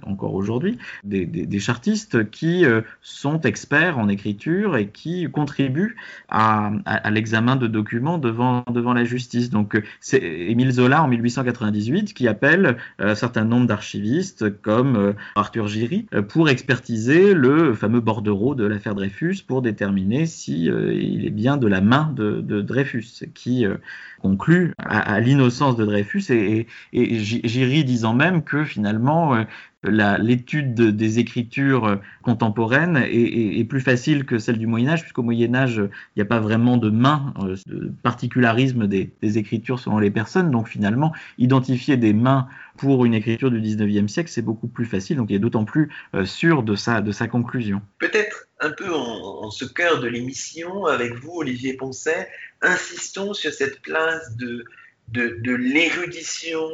encore 0.04 0.36
aujourd'hui, 0.36 0.78
des, 1.04 1.60
chartistes 1.60 2.30
qui 2.30 2.66
euh, 2.66 2.82
sont 3.02 3.42
experts 3.42 3.98
en 3.98 4.08
écriture 4.08 4.78
et 4.78 4.88
qui 4.88 5.30
contribuent 5.30 5.98
à, 6.30 6.72
l'examen 7.12 7.56
de 7.56 7.68
documents 7.68 8.18
devant, 8.18 8.64
devant 8.72 8.94
la 8.94 9.04
justice. 9.04 9.50
Donc 9.50 9.82
c'est 10.00 10.22
Émile 10.22 10.72
Zola 10.72 11.04
en 11.04 11.08
1898 11.08 12.14
qui 12.14 12.28
appelle 12.28 12.78
un 13.00 13.16
certain 13.16 13.44
nombre 13.44 13.68
d'archivistes 13.68 14.62
comme 14.62 15.16
Arthur 15.36 15.68
Giry 15.68 16.06
pour 16.30 16.50
expertiser 16.50 17.34
le 17.34 17.74
fameux 17.74 18.02
bordereau 18.02 18.56
de 18.56 18.66
l'affaire 18.66 18.96
Dreyfus 18.96 19.44
pour 19.46 19.62
déterminer 19.62 20.26
si 20.26 20.66
il 20.66 21.26
est 21.26 21.32
bien 21.32 21.58
de 21.58 21.68
la 21.68 21.82
main 21.82 22.14
de, 22.16 22.42
de 22.42 22.62
Dreyfus, 22.62 23.26
qui 23.34 23.57
euh, 23.66 23.78
conclut 24.22 24.74
à, 24.78 25.20
l'innocence 25.20 25.76
de 25.76 25.86
Dreyfus 25.86 26.24
et, 26.30 26.68
et, 26.94 27.84
disant 27.84 28.14
même 28.14 28.44
que 28.44 28.64
finalement 28.64 29.36
euh, 29.36 29.44
l'étude 29.88 30.74
des 30.74 31.20
écritures 31.20 31.86
euh, 31.86 31.96
contemporaines 32.22 32.98
est, 32.98 33.64
plus 33.68 33.82
facile 33.82 34.26
que 34.26 34.38
celle 34.38 34.58
du 34.58 34.68
Moyen 34.68 34.90
Âge, 34.90 35.02
puisqu'au 35.02 35.24
Moyen 35.24 35.54
Âge, 35.56 35.78
il 35.78 36.18
n'y 36.18 36.22
a 36.22 36.26
pas 36.26 36.40
vraiment 36.40 36.78
de 36.78 36.90
main, 36.90 37.34
de 37.66 37.92
particularisme 38.04 38.88
des, 38.88 39.12
écritures 39.38 39.80
selon 39.80 40.00
les 40.00 40.12
personnes. 40.12 40.52
Donc 40.52 40.68
finalement, 40.68 41.14
identifier 41.38 41.98
des 41.98 42.14
mains 42.14 42.48
pour 42.78 43.06
une 43.06 43.14
écriture 43.14 43.52
du 43.52 43.60
19e 43.60 44.08
siècle, 44.08 44.30
c'est 44.30 44.42
beaucoup 44.42 44.68
plus 44.68 44.86
facile. 44.86 45.18
Donc 45.18 45.30
il 45.30 45.36
est 45.36 45.40
d'autant 45.40 45.66
plus 45.66 45.90
sûr 46.24 46.64
de 46.64 46.76
sa, 46.76 47.02
de 47.02 47.12
sa 47.12 47.28
conclusion. 47.28 47.82
Peut-être 48.00 48.48
un 48.60 48.72
peu 48.72 48.94
en, 48.94 49.50
ce 49.52 49.66
cœur 49.66 50.00
de 50.00 50.08
l'émission, 50.08 50.86
avec 50.86 51.14
vous, 51.16 51.34
Olivier 51.36 51.74
Poncet, 51.74 52.28
insistons 52.62 53.34
sur 53.34 53.54
cette 53.54 53.82
place 53.82 54.36
de, 54.38 54.66
de, 55.10 55.54
l'érudition, 55.54 56.70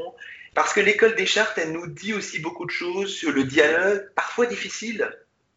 parce 0.54 0.74
que 0.74 0.80
l'école 0.80 1.16
des 1.16 1.26
chartes, 1.26 1.58
elle 1.58 1.72
nous 1.72 1.88
dit 1.88 2.14
aussi 2.14 2.40
beaucoup 2.40 2.66
de 2.66 2.72
choses 2.72 3.14
sur 3.14 3.32
le 3.32 3.44
dialogue, 3.44 4.10
parfois 4.16 4.46
difficile, 4.46 5.12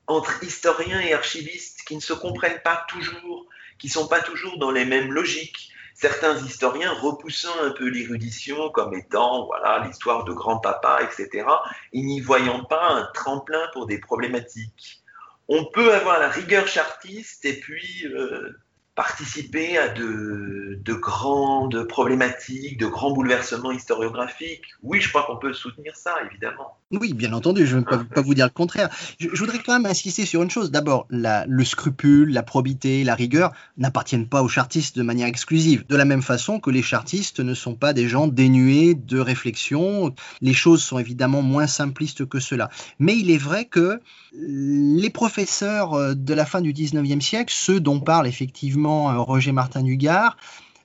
entre 0.07 0.43
historiens 0.43 1.01
et 1.01 1.13
archivistes 1.13 1.81
qui 1.87 1.97
ne 1.97 2.01
se 2.01 2.13
comprennent 2.13 2.63
pas 2.63 2.85
toujours, 2.89 3.47
qui 3.79 3.89
ne 3.89 3.93
sont 3.93 4.09
pas 4.09 4.21
toujours 4.21 4.59
dans 4.59 4.71
les 4.71 4.85
mêmes 4.85 5.13
logiques. 5.13 5.71
Certains 5.95 6.37
historiens 6.45 6.93
repoussant 6.93 7.63
un 7.63 7.71
peu 7.71 7.89
l'érudition 7.89 8.71
comme 8.71 8.95
étant 8.95 9.47
voilà 9.47 9.85
l'histoire 9.87 10.25
de 10.25 10.33
grand-papa, 10.33 11.01
etc., 11.03 11.47
et 11.93 12.03
n'y 12.03 12.21
voyant 12.21 12.65
pas 12.65 12.89
un 12.89 13.09
tremplin 13.15 13.67
pour 13.73 13.87
des 13.87 13.99
problématiques 13.99 15.03
on 15.49 15.65
peut 15.65 15.95
avoir 15.95 16.19
la 16.19 16.29
rigueur 16.29 16.67
chartiste 16.67 17.45
et 17.45 17.61
puis 17.61 18.07
euh, 18.07 18.59
participer 18.97 19.77
à 19.77 19.89
de, 19.89 20.81
grandes 20.95 21.85
problématiques, 21.85 22.79
de 22.79 22.87
grands 22.87 23.13
bouleversements 23.13 23.71
historiographiques. 23.71 24.63
Oui, 24.83 25.03
je 25.03 25.11
crois 25.11 25.25
qu'on 25.25 25.37
peut 25.37 25.53
soutenir 25.53 25.95
ça, 25.95 26.15
évidemment. 26.29 26.79
Oui, 26.93 27.13
bien 27.13 27.33
entendu, 27.35 27.67
je 27.67 27.77
ne 27.77 27.83
peux 27.83 28.03
pas, 28.05 28.23
vous 28.23 28.35
dire 28.35 28.47
le 28.47 28.53
contraire. 28.53 28.89
Je, 29.19 29.29
voudrais 29.29 29.59
quand 29.59 29.75
même 29.75 29.85
insister 29.85 30.25
sur 30.25 30.43
une 30.43 30.51
chose. 30.51 30.71
D'abord, 30.71 31.07
le 31.11 31.65
scrupule, 31.65 32.33
la 32.33 32.43
probité, 32.43 33.05
la 33.05 33.15
rigueur 33.15 33.53
n'appartiennent 33.77 34.29
pas 34.29 34.43
aux 34.43 34.49
chartistes 34.49 34.97
de 34.97 35.03
manière 35.03 35.27
exclusive. 35.27 35.85
De 35.87 35.97
la 35.97 36.07
même 36.07 36.23
façon 36.23 36.59
que 36.59 36.71
les 36.71 36.83
chartistes 36.83 37.41
ne 37.41 37.55
sont 37.55 37.75
pas 37.75 37.93
des 37.93 38.09
gens 38.09 38.29
dénués 38.29 38.95
de 38.95 39.19
réflexion. 39.19 40.15
Les 40.41 40.55
choses 40.55 40.83
sont 40.83 40.99
évidemment 40.99 41.43
moins 41.43 41.67
simplistes 41.67 42.27
que 42.27 42.41
cela. 42.41 42.71
Mais 42.99 43.17
il 43.17 43.31
est 43.31 43.37
vrai 43.37 43.67
que 43.67 44.01
les 44.33 45.11
professeurs 45.11 46.15
de 46.15 46.35
la 46.35 46.47
fin 46.47 46.63
du 46.63 46.73
19e 46.73 47.21
siècle, 47.21 47.53
ceux 47.55 47.81
dont 47.81 48.01
parle 48.01 48.27
effectivement 48.27 48.86
euh, 48.87 49.19
Roger 49.19 49.53
Martin 49.53 49.83
Dugard, 49.83 50.37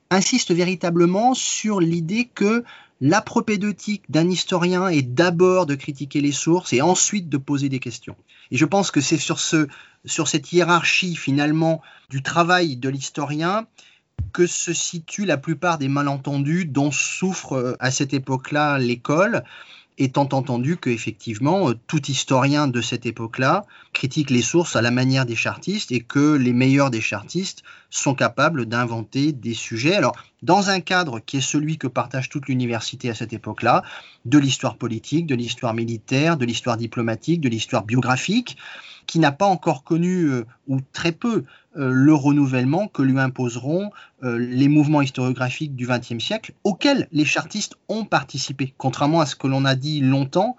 insiste 0.10 0.52
véritablement 0.52 1.34
sur 1.34 1.80
l'idée 1.80 2.26
que 2.26 2.64
la 3.00 3.22
propédeutique 3.22 4.04
d'un 4.10 4.30
historien 4.30 4.88
est 4.88 5.02
d'abord 5.02 5.66
de 5.66 5.76
critiquer 5.76 6.22
les 6.22 6.32
sources 6.32 6.74
et 6.74 6.82
ensuite 6.82 7.30
de 7.30 7.38
poser 7.38 7.70
des 7.70 7.80
questions. 7.80 8.16
Et 8.52 8.58
je 8.58 8.66
pense 8.66 8.92
que 8.92 9.02
c'est 9.02 9.18
sur, 9.18 9.40
ce, 9.40 9.68
sur 10.06 10.28
cette 10.28 10.52
hiérarchie 10.52 11.16
finalement 11.16 11.82
du 12.10 12.22
travail 12.22 12.76
de 12.76 12.90
l'historien 12.90 13.66
que 14.34 14.46
se 14.46 14.74
situent 14.74 15.26
la 15.26 15.38
plupart 15.38 15.78
des 15.78 15.88
malentendus 15.88 16.66
dont 16.66 16.92
souffre 16.92 17.54
euh, 17.54 17.76
à 17.80 17.92
cette 17.92 18.14
époque-là 18.14 18.78
l'école 18.78 19.44
étant 20.04 20.30
entendu 20.32 20.78
que 20.78 20.90
effectivement 20.90 21.70
euh, 21.70 21.74
tout 21.88 22.10
historien 22.10 22.68
de 22.68 22.82
cette 22.82 23.06
époque-là 23.06 23.66
critique 23.94 24.32
les 24.32 24.42
sources 24.42 24.76
à 24.76 24.82
la 24.82 24.92
manière 24.92 25.26
des 25.26 25.36
chartistes 25.36 25.92
et 25.92 26.00
que 26.00 26.36
les 26.36 26.54
meilleurs 26.54 26.90
des 26.90 27.02
chartistes 27.02 27.64
sont 27.90 28.16
capables 28.16 28.66
d'inventer 28.66 29.32
des 29.32 29.54
sujets. 29.54 29.96
Alors, 29.96 30.16
dans 30.42 30.70
un 30.70 30.80
cadre 30.80 31.20
qui 31.20 31.38
est 31.38 31.42
celui 31.42 31.78
que 31.78 31.88
partage 31.88 32.30
toute 32.30 32.48
l'université 32.48 33.10
à 33.10 33.14
cette 33.14 33.34
époque-là, 33.34 33.84
de 34.26 34.40
l'histoire 34.40 34.78
politique, 34.78 35.28
de 35.28 35.36
l'histoire 35.36 35.74
militaire, 35.74 36.38
de 36.38 36.46
l'histoire 36.46 36.78
diplomatique, 36.78 37.42
de 37.42 37.50
l'histoire 37.50 37.84
biographique, 37.84 38.58
qui 39.12 39.20
n'a 39.20 39.34
pas 39.34 39.46
encore 39.46 39.84
connu, 39.84 40.30
euh, 40.30 40.46
ou 40.70 40.80
très 40.94 41.12
peu, 41.12 41.44
euh, 41.76 41.92
le 41.92 42.14
renouvellement 42.14 42.88
que 42.88 43.02
lui 43.02 43.20
imposeront 43.20 43.92
euh, 44.24 44.38
les 44.38 44.70
mouvements 44.70 45.02
historiographiques 45.02 45.76
du 45.76 45.86
XXe 45.86 46.24
siècle, 46.24 46.54
auxquels 46.64 47.10
les 47.12 47.26
chartistes 47.26 47.76
ont 47.90 48.06
participé. 48.06 48.74
Contrairement 48.78 49.20
à 49.20 49.26
ce 49.26 49.36
que 49.36 49.48
l'on 49.48 49.66
a 49.66 49.76
dit 49.76 50.00
longtemps, 50.00 50.56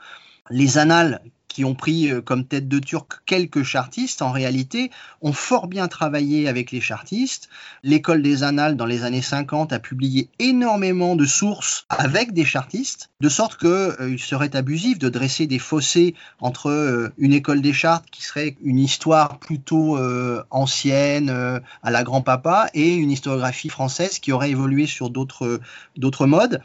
les 0.51 0.77
annales 0.77 1.23
qui 1.53 1.65
ont 1.65 1.75
pris 1.75 2.11
euh, 2.11 2.21
comme 2.21 2.45
tête 2.45 2.69
de 2.69 2.79
turc 2.79 3.21
quelques 3.27 3.63
chartistes, 3.63 4.23
en 4.23 4.33
réalité, 4.33 4.91
ont 5.21 5.33
fort 5.33 5.67
bien 5.67 5.87
travaillé 5.89 6.49
avec 6.49 6.71
les 6.73 6.81
chartistes. 6.81 7.49
L'école 7.83 8.23
des 8.23 8.43
annales, 8.43 8.77
dans 8.77 8.87
les 8.87 9.05
années 9.05 9.23
50, 9.23 9.73
a 9.73 9.79
publié 9.79 10.31
énormément 10.39 11.15
de 11.15 11.27
sources 11.27 11.85
avec 11.89 12.33
des 12.33 12.45
chartistes, 12.45 13.11
de 13.21 13.29
sorte 13.29 13.59
qu'il 13.59 13.69
euh, 13.69 14.17
serait 14.19 14.57
abusif 14.57 14.99
de 14.99 15.09
dresser 15.09 15.47
des 15.47 15.59
fossés 15.59 16.15
entre 16.41 16.71
euh, 16.71 17.13
une 17.19 17.33
école 17.33 17.61
des 17.61 17.73
chartes 17.73 18.07
qui 18.11 18.23
serait 18.23 18.57
une 18.63 18.79
histoire 18.79 19.39
plutôt 19.39 19.99
ancienne, 20.51 21.31
à 21.83 21.91
la 21.91 22.03
grand-papa, 22.03 22.69
et 22.75 22.95
une 22.95 23.11
historiographie 23.11 23.69
française 23.69 24.19
qui 24.19 24.33
aurait 24.33 24.51
évolué 24.51 24.87
sur 24.87 25.11
d'autres 25.11 25.61
modes 26.27 26.63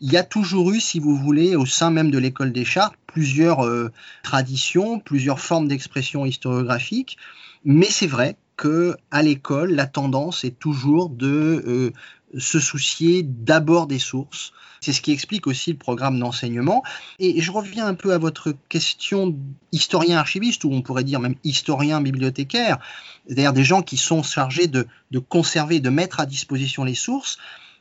il 0.00 0.12
y 0.12 0.16
a 0.16 0.22
toujours 0.22 0.72
eu, 0.72 0.80
si 0.80 0.98
vous 0.98 1.16
voulez, 1.16 1.56
au 1.56 1.66
sein 1.66 1.90
même 1.90 2.10
de 2.10 2.18
l'école 2.18 2.52
des 2.52 2.64
chartes, 2.64 2.94
plusieurs 3.06 3.64
euh, 3.64 3.90
traditions, 4.22 5.00
plusieurs 5.00 5.40
formes 5.40 5.68
d'expression 5.68 6.26
historiographique. 6.26 7.16
Mais 7.64 7.86
c'est 7.86 8.06
vrai 8.06 8.36
que 8.56 8.96
à 9.10 9.22
l'école, 9.22 9.72
la 9.72 9.86
tendance 9.86 10.44
est 10.44 10.58
toujours 10.58 11.08
de 11.08 11.64
euh, 11.66 11.92
se 12.38 12.60
soucier 12.60 13.22
d'abord 13.22 13.86
des 13.86 13.98
sources. 13.98 14.52
C'est 14.80 14.92
ce 14.92 15.00
qui 15.00 15.12
explique 15.12 15.46
aussi 15.46 15.72
le 15.72 15.78
programme 15.78 16.18
d'enseignement. 16.18 16.82
Et 17.18 17.40
je 17.40 17.50
reviens 17.50 17.86
un 17.86 17.94
peu 17.94 18.12
à 18.12 18.18
votre 18.18 18.54
question 18.68 19.34
historien 19.72 20.18
archiviste, 20.18 20.64
ou 20.64 20.72
on 20.72 20.82
pourrait 20.82 21.04
dire 21.04 21.20
même 21.20 21.36
historien 21.44 22.00
bibliothécaire, 22.00 22.78
c'est-à-dire 23.26 23.54
des 23.54 23.64
gens 23.64 23.82
qui 23.82 23.96
sont 23.96 24.22
chargés 24.22 24.68
de, 24.68 24.86
de 25.10 25.18
conserver, 25.18 25.80
de 25.80 25.88
mettre 25.88 26.20
à 26.20 26.26
disposition 26.26 26.84
les 26.84 26.94
sources 26.94 27.38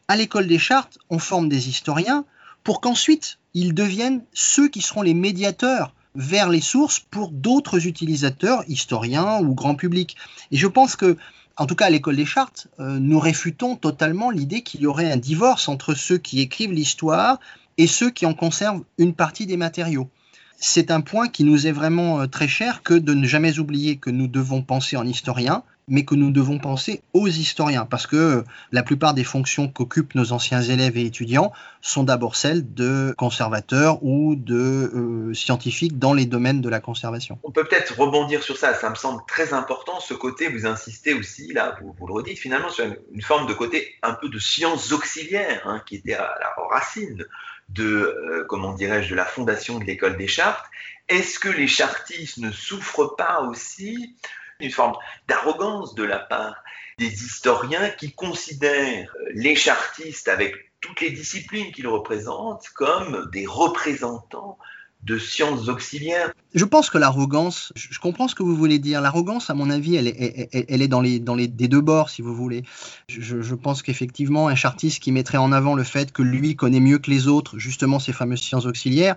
à 0.07 0.15
l'école 0.15 0.47
des 0.47 0.59
chartes, 0.59 0.97
on 1.09 1.19
forme 1.19 1.49
des 1.49 1.69
historiens 1.69 2.25
pour 2.63 2.81
qu'ensuite 2.81 3.39
ils 3.53 3.73
deviennent 3.73 4.23
ceux 4.33 4.67
qui 4.67 4.81
seront 4.81 5.01
les 5.01 5.13
médiateurs 5.13 5.93
vers 6.15 6.49
les 6.49 6.61
sources 6.61 6.99
pour 6.99 7.29
d'autres 7.29 7.87
utilisateurs, 7.87 8.63
historiens 8.67 9.39
ou 9.41 9.53
grand 9.53 9.75
public. 9.75 10.15
Et 10.51 10.57
je 10.57 10.67
pense 10.67 10.95
que, 10.95 11.17
en 11.57 11.65
tout 11.65 11.75
cas 11.75 11.87
à 11.87 11.89
l'école 11.89 12.15
des 12.15 12.25
chartes, 12.25 12.67
euh, 12.79 12.99
nous 12.99 13.19
réfutons 13.19 13.75
totalement 13.75 14.29
l'idée 14.29 14.61
qu'il 14.61 14.81
y 14.81 14.87
aurait 14.87 15.11
un 15.11 15.17
divorce 15.17 15.67
entre 15.67 15.93
ceux 15.93 16.17
qui 16.17 16.41
écrivent 16.41 16.71
l'histoire 16.71 17.39
et 17.77 17.87
ceux 17.87 18.09
qui 18.09 18.25
en 18.25 18.33
conservent 18.33 18.83
une 18.97 19.13
partie 19.13 19.45
des 19.45 19.57
matériaux. 19.57 20.09
C'est 20.57 20.89
un 20.89 21.01
point 21.01 21.27
qui 21.27 21.43
nous 21.43 21.67
est 21.67 21.73
vraiment 21.73 22.21
euh, 22.21 22.27
très 22.27 22.47
cher 22.47 22.81
que 22.81 22.93
de 22.93 23.13
ne 23.13 23.27
jamais 23.27 23.59
oublier 23.59 23.97
que 23.97 24.09
nous 24.09 24.27
devons 24.27 24.61
penser 24.61 24.95
en 24.95 25.05
historien, 25.05 25.63
mais 25.87 26.03
que 26.03 26.15
nous 26.15 26.31
devons 26.31 26.57
penser 26.57 27.01
aux 27.13 27.27
historiens, 27.27 27.85
parce 27.85 28.07
que 28.07 28.43
la 28.71 28.83
plupart 28.83 29.13
des 29.13 29.23
fonctions 29.23 29.67
qu'occupent 29.67 30.15
nos 30.15 30.31
anciens 30.31 30.61
élèves 30.61 30.97
et 30.97 31.05
étudiants 31.05 31.51
sont 31.81 32.03
d'abord 32.03 32.35
celles 32.35 32.73
de 32.73 33.13
conservateurs 33.17 34.03
ou 34.03 34.35
de 34.35 34.55
euh, 34.55 35.33
scientifiques 35.33 35.99
dans 35.99 36.13
les 36.13 36.25
domaines 36.25 36.61
de 36.61 36.69
la 36.69 36.79
conservation. 36.79 37.37
On 37.43 37.51
peut 37.51 37.63
peut-être 37.63 37.99
rebondir 37.99 38.41
sur 38.41 38.57
ça, 38.57 38.73
ça 38.73 38.89
me 38.89 38.95
semble 38.95 39.21
très 39.27 39.53
important, 39.53 39.99
ce 39.99 40.13
côté, 40.13 40.49
vous 40.49 40.65
insistez 40.65 41.13
aussi, 41.13 41.53
là, 41.53 41.77
vous, 41.81 42.07
le 42.07 42.13
redites, 42.13 42.39
finalement, 42.39 42.69
sur 42.69 42.85
une, 42.85 43.21
forme 43.21 43.47
de 43.47 43.53
côté 43.53 43.95
un 44.01 44.13
peu 44.13 44.29
de 44.29 44.39
sciences 44.39 44.91
auxiliaires, 44.91 45.61
hein, 45.65 45.81
qui 45.85 45.95
était 45.95 46.13
à 46.13 46.35
la 46.39 46.53
racine 46.69 47.25
de, 47.69 47.83
euh, 47.83 48.45
comment 48.47 48.73
dirais-je, 48.73 49.09
de 49.09 49.15
la 49.15 49.25
fondation 49.25 49.79
de 49.79 49.85
l'école 49.85 50.17
des 50.17 50.27
chartes. 50.27 50.65
Est-ce 51.07 51.39
que 51.39 51.49
les 51.49 51.67
chartistes 51.67 52.37
ne 52.37 52.51
souffrent 52.51 53.15
pas 53.15 53.41
aussi 53.41 54.15
une 54.59 54.71
forme 54.71 54.95
d'arrogance 55.27 55.95
de 55.95 56.03
la 56.03 56.19
part 56.19 56.55
des 56.97 57.25
historiens 57.25 57.89
qui 57.89 58.13
considèrent 58.13 59.13
les 59.33 59.55
chartistes 59.55 60.27
avec 60.27 60.55
toutes 60.79 61.01
les 61.01 61.11
disciplines 61.11 61.71
qu'ils 61.71 61.87
représentent 61.87 62.69
comme 62.69 63.29
des 63.31 63.45
représentants 63.45 64.57
de 65.05 65.19
sciences 65.19 65.67
auxiliaires. 65.67 66.31
Je 66.55 66.65
pense 66.65 66.89
que 66.89 66.97
l'arrogance, 66.97 67.71
je 67.75 67.99
comprends 67.99 68.27
ce 68.27 68.33
que 68.33 68.43
vous 68.43 68.55
voulez 68.55 68.79
dire. 68.79 69.01
L'arrogance, 69.01 69.49
à 69.49 69.53
mon 69.53 69.69
avis, 69.69 69.95
elle 69.95 70.07
est, 70.07 70.49
elle 70.51 70.81
est 70.81 70.87
dans, 70.87 71.01
les, 71.01 71.19
dans 71.19 71.35
les 71.35 71.47
des 71.47 71.67
deux 71.67 71.81
bords, 71.81 72.09
si 72.09 72.21
vous 72.23 72.33
voulez. 72.33 72.63
Je, 73.07 73.55
pense 73.55 73.83
qu'effectivement, 73.83 74.47
un 74.47 74.55
chartiste 74.55 75.01
qui 75.01 75.11
mettrait 75.11 75.37
en 75.37 75.51
avant 75.51 75.75
le 75.75 75.83
fait 75.83 76.11
que 76.11 76.23
lui 76.23 76.55
connaît 76.55 76.79
mieux 76.79 76.97
que 76.97 77.11
les 77.11 77.27
autres, 77.27 77.59
justement, 77.59 77.99
ces 77.99 78.13
fameuses 78.13 78.41
sciences 78.41 78.65
auxiliaires, 78.65 79.15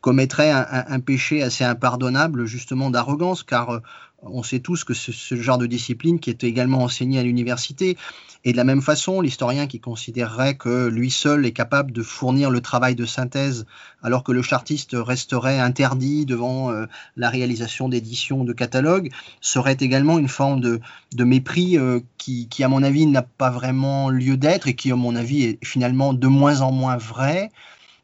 commettrait 0.00 0.50
un 0.50 1.00
péché 1.00 1.42
assez 1.42 1.62
impardonnable, 1.62 2.46
justement, 2.46 2.88
d'arrogance, 2.88 3.42
car 3.42 3.70
euh, 3.70 3.80
on 4.22 4.42
sait 4.42 4.60
tous 4.60 4.84
que 4.84 4.94
ce 4.94 5.34
genre 5.34 5.58
de 5.58 5.66
discipline 5.66 6.20
qui 6.20 6.30
est 6.30 6.44
également 6.44 6.82
enseignée 6.82 7.18
à 7.18 7.22
l'université. 7.22 7.96
Et 8.42 8.52
de 8.52 8.56
la 8.56 8.64
même 8.64 8.80
façon, 8.80 9.20
l'historien 9.20 9.66
qui 9.66 9.80
considérerait 9.80 10.56
que 10.56 10.88
lui 10.88 11.10
seul 11.10 11.44
est 11.44 11.52
capable 11.52 11.92
de 11.92 12.02
fournir 12.02 12.50
le 12.50 12.62
travail 12.62 12.94
de 12.94 13.04
synthèse, 13.04 13.66
alors 14.02 14.24
que 14.24 14.32
le 14.32 14.40
chartiste 14.40 14.96
resterait 14.98 15.60
interdit 15.60 16.24
devant 16.24 16.70
euh, 16.70 16.86
la 17.16 17.28
réalisation 17.28 17.90
d'éditions 17.90 18.44
de 18.44 18.54
catalogues, 18.54 19.10
serait 19.42 19.76
également 19.80 20.18
une 20.18 20.28
forme 20.28 20.60
de, 20.62 20.80
mépris 21.22 21.76
euh, 21.76 22.00
qui, 22.16 22.48
qui, 22.48 22.64
à 22.64 22.68
mon 22.68 22.82
avis, 22.82 23.04
n'a 23.04 23.22
pas 23.22 23.50
vraiment 23.50 24.08
lieu 24.08 24.38
d'être 24.38 24.68
et 24.68 24.74
qui, 24.74 24.90
à 24.90 24.96
mon 24.96 25.16
avis, 25.16 25.44
est 25.44 25.58
finalement 25.62 26.14
de 26.14 26.26
moins 26.26 26.62
en 26.62 26.72
moins 26.72 26.96
vrai. 26.96 27.50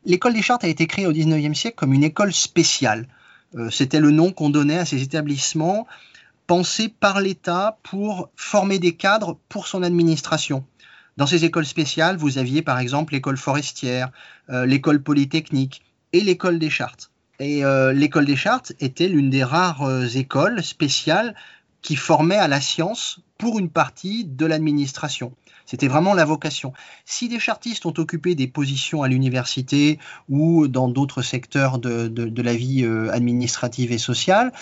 L'école 0.04 0.34
des 0.34 0.42
chartes 0.42 0.64
a 0.64 0.68
été 0.68 0.86
créée 0.86 1.06
au 1.06 1.12
XIXe 1.12 1.58
siècle 1.58 1.76
comme 1.76 1.94
une 1.94 2.04
école 2.04 2.34
spéciale. 2.34 3.08
Euh, 3.54 3.70
C'était 3.70 4.00
le 4.00 4.10
nom 4.10 4.32
qu'on 4.32 4.50
donnait 4.50 4.78
à 4.78 4.84
ces 4.84 5.02
établissements 5.02 5.86
pensés 6.46 6.88
par 6.88 7.20
l'État 7.20 7.78
pour 7.82 8.30
former 8.36 8.78
des 8.78 8.94
cadres 8.94 9.38
pour 9.48 9.66
son 9.66 9.82
administration. 9.82 10.64
Dans 11.16 11.26
ces 11.26 11.44
écoles 11.44 11.66
spéciales, 11.66 12.16
vous 12.16 12.38
aviez 12.38 12.62
par 12.62 12.78
exemple 12.78 13.14
l'école 13.14 13.36
forestière, 13.36 14.10
euh, 14.50 14.66
l'école 14.66 15.02
polytechnique 15.02 15.82
et 16.12 16.20
l'école 16.20 16.58
des 16.58 16.70
chartes. 16.70 17.10
Et 17.40 17.64
euh, 17.64 17.92
l'école 17.92 18.26
des 18.26 18.36
chartes 18.36 18.72
était 18.80 19.08
l'une 19.08 19.30
des 19.30 19.44
rares 19.44 20.16
écoles 20.16 20.62
spéciales 20.62 21.34
qui 21.82 21.96
formait 21.96 22.36
à 22.36 22.48
la 22.48 22.60
science 22.60 23.20
pour 23.38 23.58
une 23.58 23.70
partie 23.70 24.24
de 24.24 24.46
l'administration. 24.46 25.32
C'était 25.66 25.88
vraiment 25.88 26.14
la 26.14 26.24
vocation. 26.24 26.72
Si 27.04 27.28
des 27.28 27.40
chartistes 27.40 27.84
ont 27.86 27.94
occupé 27.98 28.34
des 28.34 28.46
positions 28.46 29.02
à 29.02 29.08
l'université 29.08 29.98
ou 30.28 30.68
dans 30.68 30.88
d'autres 30.88 31.22
secteurs 31.22 31.78
de, 31.78 32.06
de, 32.06 32.42
la 32.42 32.54
vie 32.54 32.84
euh, 32.84 33.12
administrative 33.12 33.90
et 33.90 33.98
sociale, 33.98 34.52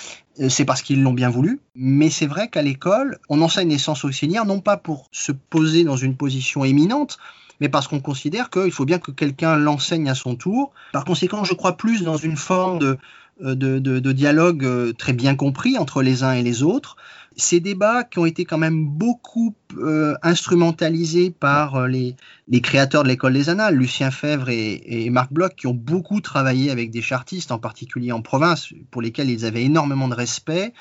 euh, 0.40 0.48
c'est 0.48 0.64
parce 0.64 0.80
qu'ils 0.80 1.02
l'ont 1.02 1.12
bien 1.12 1.28
voulu. 1.28 1.60
Mais 1.74 2.08
c'est 2.08 2.26
vrai 2.26 2.48
qu'à 2.48 2.62
l'école, 2.62 3.18
on 3.28 3.42
enseigne 3.42 3.68
les 3.68 3.78
sciences 3.78 4.04
auxiliaires 4.04 4.46
non 4.46 4.60
pas 4.60 4.78
pour 4.78 5.08
se 5.12 5.30
poser 5.30 5.84
dans 5.84 5.96
une 5.96 6.16
position 6.16 6.64
éminente, 6.64 7.18
mais 7.60 7.68
parce 7.68 7.86
qu'on 7.86 8.00
considère 8.00 8.48
qu'il 8.48 8.72
faut 8.72 8.86
bien 8.86 8.98
que 8.98 9.10
quelqu'un 9.10 9.56
l'enseigne 9.56 10.08
à 10.08 10.14
son 10.14 10.36
tour. 10.36 10.72
Par 10.92 11.04
conséquent, 11.04 11.44
je 11.44 11.54
crois 11.54 11.76
plus 11.76 12.02
dans 12.02 12.16
une 12.16 12.36
forme 12.36 12.78
de, 12.78 12.98
euh, 13.42 13.54
de, 13.54 13.78
de, 13.78 14.12
dialogue 14.12 14.96
très 14.96 15.12
bien 15.12 15.36
compris 15.36 15.76
entre 15.76 16.02
les 16.02 16.22
uns 16.22 16.32
et 16.32 16.42
les 16.42 16.62
autres, 16.62 16.96
ces 17.36 17.60
débats 17.60 18.04
qui 18.04 18.18
ont 18.18 18.26
été 18.26 18.44
quand 18.44 18.58
même 18.58 18.86
beaucoup 18.86 19.54
euh, 19.78 20.14
instrumentalisés 20.22 21.30
par 21.30 21.76
euh, 21.76 21.88
les, 21.88 22.60
créateurs 22.60 23.02
de 23.02 23.08
l'école 23.08 23.32
des 23.32 23.48
annales, 23.48 23.74
Lucien 23.74 24.10
Fèvre 24.10 24.48
et, 24.48 25.10
Marc 25.10 25.32
Bloch, 25.32 25.54
qui 25.54 25.66
ont 25.66 25.74
beaucoup 25.74 26.20
travaillé 26.20 26.70
avec 26.70 26.90
des 26.90 27.02
chartistes, 27.02 27.52
en 27.52 27.58
particulier 27.58 28.12
en 28.12 28.22
province, 28.22 28.68
pour 28.90 29.02
lesquels 29.02 29.30
ils 29.30 29.44
avaient 29.44 29.64
énormément 29.64 30.08
de 30.08 30.14
respect, 30.14 30.72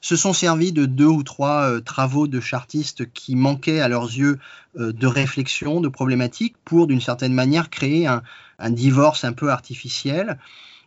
se 0.00 0.14
sont 0.14 0.32
servis 0.32 0.72
de 0.72 0.86
deux 0.86 1.06
ou 1.06 1.22
trois 1.22 1.62
euh, 1.62 1.80
travaux 1.80 2.26
de 2.26 2.40
chartistes 2.40 3.10
qui 3.12 3.34
manquaient 3.34 3.80
à 3.80 3.88
leurs 3.88 4.06
yeux 4.06 4.38
de 4.76 5.06
réflexion, 5.08 5.80
de 5.80 5.88
problématiques, 5.88 6.54
pour 6.64 6.86
d'une 6.86 7.00
certaine 7.00 7.32
manière 7.32 7.68
créer 7.68 8.06
un 8.06 8.70
divorce 8.70 9.24
un 9.24 9.32
peu 9.32 9.50
artificiel 9.50 10.38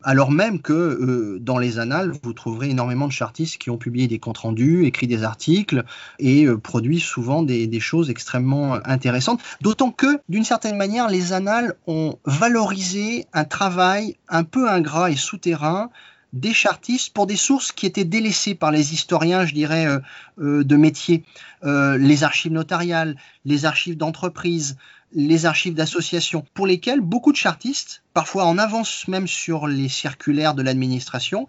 alors 0.03 0.31
même 0.31 0.61
que 0.61 0.73
euh, 0.73 1.39
dans 1.39 1.57
les 1.57 1.79
annales, 1.79 2.11
vous 2.23 2.33
trouverez 2.33 2.69
énormément 2.69 3.07
de 3.07 3.11
chartistes 3.11 3.57
qui 3.57 3.69
ont 3.69 3.77
publié 3.77 4.07
des 4.07 4.19
comptes 4.19 4.39
rendus, 4.39 4.85
écrit 4.85 5.07
des 5.07 5.23
articles 5.23 5.83
et 6.19 6.45
euh, 6.45 6.57
produit 6.57 6.99
souvent 6.99 7.43
des, 7.43 7.79
choses 7.79 8.09
extrêmement 8.09 8.77
intéressantes. 8.85 9.41
D'autant 9.61 9.91
que, 9.91 10.19
d'une 10.29 10.43
certaine 10.43 10.77
manière, 10.77 11.07
les 11.07 11.33
annales 11.33 11.73
ont 11.87 12.19
valorisé 12.25 13.25
un 13.33 13.43
travail 13.43 14.17
un 14.29 14.43
peu 14.43 14.69
ingrat 14.69 15.09
et 15.09 15.15
souterrain 15.15 15.89
des 16.33 16.53
chartistes 16.53 17.13
pour 17.13 17.27
des 17.27 17.35
sources 17.35 17.71
qui 17.71 17.85
étaient 17.85 18.05
délaissées 18.05 18.55
par 18.55 18.71
les 18.71 18.93
historiens, 18.93 19.45
je 19.45 19.53
dirais, 19.53 19.85
euh, 19.85 19.99
euh, 20.39 20.63
de 20.63 20.75
métier. 20.75 21.23
Euh, 21.63 21.97
les 21.97 22.23
archives 22.23 22.51
notariales, 22.51 23.15
les 23.45 23.65
archives 23.65 23.97
d'entreprise, 23.97 24.77
les 25.13 25.45
archives 25.45 25.73
d'associations, 25.73 26.45
pour 26.53 26.67
lesquelles 26.67 27.01
beaucoup 27.01 27.31
de 27.31 27.37
chartistes, 27.37 28.03
parfois 28.13 28.45
en 28.45 28.57
avance 28.57 29.07
même 29.07 29.27
sur 29.27 29.67
les 29.67 29.89
circulaires 29.89 30.53
de 30.53 30.61
l'administration, 30.61 31.47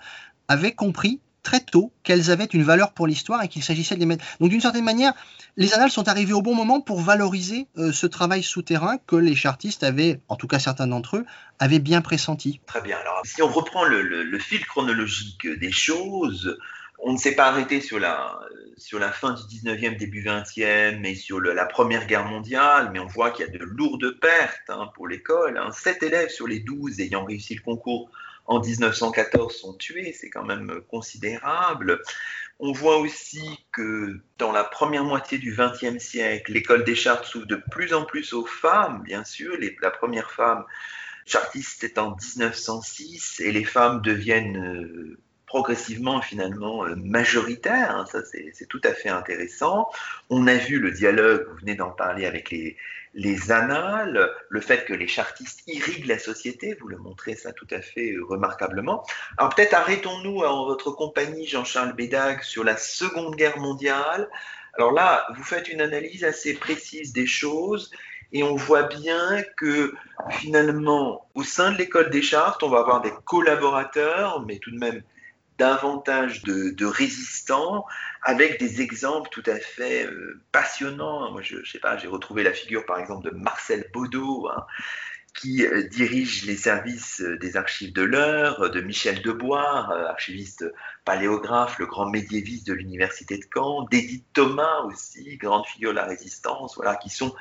avaient 0.48 0.72
compris 0.72 1.20
très 1.42 1.60
tôt 1.60 1.92
qu'elles 2.02 2.30
avaient 2.30 2.44
une 2.44 2.62
valeur 2.62 2.92
pour 2.92 3.06
l'histoire 3.06 3.42
et 3.42 3.48
qu'il 3.48 3.62
s'agissait 3.62 3.94
de 3.94 4.00
les 4.00 4.06
mettre. 4.06 4.24
Donc 4.40 4.50
d'une 4.50 4.60
certaine 4.60 4.84
manière, 4.84 5.12
les 5.56 5.74
annales 5.74 5.90
sont 5.90 6.08
arrivées 6.08 6.32
au 6.32 6.42
bon 6.42 6.54
moment 6.54 6.80
pour 6.80 7.00
valoriser 7.00 7.66
euh, 7.76 7.92
ce 7.92 8.06
travail 8.06 8.42
souterrain 8.42 8.98
que 9.06 9.16
les 9.16 9.34
chartistes 9.34 9.82
avaient, 9.82 10.20
en 10.28 10.36
tout 10.36 10.46
cas 10.46 10.58
certains 10.58 10.86
d'entre 10.86 11.16
eux, 11.16 11.26
avaient 11.58 11.80
bien 11.80 12.00
pressenti. 12.00 12.60
Très 12.66 12.80
bien. 12.80 12.96
Alors 12.98 13.22
si 13.24 13.42
on 13.42 13.48
reprend 13.48 13.84
le, 13.84 14.38
fil 14.38 14.64
chronologique 14.64 15.46
des 15.46 15.72
choses, 15.72 16.56
on 17.02 17.12
ne 17.12 17.18
s'est 17.18 17.34
pas 17.34 17.46
arrêté 17.46 17.80
sur 17.80 17.98
la, 17.98 18.38
fin 19.12 19.34
du 19.34 19.42
19e, 19.42 19.96
début 19.96 20.22
20e 20.22 21.04
et 21.04 21.14
sur 21.16 21.40
la 21.40 21.66
Première 21.66 22.06
Guerre 22.06 22.24
mondiale, 22.24 22.90
mais 22.92 23.00
on 23.00 23.06
voit 23.06 23.32
qu'il 23.32 23.44
y 23.44 23.48
a 23.48 23.52
de 23.52 23.62
lourdes 23.64 24.18
pertes 24.20 24.70
hein, 24.70 24.90
pour 24.94 25.08
l'école. 25.08 25.58
Hein. 25.58 25.72
7 25.72 26.02
élèves 26.04 26.30
sur 26.30 26.46
les 26.46 26.60
12 26.60 27.00
ayant 27.00 27.24
réussi 27.24 27.56
le 27.56 27.62
concours 27.62 28.10
en 28.46 28.60
1914 28.60 29.54
sont 29.54 29.74
tués, 29.74 30.12
c'est 30.12 30.30
quand 30.30 30.44
même 30.44 30.80
considérable. 30.88 32.00
On 32.58 32.72
voit 32.72 32.98
aussi 32.98 33.66
que 33.72 34.20
dans 34.38 34.52
la 34.52 34.64
première 34.64 35.04
moitié 35.04 35.38
du 35.38 35.56
XXe 35.56 36.02
siècle, 36.02 36.52
l'école 36.52 36.84
des 36.84 36.94
chartes 36.94 37.24
s'ouvre 37.24 37.46
de 37.46 37.60
plus 37.70 37.94
en 37.94 38.04
plus 38.04 38.32
aux 38.32 38.46
femmes, 38.46 39.02
bien 39.02 39.24
sûr. 39.24 39.56
La 39.80 39.90
première 39.90 40.30
femme 40.30 40.64
chartiste 41.26 41.84
est 41.84 41.98
en 41.98 42.16
1906 42.16 43.40
et 43.40 43.52
les 43.52 43.64
femmes 43.64 44.02
deviennent 44.02 44.56
euh, 44.56 45.18
progressivement 45.52 46.22
finalement 46.22 46.86
euh, 46.86 46.94
majoritaires. 46.96 47.94
Hein, 47.94 48.06
ça 48.10 48.20
c'est 48.24 48.66
tout 48.70 48.80
à 48.84 48.94
fait 48.94 49.10
intéressant. 49.10 49.90
On 50.30 50.46
a 50.46 50.54
vu 50.54 50.78
le 50.78 50.90
dialogue, 50.90 51.46
vous 51.46 51.58
venez 51.58 51.74
d'en 51.74 51.90
parler 51.90 52.24
avec 52.24 52.50
les, 52.50 52.78
les 53.12 53.52
annales, 53.52 54.30
le 54.48 54.60
fait 54.62 54.86
que 54.86 54.94
les 54.94 55.06
chartistes 55.06 55.60
irriguent 55.66 56.06
la 56.06 56.18
société, 56.18 56.74
vous 56.80 56.88
le 56.88 56.96
montrez 56.96 57.34
ça 57.34 57.52
tout 57.52 57.66
à 57.70 57.82
fait 57.82 58.12
euh, 58.12 58.24
remarquablement. 58.24 59.04
Alors 59.36 59.54
peut-être 59.54 59.74
arrêtons-nous 59.74 60.38
en 60.38 60.64
votre 60.64 60.90
compagnie, 60.90 61.46
Jean-Charles 61.46 61.92
Bédag, 61.92 62.42
sur 62.42 62.64
la 62.64 62.78
Seconde 62.78 63.36
Guerre 63.36 63.58
mondiale. 63.58 64.30
Alors 64.78 64.92
là, 64.92 65.26
vous 65.36 65.44
faites 65.44 65.68
une 65.68 65.82
analyse 65.82 66.24
assez 66.24 66.54
précise 66.54 67.12
des 67.12 67.26
choses 67.26 67.90
et 68.32 68.42
on 68.42 68.54
voit 68.54 68.84
bien 68.84 69.42
que 69.58 69.92
finalement, 70.30 71.26
au 71.34 71.42
sein 71.42 71.72
de 71.72 71.76
l'école 71.76 72.08
des 72.08 72.22
chartes, 72.22 72.62
on 72.62 72.70
va 72.70 72.78
avoir 72.78 73.02
des 73.02 73.12
collaborateurs, 73.26 74.42
mais 74.46 74.56
tout 74.56 74.70
de 74.70 74.78
même 74.78 75.02
davantage 75.62 76.42
de, 76.42 76.84
résistants, 76.84 77.86
avec 78.20 78.58
des 78.58 78.80
exemples 78.80 79.28
tout 79.30 79.44
à 79.46 79.54
fait 79.60 80.06
euh, 80.06 80.42
passionnants. 80.50 81.30
Moi, 81.30 81.40
je, 81.40 81.58
je 81.62 81.70
sais 81.70 81.78
pas, 81.78 81.96
j'ai 81.96 82.08
retrouvé 82.08 82.42
la 82.42 82.52
figure, 82.52 82.84
par 82.84 82.98
exemple, 82.98 83.30
de 83.30 83.30
Marcel 83.30 83.88
Baudot, 83.94 84.48
hein, 84.48 84.66
qui 85.40 85.64
euh, 85.64 85.84
dirige 85.84 86.44
les 86.46 86.56
services 86.56 87.20
euh, 87.20 87.38
des 87.38 87.56
archives 87.56 87.92
de 87.92 88.02
l'heure, 88.02 88.70
de 88.72 88.80
Michel 88.80 89.22
Debois, 89.22 89.88
archiviste 90.08 90.64
paléographe, 91.04 91.78
le 91.78 91.86
grand 91.86 92.10
médiéviste 92.10 92.66
de 92.66 92.72
l'université 92.72 93.38
de 93.38 93.44
Caen, 93.54 93.84
d'Edith 93.84 94.26
Thomas 94.32 94.80
aussi, 94.86 95.36
grande 95.36 95.64
figure 95.66 95.92
de 95.92 95.96
la 95.96 96.06
résistance, 96.06 96.74
voilà, 96.74 96.96
qui 96.96 97.08
sont 97.08 97.32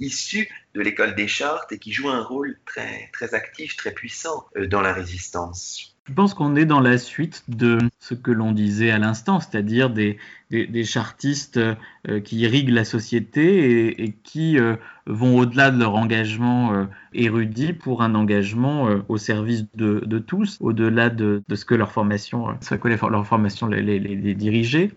issus 0.00 0.48
de 0.74 0.80
l'école 0.80 1.14
des 1.14 1.28
chartes 1.28 1.70
et 1.70 1.78
qui 1.78 1.92
jouent 1.92 2.10
un 2.10 2.24
rôle 2.24 2.58
très, 2.66 3.08
très 3.12 3.34
actif, 3.34 3.76
très 3.76 3.92
puissant 3.92 4.46
dans 4.56 4.80
la 4.80 4.92
résistance. 4.92 5.97
Je 6.08 6.14
pense 6.14 6.32
qu'on 6.32 6.56
est 6.56 6.64
dans 6.64 6.80
la 6.80 6.96
suite 6.96 7.44
de 7.48 7.76
ce 7.98 8.14
que 8.14 8.30
l'on 8.30 8.52
disait 8.52 8.90
à 8.90 8.98
l'instant, 8.98 9.40
c'est-à-dire 9.40 9.90
des, 9.90 10.16
des, 10.50 10.84
chartistes 10.84 11.58
euh, 11.58 12.20
qui 12.20 12.38
irriguent 12.38 12.70
la 12.70 12.84
société 12.84 14.02
et, 14.02 14.12
qui 14.22 14.58
euh, 14.58 14.76
vont 15.06 15.36
au-delà 15.36 15.70
de 15.70 15.78
leur 15.78 15.94
engagement 15.94 16.72
euh, 16.72 16.84
érudit 17.12 17.72
pour 17.72 18.02
un 18.02 18.14
engagement 18.14 18.88
au 19.08 19.16
service 19.16 19.66
de, 19.74 20.18
tous, 20.18 20.58
au-delà 20.60 21.10
de, 21.10 21.42
ce 21.52 21.64
que 21.64 21.74
leur 21.74 21.90
formation, 21.90 22.48
ce 22.60 22.74
que 22.74 22.88
leur 22.88 23.26
formation 23.26 23.66
les, 23.66 23.82
les, 23.82 23.98
les 23.98 24.34
dirigeait. 24.34 24.92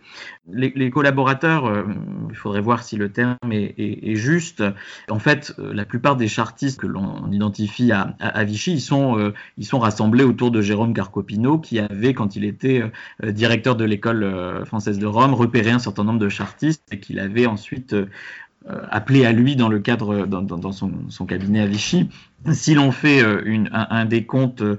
Les, 0.51 0.89
collaborateurs, 0.89 1.85
il 2.29 2.35
faudrait 2.35 2.59
voir 2.59 2.83
si 2.83 2.97
le 2.97 3.09
terme 3.11 3.37
est, 3.51 4.15
juste. 4.15 4.61
En 5.09 5.19
fait, 5.19 5.55
la 5.57 5.85
plupart 5.85 6.17
des 6.17 6.27
chartistes 6.27 6.81
que 6.81 6.87
l'on 6.87 7.31
identifie 7.31 7.93
à, 7.93 8.15
à, 8.19 8.27
à, 8.27 8.43
Vichy, 8.43 8.73
ils 8.73 8.81
sont, 8.81 9.31
ils 9.57 9.65
sont 9.65 9.79
rassemblés 9.79 10.25
autour 10.25 10.51
de 10.51 10.61
Jérôme 10.61 10.93
Carcopino, 10.93 11.59
qui 11.59 11.79
avait, 11.79 12.13
quand 12.13 12.35
il 12.35 12.43
était 12.43 12.83
directeur 13.23 13.77
de 13.77 13.85
l'école 13.85 14.65
française 14.65 14.99
de 14.99 15.05
Rome, 15.05 15.33
repéré 15.41 15.71
un 15.71 15.79
certain 15.79 16.03
nombre 16.03 16.19
de 16.19 16.29
chartistes 16.29 16.83
et 16.91 16.99
qu'il 16.99 17.19
avait 17.19 17.45
ensuite 17.45 17.95
euh, 18.69 18.79
appelé 18.91 19.25
à 19.25 19.31
lui 19.31 19.55
dans 19.55 19.69
le 19.69 19.79
cadre 19.79 20.27
dans, 20.27 20.71
son, 20.71 21.25
cabinet 21.25 21.61
à 21.61 21.65
Vichy. 21.65 22.11
Si 22.51 22.75
l'on 22.75 22.91
fait 22.91 23.23
euh, 23.23 23.65
un, 23.71 24.05
décompte 24.05 24.61
euh, 24.61 24.77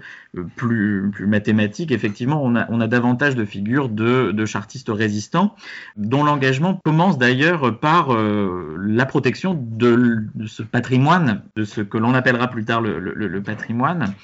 plus, 0.55 1.11
mathématique, 1.27 1.91
effectivement, 1.91 2.45
on 2.45 2.55
a, 2.55 2.87
davantage 2.87 3.35
de 3.35 3.45
figures 3.45 3.89
de, 3.89 4.45
chartistes 4.45 4.89
résistants, 4.89 5.57
dont 5.97 6.23
l'engagement 6.23 6.81
commence 6.85 7.19
d'ailleurs 7.19 7.81
par 7.81 8.17
la 8.17 9.05
protection 9.05 9.59
de, 9.61 10.29
ce 10.47 10.63
patrimoine, 10.63 11.43
de 11.57 11.65
ce 11.65 11.81
que 11.81 11.99
l'on 11.99 12.15
appellera 12.15 12.47
plus 12.47 12.65
tard 12.65 12.83
le, 12.83 13.43
patrimoine, 13.43 14.15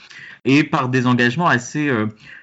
et 0.45 0.62
par 0.62 0.89
des 0.89 1.09
engagements 1.09 1.49
assez 1.49 1.91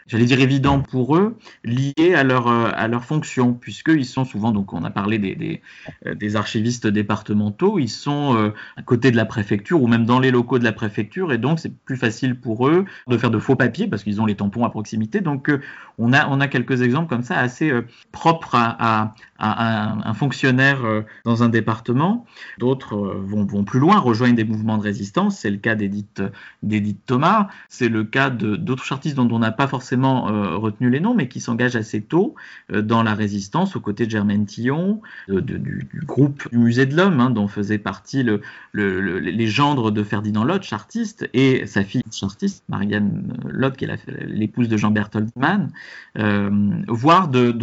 j'allais 0.08 0.26
dire 0.26 0.40
évident 0.40 0.82
pour 0.82 1.16
eux, 1.18 1.38
liés 1.64 2.14
à 2.16 2.24
leur, 2.24 2.48
euh, 2.48 2.70
à 2.74 2.88
leur 2.88 3.04
fonction, 3.04 3.54
puisqu'ils 3.54 4.06
sont 4.06 4.24
souvent, 4.24 4.52
donc 4.52 4.74
on 4.74 4.84
a 4.84 4.92
parlé 4.92 5.18
des, 5.18 5.36
des, 5.36 5.62
euh, 6.06 6.36
archivistes 6.36 6.86
départementaux, 6.88 7.80
ils 7.80 7.90
sont 7.90 8.36
euh, 8.36 8.54
à 8.78 8.84
côté 8.84 9.10
de 9.10 9.16
la 9.16 9.26
préfecture 9.26 9.82
ou 9.82 9.88
même 9.88 10.06
dans 10.06 10.20
les 10.20 10.32
locaux 10.32 10.60
de 10.60 10.64
la 10.64 10.74
préfecture, 10.74 11.34
et 11.34 11.38
donc 11.38 11.60
c'est 11.60 11.76
plus 11.76 11.98
facile 11.98 12.40
pour 12.40 12.68
eux 12.68 12.86
de 13.08 13.18
faire 13.18 13.32
de 13.32 13.40
faux 13.40 13.56
papiers 13.56 13.88
parce 13.88 14.04
qu'ils 14.04 14.22
ont 14.22 14.26
les 14.26 14.36
tampons 14.36 14.64
à 14.64 14.70
proximité. 14.70 15.22
Donc 15.22 15.52
on, 15.98 16.14
a, 16.14 16.28
on 16.28 16.40
a 16.40 16.48
quelques 16.48 16.82
exemples 16.82 17.10
comme 17.10 17.24
ça 17.24 17.38
assez 17.38 17.72
propres 18.12 18.56
à, 18.56 19.14
un, 19.40 20.14
fonctionnaire 20.14 20.82
dans 21.24 21.44
un 21.44 21.50
département. 21.50 22.26
D'autres 22.60 22.96
vont, 22.96 23.46
vont 23.46 23.64
plus 23.64 23.80
loin, 23.80 23.98
rejoignent 24.00 24.36
des 24.36 24.44
mouvements 24.44 24.78
de 24.78 24.84
résistance. 24.84 25.40
C'est 25.40 25.52
le 25.52 25.58
cas 25.58 25.76
d'Edith 25.76 27.06
Thomas, 27.06 27.48
c'est 27.70 27.90
le 27.90 28.04
cas 28.04 28.30
d'autres 28.30 28.84
chartistes 28.84 29.16
dont 29.16 29.30
on 29.32 29.40
n'a 29.40 29.52
pas 29.52 29.68
forcément 29.68 29.95
euh, 30.04 30.58
retenu 30.58 30.90
les 30.90 31.00
noms, 31.00 31.14
mais 31.14 31.28
qui 31.28 31.40
s'engagent 31.40 31.76
assez 31.76 32.02
tôt 32.02 32.36
euh, 32.72 32.82
dans 32.82 33.04
la 33.04 33.14
résistance 33.14 33.76
aux 33.76 33.80
côtés 33.80 34.06
de 34.06 34.12
Germaine 34.12 34.46
Tillon, 34.46 35.02
du, 35.28 35.88
groupe 36.06 36.50
du 36.52 36.58
Musée 36.58 36.86
de 36.86 36.96
l'Homme, 36.96 37.20
hein, 37.20 37.30
dont 37.30 37.48
faisait 37.48 37.78
partie 37.78 38.24
le, 38.24 38.42
les 38.74 39.48
gendres 39.48 39.92
de 39.92 40.04
Ferdinand 40.04 40.44
Lott, 40.44 40.64
chartiste, 40.64 41.30
et 41.34 41.66
sa 41.66 41.84
fille 41.84 42.04
chartiste, 42.12 42.64
Marianne 42.70 43.34
Lott, 43.46 43.78
qui 43.78 43.86
est 43.86 44.00
l'épouse 44.26 44.68
de 44.68 44.78
Jean 44.78 44.92
Bertholdman, 44.92 45.70
euh, 46.18 46.50
voire 46.88 47.28
de, 47.28 47.54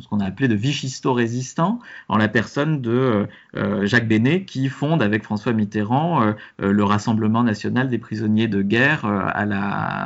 ce 0.00 0.08
qu'on 0.08 0.20
a 0.20 0.26
appelé 0.26 0.48
de 0.48 0.54
vichisto 0.54 1.12
résistant, 1.12 1.80
en 2.08 2.16
la 2.16 2.28
personne 2.28 2.80
de 2.80 3.26
Jacques 3.82 4.08
Bénet, 4.08 4.44
qui 4.44 4.68
fonde 4.68 5.02
avec 5.02 5.24
François 5.24 5.52
Mitterrand 5.52 6.34
le 6.58 6.84
Rassemblement 6.84 7.42
national 7.42 7.88
des 7.88 7.98
prisonniers 7.98 8.48
de 8.48 8.62
guerre 8.62 9.04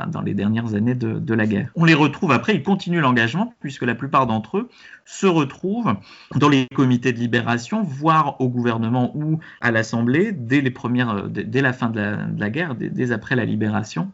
dans 0.09 0.23
les 0.23 0.35
dernières 0.35 0.75
années 0.75 0.95
de, 0.95 1.19
de 1.25 1.35
la 1.35 1.47
guerre. 1.47 1.71
On 1.75 1.85
les 1.85 1.95
retrouve 1.95 2.33
après, 2.33 2.55
ils 2.55 2.63
continuent 2.63 3.01
l'engagement, 3.01 3.55
puisque 3.61 3.83
la 3.83 3.95
plupart 3.95 4.27
d'entre 4.27 4.59
eux 4.59 4.69
se 5.05 5.27
retrouvent 5.27 5.95
dans 6.35 6.49
les 6.49 6.67
comités 6.75 7.13
de 7.13 7.19
libération, 7.19 7.83
voire 7.83 8.41
au 8.41 8.49
gouvernement 8.49 9.13
ou 9.15 9.39
à 9.61 9.71
l'Assemblée, 9.71 10.33
dès, 10.33 10.61
les 10.61 10.71
premières, 10.71 11.29
dès 11.29 11.61
la 11.61 11.73
fin 11.73 11.91
de 11.91 12.17
la, 12.39 12.51
guerre, 12.51 12.75
dès, 12.75 13.13
après 13.13 13.37
la 13.37 13.45
libération. 13.45 14.11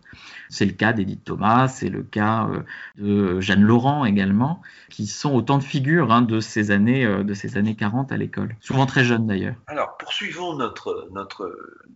C'est 0.49 0.67
le 0.67 0.73
cas 0.73 0.93
d'Edith 0.93 1.23
Thomas, 1.25 1.69
c'est 1.69 1.89
le 1.89 2.03
cas 2.03 2.49
euh, 2.49 2.63
de 2.99 3.41
Jeanne 3.41 3.63
Laurent 3.63 4.05
également, 4.05 4.61
qui 4.89 5.07
sont 5.07 5.33
autant 5.33 5.59
de 5.59 5.63
figures 5.63 6.11
hein, 6.13 6.23
de, 6.23 6.41
ces 6.41 6.73
années, 6.73 7.05
euh, 7.05 7.23
de 7.23 7.35
ces 7.35 7.57
années 7.57 7.77
40 7.77 8.11
à 8.11 8.17
l'école, 8.17 8.57
souvent 8.61 8.87
très 8.87 9.05
jeunes 9.05 9.29
d'ailleurs. 9.29 9.55
Alors, 9.69 9.97
poursuivons 9.97 10.57
notre, 10.57 11.09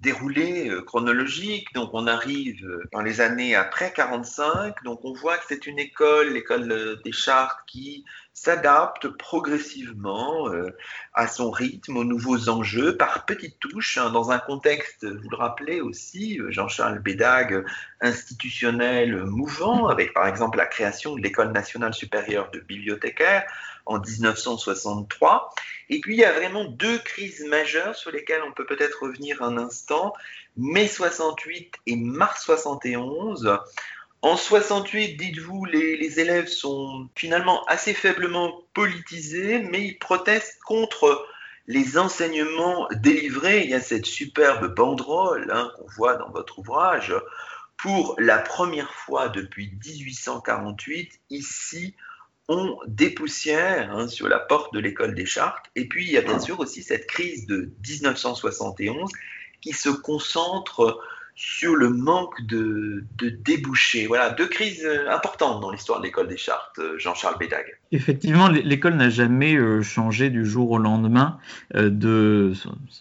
déroulé 0.00 0.68
euh, 0.68 0.82
chronologique. 0.82 1.66
Donc, 1.74 1.90
on 1.94 2.06
arrive 2.06 2.64
dans 2.92 3.00
les 3.00 3.20
années 3.20 3.56
après 3.56 3.92
45. 3.92 4.84
Donc, 4.84 5.03
on 5.04 5.12
voit 5.12 5.36
que 5.36 5.44
c'est 5.48 5.66
une 5.66 5.78
école, 5.78 6.30
l'école 6.30 7.00
des 7.04 7.12
Chartes, 7.12 7.60
qui 7.66 8.04
s'adapte 8.32 9.06
progressivement 9.08 10.48
euh, 10.48 10.70
à 11.12 11.28
son 11.28 11.50
rythme, 11.50 11.98
aux 11.98 12.04
nouveaux 12.04 12.48
enjeux, 12.48 12.96
par 12.96 13.26
petites 13.26 13.60
touches, 13.60 13.98
hein, 13.98 14.10
dans 14.10 14.30
un 14.30 14.38
contexte, 14.38 15.04
vous 15.04 15.28
le 15.28 15.36
rappelez 15.36 15.82
aussi, 15.82 16.40
euh, 16.40 16.50
Jean-Charles 16.50 17.00
Bédag, 17.00 17.64
institutionnel 18.00 19.24
mouvant, 19.24 19.88
avec 19.88 20.14
par 20.14 20.26
exemple 20.26 20.56
la 20.56 20.66
création 20.66 21.14
de 21.14 21.20
l'École 21.20 21.52
nationale 21.52 21.92
supérieure 21.92 22.50
de 22.50 22.60
bibliothécaires 22.60 23.44
en 23.86 24.00
1963. 24.00 25.54
Et 25.90 26.00
puis 26.00 26.14
il 26.14 26.20
y 26.20 26.24
a 26.24 26.32
vraiment 26.32 26.64
deux 26.64 26.98
crises 26.98 27.44
majeures 27.46 27.94
sur 27.94 28.10
lesquelles 28.10 28.42
on 28.42 28.52
peut 28.52 28.66
peut-être 28.66 29.02
revenir 29.02 29.42
un 29.42 29.58
instant, 29.58 30.14
mai 30.56 30.88
68 30.88 31.74
et 31.86 31.96
mars 31.96 32.44
71 32.44 33.58
en 34.24 34.38
68, 34.38 35.18
dites-vous, 35.18 35.66
les, 35.66 36.18
élèves 36.18 36.48
sont 36.48 37.10
finalement 37.14 37.62
assez 37.66 37.92
faiblement 37.92 38.62
politisés, 38.72 39.58
mais 39.58 39.82
ils 39.82 39.98
protestent 39.98 40.58
contre 40.64 41.26
les 41.66 41.98
enseignements 41.98 42.88
délivrés. 42.90 43.64
Il 43.64 43.70
y 43.70 43.74
a 43.74 43.82
cette 43.82 44.06
superbe 44.06 44.74
banderole 44.74 45.50
hein, 45.52 45.70
qu'on 45.76 45.86
voit 45.88 46.16
dans 46.16 46.30
votre 46.30 46.58
ouvrage. 46.58 47.14
Pour 47.76 48.14
la 48.18 48.38
première 48.38 48.94
fois 48.94 49.28
depuis 49.28 49.72
1848, 49.84 51.20
ici, 51.28 51.94
on 52.48 52.78
dépoussière 52.86 53.94
hein, 53.94 54.08
sur 54.08 54.26
la 54.30 54.38
porte 54.38 54.72
de 54.72 54.80
l'école 54.80 55.14
des 55.14 55.26
chartes. 55.26 55.66
Et 55.76 55.86
puis, 55.86 56.06
il 56.06 56.12
y 56.12 56.16
a 56.16 56.22
bien 56.22 56.40
sûr 56.40 56.60
aussi 56.60 56.82
cette 56.82 57.06
crise 57.06 57.44
de 57.44 57.74
1971 57.86 59.10
qui 59.60 59.74
se 59.74 59.90
concentre 59.90 60.98
sur 61.36 61.74
le 61.74 61.90
manque 61.90 62.42
de, 62.46 63.04
débouchés. 63.44 64.06
Voilà, 64.06 64.30
deux 64.30 64.46
crises 64.46 64.84
euh, 64.84 65.10
importantes 65.10 65.60
dans 65.60 65.72
l'histoire 65.72 65.98
de 65.98 66.04
l'école 66.04 66.28
des 66.28 66.36
chartes, 66.36 66.78
euh, 66.78 66.96
Jean-Charles 66.98 67.36
Bédag. 67.38 67.64
Effectivement, 67.90 68.48
l'école 68.48 68.94
n'a 68.94 69.10
jamais 69.10 69.56
euh, 69.56 69.82
changé 69.82 70.30
du 70.30 70.46
jour 70.46 70.70
au 70.70 70.78
lendemain 70.78 71.38
de 71.74 72.52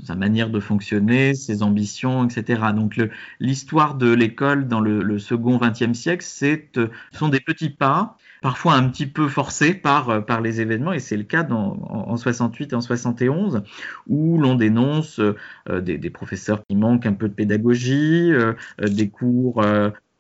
sa 0.06 0.16
manière 0.16 0.50
de 0.50 0.60
fonctionner, 0.60 1.36
ses 1.36 1.64
ambitions, 1.64 2.28
etc. 2.28 2.62
Donc 2.76 3.00
l'histoire 3.40 3.96
de 3.96 4.12
l'école 4.12 4.68
dans 4.68 4.80
le, 4.80 5.20
second 5.20 5.58
XXe 5.58 5.94
siècle, 5.94 6.26
c'est, 6.28 6.70
ce 6.76 6.90
sont 7.18 7.30
des 7.30 7.40
petits 7.40 7.70
pas 7.70 8.18
parfois 8.44 8.74
un 8.74 8.90
petit 8.90 9.08
peu 9.08 9.30
forcé 9.30 9.74
par, 9.74 10.10
euh, 10.10 10.20
par 10.20 10.42
les 10.42 10.60
événements, 10.60 10.92
et 10.92 11.00
c'est 11.00 11.16
le 11.16 11.24
cas 11.24 11.48
en, 11.50 12.18
68 12.18 12.74
et 12.74 12.76
en 12.76 12.82
71, 12.82 13.64
où 14.08 14.38
l'on 14.38 14.56
dénonce 14.56 15.20
euh, 15.20 15.82
des, 15.82 15.98
des, 15.98 16.10
professeurs 16.10 16.62
qui 16.68 16.76
manquent 16.76 17.06
un 17.06 17.14
peu 17.14 17.30
de 17.30 17.34
pédagogie, 17.34 18.32
euh, 18.34 18.54
des 18.80 19.10
cours 19.10 19.64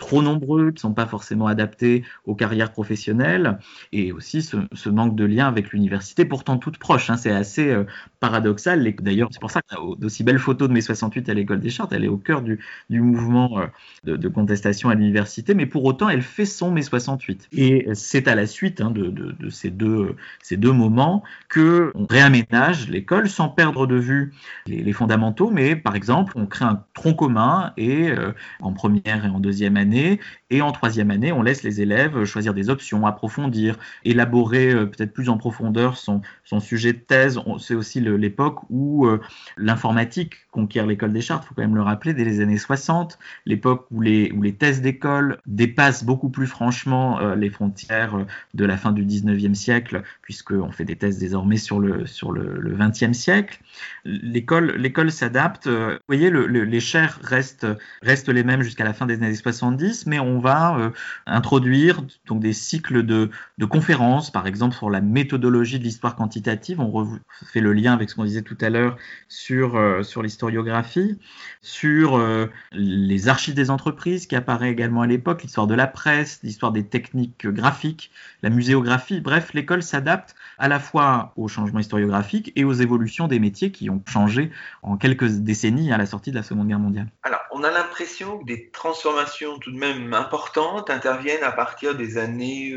trop 0.04 0.22
nombreux, 0.22 0.72
qui 0.72 0.76
ne 0.76 0.80
sont 0.80 0.94
pas 0.94 1.06
forcément 1.06 1.48
adaptés 1.48 2.04
aux 2.26 2.36
carrières 2.36 2.72
professionnelles, 2.72 3.58
et 3.94 4.12
aussi 4.12 4.42
ce, 4.42 4.90
manque 4.90 5.16
de 5.16 5.24
lien 5.24 5.48
avec 5.48 5.72
l'université, 5.72 6.26
pourtant 6.26 6.58
toute 6.58 6.78
proche. 6.78 7.10
Hein, 7.10 7.16
c'est 7.16 7.32
assez 7.32 7.70
euh, 7.70 7.86
paradoxal. 8.24 8.82
D'ailleurs, 9.02 9.28
c'est 9.34 9.42
pour 9.42 9.52
ça 9.52 9.62
que 9.62 10.00
d'aussi 10.00 10.24
belles 10.24 10.40
photos 10.40 10.70
de 10.70 10.74
mai 10.74 10.80
68 10.80 11.28
à 11.28 11.34
l'école 11.34 11.60
des 11.60 11.70
chartes, 11.70 11.92
elle 11.92 12.06
est 12.06 12.08
au 12.08 12.16
cœur 12.16 12.42
du, 12.42 12.58
du 12.90 13.02
mouvement 13.02 13.60
euh, 13.60 14.16
de, 14.16 14.28
contestation 14.30 14.88
à 14.88 14.96
l'université, 14.96 15.54
mais 15.54 15.66
pour 15.66 15.84
autant, 15.84 16.08
elle 16.08 16.22
fait 16.22 16.46
son 16.46 16.72
mai 16.72 16.84
68. 16.84 17.50
Et 17.52 17.86
c'est 17.96 18.30
à 18.30 18.36
la 18.36 18.48
suite 18.48 18.80
hein, 18.80 18.92
de, 18.92 19.08
de, 19.10 19.50
ces, 19.50 19.70
deux, 19.70 20.16
ces 20.42 20.56
deux 20.56 20.72
moments 20.72 21.22
que 21.50 21.92
on 21.96 22.06
réaménage 22.06 22.88
l'école 22.88 23.28
sans 23.28 23.50
perdre 23.50 23.88
de 23.88 23.98
vue 23.98 24.34
les, 24.68 24.94
fondamentaux, 24.94 25.52
mais 25.52 25.76
par 25.76 25.98
exemple, 25.98 26.32
on 26.38 26.46
crée 26.46 26.64
un 26.64 26.82
tronc 26.94 27.16
commun 27.16 27.74
et 27.76 28.10
euh, 28.10 28.32
en 28.62 28.72
première 28.72 29.26
et 29.26 29.28
en 29.28 29.42
deuxième 29.42 29.76
année, 29.76 30.22
et 30.50 30.62
en 30.62 30.72
troisième 30.72 31.12
année, 31.12 31.34
on 31.34 31.42
laisse 31.42 31.64
les 31.64 31.82
élèves 31.82 32.24
choisir 32.24 32.54
des 32.54 32.70
options, 32.70 33.06
approfondir, 33.06 33.78
élaborer 34.06 34.70
euh, 34.70 34.86
peut-être 34.86 35.12
plus 35.12 35.28
en 35.28 35.38
profondeur 35.38 35.98
son, 35.98 36.22
son 36.46 36.62
sujet 36.62 36.94
de 36.94 37.00
thèse. 37.00 37.38
C'est 37.60 37.76
aussi 37.76 38.00
l'époque 38.16 38.60
où 38.70 39.06
euh, 39.06 39.20
l'informatique 39.58 40.36
conquiert 40.52 40.86
l'école 40.86 41.14
des 41.14 41.22
chartes, 41.22 41.44
il 41.46 41.48
faut 41.48 41.56
quand 41.56 41.62
même 41.62 41.76
le 41.76 41.82
rappeler, 41.82 42.14
dès 42.14 42.26
les 42.26 42.42
années 42.42 42.58
60, 42.58 43.18
l'époque 43.46 43.88
où 43.92 44.02
les, 44.02 44.32
où 44.32 44.42
les 44.42 44.54
thèses 44.54 44.82
d'école 44.82 45.40
dépassent 45.46 46.04
beaucoup 46.04 46.30
plus 46.30 46.48
franchement 46.48 47.20
euh, 47.20 47.36
les 47.36 47.50
frontières 47.50 48.26
de 48.54 48.66
la 48.66 48.78
fin 48.78 48.92
du 48.92 49.06
19e 49.06 49.54
siècle, 49.54 50.04
puisqu'on 50.22 50.72
fait 50.72 50.86
des 50.86 50.96
thèses 50.96 51.18
désormais 51.18 51.58
sur 51.58 51.80
le, 51.80 52.06
sur 52.06 52.32
le, 52.32 52.60
le 52.60 52.76
20e 52.76 53.14
siècle. 53.14 53.60
L'école 54.06 55.12
s'adapte. 55.12 55.68
Vous 55.68 55.98
voyez, 56.08 56.30
le, 56.30 56.46
les 56.46 56.80
chaires 56.80 57.20
restent, 57.24 57.68
restent 58.02 58.30
les 58.30 58.44
mêmes 58.44 58.62
jusqu'à 58.62 58.84
la 58.84 58.94
fin 58.94 59.06
des 59.06 59.16
années 59.16 59.34
70 59.34 60.04
mais 60.08 60.20
on 60.20 60.40
va 60.40 60.78
euh, 60.78 60.90
introduire 61.26 62.02
donc 62.28 62.42
des 62.42 62.54
cycles 62.54 63.04
de, 63.04 63.30
conférences, 63.70 64.32
par 64.32 64.48
exemple 64.48 64.76
sur 64.76 64.90
la 64.90 65.02
méthodologie 65.02 65.80
de 65.80 65.84
l'histoire 65.84 66.16
quantitative. 66.16 66.80
On 66.80 67.20
fait 67.46 67.62
le 67.62 67.74
lien 67.74 67.94
avec 67.94 68.03
ce 68.10 68.16
qu'on 68.16 68.26
disait 68.26 68.42
tout 68.42 68.58
à 68.62 68.70
l'heure 68.70 68.98
sur, 69.28 69.76
euh, 69.76 70.04
sur 70.04 70.22
l'historiographie, 70.22 71.20
sur 71.62 72.18
euh, 72.18 72.48
les 72.72 73.28
archives 73.28 73.54
des 73.54 73.70
entreprises 73.70 74.28
qui 74.28 74.36
apparaît 74.36 74.72
également 74.72 75.02
à 75.02 75.08
l'époque, 75.08 75.44
l'histoire 75.44 75.68
de 75.68 75.76
la 75.76 75.88
presse, 75.88 76.40
l'histoire 76.44 76.72
des 76.72 76.86
techniques 76.86 77.48
graphiques, 77.48 78.12
la 78.42 78.50
muséographie. 78.50 79.22
Bref, 79.22 79.54
l'école 79.54 79.84
s'adapte 79.84 80.36
à 80.58 80.68
la 80.68 80.80
fois 80.80 81.34
aux 81.36 81.48
changements 81.48 81.80
historiographiques 81.80 82.52
et 82.56 82.64
aux 82.64 82.74
évolutions 82.74 83.28
des 83.28 83.40
métiers 83.40 83.72
qui 83.72 83.90
ont 83.90 84.02
changé 84.08 84.52
en 84.82 84.98
quelques 84.98 85.30
décennies 85.30 85.92
à 85.92 85.98
la 85.98 86.06
sortie 86.06 86.32
de 86.32 86.36
la 86.36 86.44
Seconde 86.44 86.68
Guerre 86.68 86.80
mondiale. 86.80 87.08
Alors, 87.24 87.42
on 87.52 87.64
a 87.64 87.72
l'impression 87.72 88.40
que 88.40 88.46
des 88.46 88.70
transformations 88.70 89.60
tout 89.60 89.72
de 89.72 89.78
même 89.78 90.14
importantes 90.14 90.90
interviennent 90.90 91.44
à 91.44 91.52
partir 91.52 91.96
des 91.96 92.18
années 92.18 92.74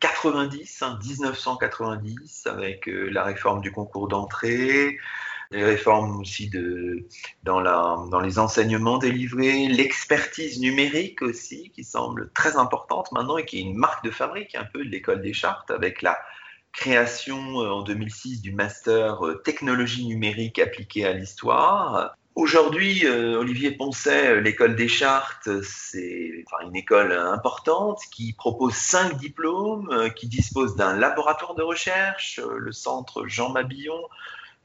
90, 0.00 0.82
1990, 1.04 2.46
hein, 2.46 2.50
avec 2.52 2.88
euh, 2.88 3.08
la 3.10 3.24
réforme 3.24 3.60
du 3.60 3.72
concours 3.72 4.08
d'entrée, 4.08 4.63
les 5.50 5.64
réformes 5.64 6.20
aussi 6.20 6.48
de, 6.48 7.06
dans, 7.42 7.60
la, 7.60 7.96
dans 8.10 8.20
les 8.20 8.38
enseignements 8.38 8.98
délivrés, 8.98 9.68
l'expertise 9.68 10.60
numérique 10.60 11.22
aussi, 11.22 11.70
qui 11.74 11.84
semble 11.84 12.30
très 12.32 12.56
importante 12.56 13.12
maintenant 13.12 13.36
et 13.36 13.44
qui 13.44 13.58
est 13.58 13.62
une 13.62 13.76
marque 13.76 14.04
de 14.04 14.10
fabrique 14.10 14.54
un 14.54 14.64
peu 14.64 14.84
de 14.84 14.90
l'école 14.90 15.22
des 15.22 15.32
chartes, 15.32 15.70
avec 15.70 16.02
la 16.02 16.18
création 16.72 17.56
en 17.56 17.82
2006 17.82 18.42
du 18.42 18.52
master 18.52 19.20
technologie 19.44 20.06
numérique 20.06 20.58
appliquée 20.58 21.04
à 21.04 21.12
l'histoire, 21.12 22.16
Aujourd'hui, 22.34 23.06
euh, 23.06 23.38
Olivier 23.38 23.70
Poncet, 23.70 24.26
euh, 24.26 24.40
l'école 24.40 24.74
des 24.74 24.88
chartes, 24.88 25.48
c'est 25.62 26.44
une 26.66 26.74
école 26.74 27.12
importante 27.12 28.00
qui 28.10 28.32
propose 28.32 28.74
cinq 28.74 29.16
diplômes, 29.18 29.88
euh, 29.92 30.08
qui 30.08 30.26
dispose 30.26 30.74
d'un 30.74 30.96
laboratoire 30.96 31.54
de 31.54 31.62
recherche, 31.62 32.40
le 32.42 32.72
centre 32.72 33.24
Jean 33.28 33.50
Mabillon, 33.50 34.02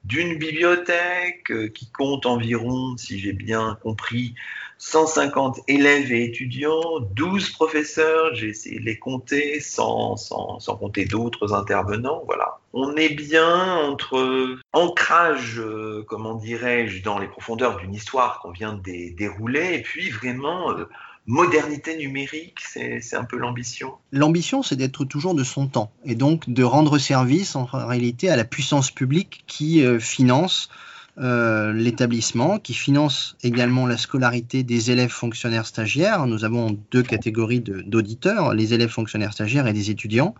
d'une 0.09 0.37
bibliothèque 0.37 1.53
qui 1.73 1.89
compte 1.91 2.25
environ, 2.25 2.97
si 2.97 3.19
j'ai 3.19 3.31
bien 3.31 3.77
compris, 3.83 4.33
150 4.79 5.59
élèves 5.67 6.11
et 6.11 6.23
étudiants, 6.23 7.01
12 7.13 7.51
professeurs, 7.51 8.33
j'ai 8.33 8.47
essayé 8.47 8.79
de 8.79 8.85
les 8.85 8.97
compter 8.97 9.59
sans, 9.59 10.15
sans, 10.15 10.59
sans 10.59 10.77
compter 10.77 11.05
d'autres 11.05 11.53
intervenants. 11.53 12.23
Voilà. 12.25 12.57
On 12.73 12.95
est 12.95 13.09
bien 13.09 13.75
entre 13.75 14.57
ancrage, 14.73 15.59
euh, 15.59 16.05
comment 16.07 16.33
dirais-je, 16.33 17.03
dans 17.03 17.19
les 17.19 17.27
profondeurs 17.27 17.77
d'une 17.77 17.93
histoire 17.93 18.39
qu'on 18.39 18.51
vient 18.51 18.73
de 18.73 19.15
dérouler 19.15 19.75
et 19.75 19.81
puis 19.81 20.09
vraiment 20.09 20.71
euh, 20.71 20.85
modernité 21.29 21.95
numérique, 21.95 22.57
c'est 22.59 23.13
un 23.13 23.23
peu 23.23 23.37
l'ambition. 23.37 23.93
L'ambition, 24.11 24.63
c'est 24.63 24.75
d'être 24.75 25.05
toujours 25.05 25.35
de 25.35 25.43
son 25.43 25.67
temps 25.67 25.91
et 26.03 26.15
donc 26.15 26.49
de 26.49 26.63
rendre 26.63 26.97
service 26.97 27.55
en 27.55 27.65
réalité 27.65 28.29
à 28.29 28.35
la 28.35 28.45
puissance 28.45 28.89
publique 28.89 29.43
qui 29.45 29.83
euh, 29.85 29.99
finance 29.99 30.69
euh, 31.19 31.71
l'établissement, 31.71 32.57
qui 32.57 32.73
finance 32.73 33.35
également 33.43 33.85
la 33.85 33.97
scolarité 33.97 34.63
des 34.63 34.89
élèves 34.89 35.11
fonctionnaires 35.11 35.67
stagiaires. 35.67 36.25
Nous 36.25 36.45
avons 36.45 36.79
deux 36.91 37.03
catégories 37.03 37.59
d'auditeurs, 37.59 38.55
les 38.55 38.73
élèves 38.73 38.89
fonctionnaires 38.89 39.33
stagiaires 39.33 39.67
et 39.67 39.73
les 39.73 39.91
étudiants. 39.91 40.33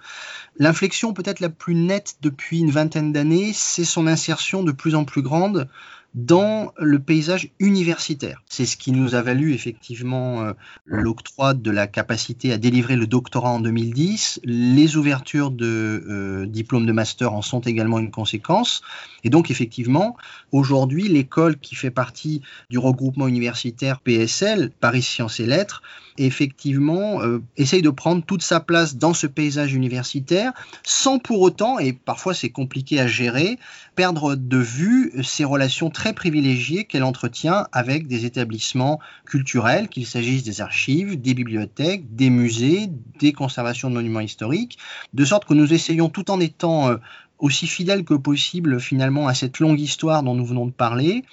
L'inflexion 0.58 1.14
peut-être 1.14 1.40
la 1.40 1.50
plus 1.50 1.76
nette 1.76 2.16
depuis 2.22 2.62
une 2.62 2.72
vingtaine 2.72 3.14
d'années, 3.14 3.52
c'est 3.54 3.86
son 3.86 4.08
insertion 4.08 4.64
de 4.64 4.72
plus 4.72 4.96
en 4.96 5.06
plus 5.06 5.22
grande 5.22 5.68
dans 6.16 6.74
le 6.78 7.00
paysage 7.00 7.50
universitaire. 7.60 8.42
C'est 8.50 8.66
ce 8.66 8.78
qui 8.78 8.92
nous 8.92 9.14
a 9.14 9.22
valu 9.22 9.54
effectivement 9.54 10.42
euh, 10.42 10.54
l'octroi 10.86 11.54
de 11.54 11.70
la 11.70 11.86
capacité 11.86 12.52
à 12.52 12.58
délivrer 12.58 12.96
le 12.96 13.06
doctorat 13.06 13.52
en 13.52 13.60
2010. 13.60 14.42
Les 14.44 14.98
ouvertures 14.98 15.52
de 15.52 16.04
euh, 16.08 16.46
diplômes 16.48 16.88
de 16.88 16.92
master 16.92 17.34
en 17.34 17.44
sont 17.44 17.62
également 17.62 18.00
une 18.00 18.10
conséquence. 18.10 18.82
Et 19.24 19.30
donc 19.30 19.52
effectivement, 19.52 20.18
aujourd'hui, 20.52 21.08
l'école 21.08 21.58
qui 21.58 21.76
fait 21.76 21.92
partie 21.92 22.42
du 22.72 22.80
regroupement 22.80 23.28
universitaire 23.28 24.00
PSL, 24.00 24.72
Paris 24.80 25.04
Sciences 25.04 25.40
et 25.40 25.46
Lettres, 25.46 25.84
effectivement, 26.18 27.22
euh, 27.22 27.42
essaye 27.56 27.82
de 27.82 27.90
prendre 27.90 28.24
toute 28.24 28.42
sa 28.42 28.60
place 28.60 28.98
dans 28.98 29.14
ce 29.14 29.28
paysage 29.28 29.74
universitaire, 29.74 30.52
sans 30.84 31.20
pour 31.20 31.42
autant, 31.42 31.80
et 31.80 31.94
parfois 31.94 32.34
c'est 32.34 32.50
compliqué 32.50 33.00
à 33.00 33.08
gérer, 33.08 33.58
perdre 33.96 34.36
de 34.36 34.58
vue 34.58 35.14
ses 35.24 35.46
relations 35.46 35.90
privilégiées 36.14 36.86
qu'elle 36.86 37.04
entretient 37.04 37.68
avec 37.72 38.08
des 38.08 38.26
établissements 38.26 39.00
culturels, 39.26 39.90
qu'il 39.90 40.06
s'agisse 40.06 40.44
des 40.44 40.62
archives, 40.62 41.20
des 41.20 41.34
bibliothèques, 41.34 42.16
des 42.16 42.30
musées, 42.30 42.90
des 43.20 43.34
conservations 43.34 43.90
de 43.90 43.96
monuments 43.96 44.20
historiques, 44.20 44.78
de 45.14 45.26
sorte 45.26 45.46
que 45.46 45.54
nous 45.54 45.74
essayons, 45.74 46.10
tout 46.10 46.32
en 46.32 46.40
étant 46.40 46.90
euh, 46.90 46.98
aussi 47.38 47.68
fidèles 47.68 48.04
que 48.04 48.14
possible 48.14 48.80
finalement 48.80 49.28
à 49.28 49.34
cette 49.34 49.60
longue 49.60 49.80
histoire 49.80 50.24
dont 50.24 50.36
nous 50.36 50.46
venons 50.46 50.66
de 50.66 50.72
parler, 50.72 51.24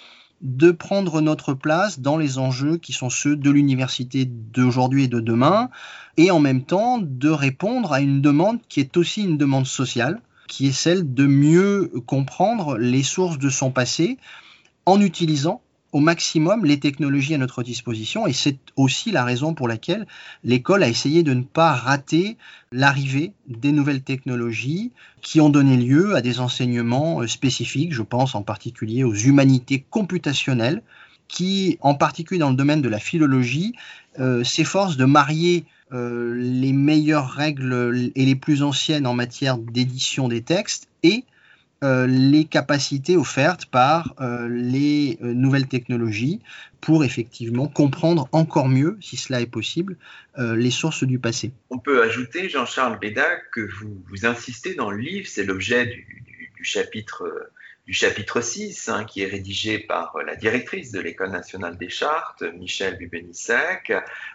de 0.43 0.71
prendre 0.71 1.21
notre 1.21 1.55
place 1.55 2.01
dans 2.01 2.19
les 2.19 2.39
enjeux 2.39 2.77
qui 2.77 2.93
sont 2.93 3.09
ceux 3.09 3.37
de 3.37 3.51
l'université 3.51 4.27
d'aujourd'hui 4.27 5.05
et 5.05 5.09
de 5.09 5.21
demain, 5.21 5.71
et 6.17 6.31
en 6.31 6.41
même 6.41 6.63
temps 6.63 6.99
de 7.01 7.31
répondre 7.31 7.93
à 7.93 8.01
une 8.01 8.21
demande 8.21 8.59
qui 8.69 8.81
est 8.81 8.97
aussi 8.97 9.23
une 9.23 9.39
demande 9.39 9.67
sociale, 9.67 10.21
qui 10.47 10.69
est 10.69 10.73
celle 10.73 11.15
de 11.15 11.27
mieux 11.27 11.91
comprendre 12.07 12.77
les 12.79 13.03
sources 13.03 13.39
de 13.39 13.49
son 13.49 13.71
passé 13.71 14.19
en 14.87 15.01
utilisant 15.01 15.61
au 15.93 16.01
maximum 16.01 16.65
les 16.65 16.79
technologies 16.79 17.35
à 17.35 17.39
notre 17.39 17.63
disposition. 17.63 18.27
Et 18.27 18.33
c'est 18.33 18.59
aussi 18.77 19.13
la 19.13 19.25
raison 19.25 19.55
pour 19.55 19.69
laquelle 19.69 20.07
l'école 20.45 20.83
a 20.83 20.89
essayé 20.89 21.23
de 21.23 21.33
ne 21.33 21.43
pas 21.43 21.73
rater 21.73 22.37
l'arrivée 22.73 23.33
des 23.49 23.73
nouvelles 23.73 24.03
technologies 24.03 24.93
qui 25.23 25.41
ont 25.41 25.49
donné 25.49 25.77
lieu 25.77 26.15
à 26.15 26.21
des 26.21 26.41
enseignements 26.41 27.23
euh, 27.23 27.27
spécifiques, 27.27 27.93
je 27.93 28.03
pense 28.03 28.35
en 28.35 28.43
particulier 28.43 29.05
aux 29.05 29.15
humanités 29.15 29.85
computationnelles 29.89 30.83
qui, 31.29 31.79
en 31.81 31.95
particulier 31.95 32.39
dans 32.39 32.51
le 32.51 32.57
domaine 32.57 32.83
de 32.83 32.89
la 32.89 32.99
philologie, 32.99 33.75
euh, 34.21 34.45
s'efforcent 34.45 34.97
de 34.97 35.05
marier 35.05 35.65
euh, 35.93 36.35
les 36.37 36.73
meilleures 36.73 37.31
règles 37.31 38.13
et 38.15 38.25
les 38.25 38.37
plus 38.37 38.63
anciennes 38.63 39.07
en 39.07 39.15
matière 39.15 39.57
d'édition 39.57 40.29
des 40.29 40.43
textes 40.43 40.89
et 41.03 41.25
euh, 41.85 42.07
les 42.07 42.47
capacités 42.47 43.19
offertes 43.19 43.67
par 43.67 44.15
euh, 44.23 44.49
les 44.49 45.19
euh, 45.21 45.35
nouvelles 45.35 45.69
technologies 45.69 46.41
pour 46.81 47.05
effectivement 47.05 47.69
comprendre 47.69 48.31
encore 48.33 48.71
mieux, 48.71 48.97
si 49.03 49.19
cela 49.19 49.43
est 49.43 49.47
possible, 49.47 49.97
les 50.39 50.71
sources 50.71 51.03
du 51.03 51.19
passé. 51.19 51.51
On 51.71 51.79
peut 51.79 52.03
ajouter, 52.03 52.49
Jean-Charles 52.49 52.99
Béda, 53.01 53.27
que 53.53 53.69
vous, 53.81 54.27
insistez 54.27 54.75
dans 54.75 54.91
le 54.91 54.99
livre, 54.99 55.27
c'est 55.27 55.45
l'objet 55.45 55.87
du, 55.87 56.07
chapitre, 56.63 57.51
du 57.87 57.93
chapitre 57.93 58.41
6, 58.41 58.89
hein, 58.89 59.05
qui 59.05 59.23
est 59.23 59.27
rédigé 59.27 59.81
par 59.81 60.17
la 60.25 60.37
directrice 60.37 60.93
de 60.93 61.01
l'École 61.01 61.31
nationale 61.31 61.77
des 61.77 61.89
chartes, 61.89 62.45
Michel 62.57 62.99
Bubenissek. 62.99 63.93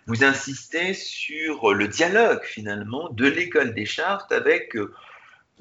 Vous 0.07 0.25
insistez 0.25 0.93
sur 0.93 1.73
le 1.73 1.87
dialogue 1.87 2.43
finalement 2.43 3.09
de 3.09 3.27
l'École 3.27 3.73
des 3.73 3.85
chartes 3.85 4.33
avec 4.33 4.75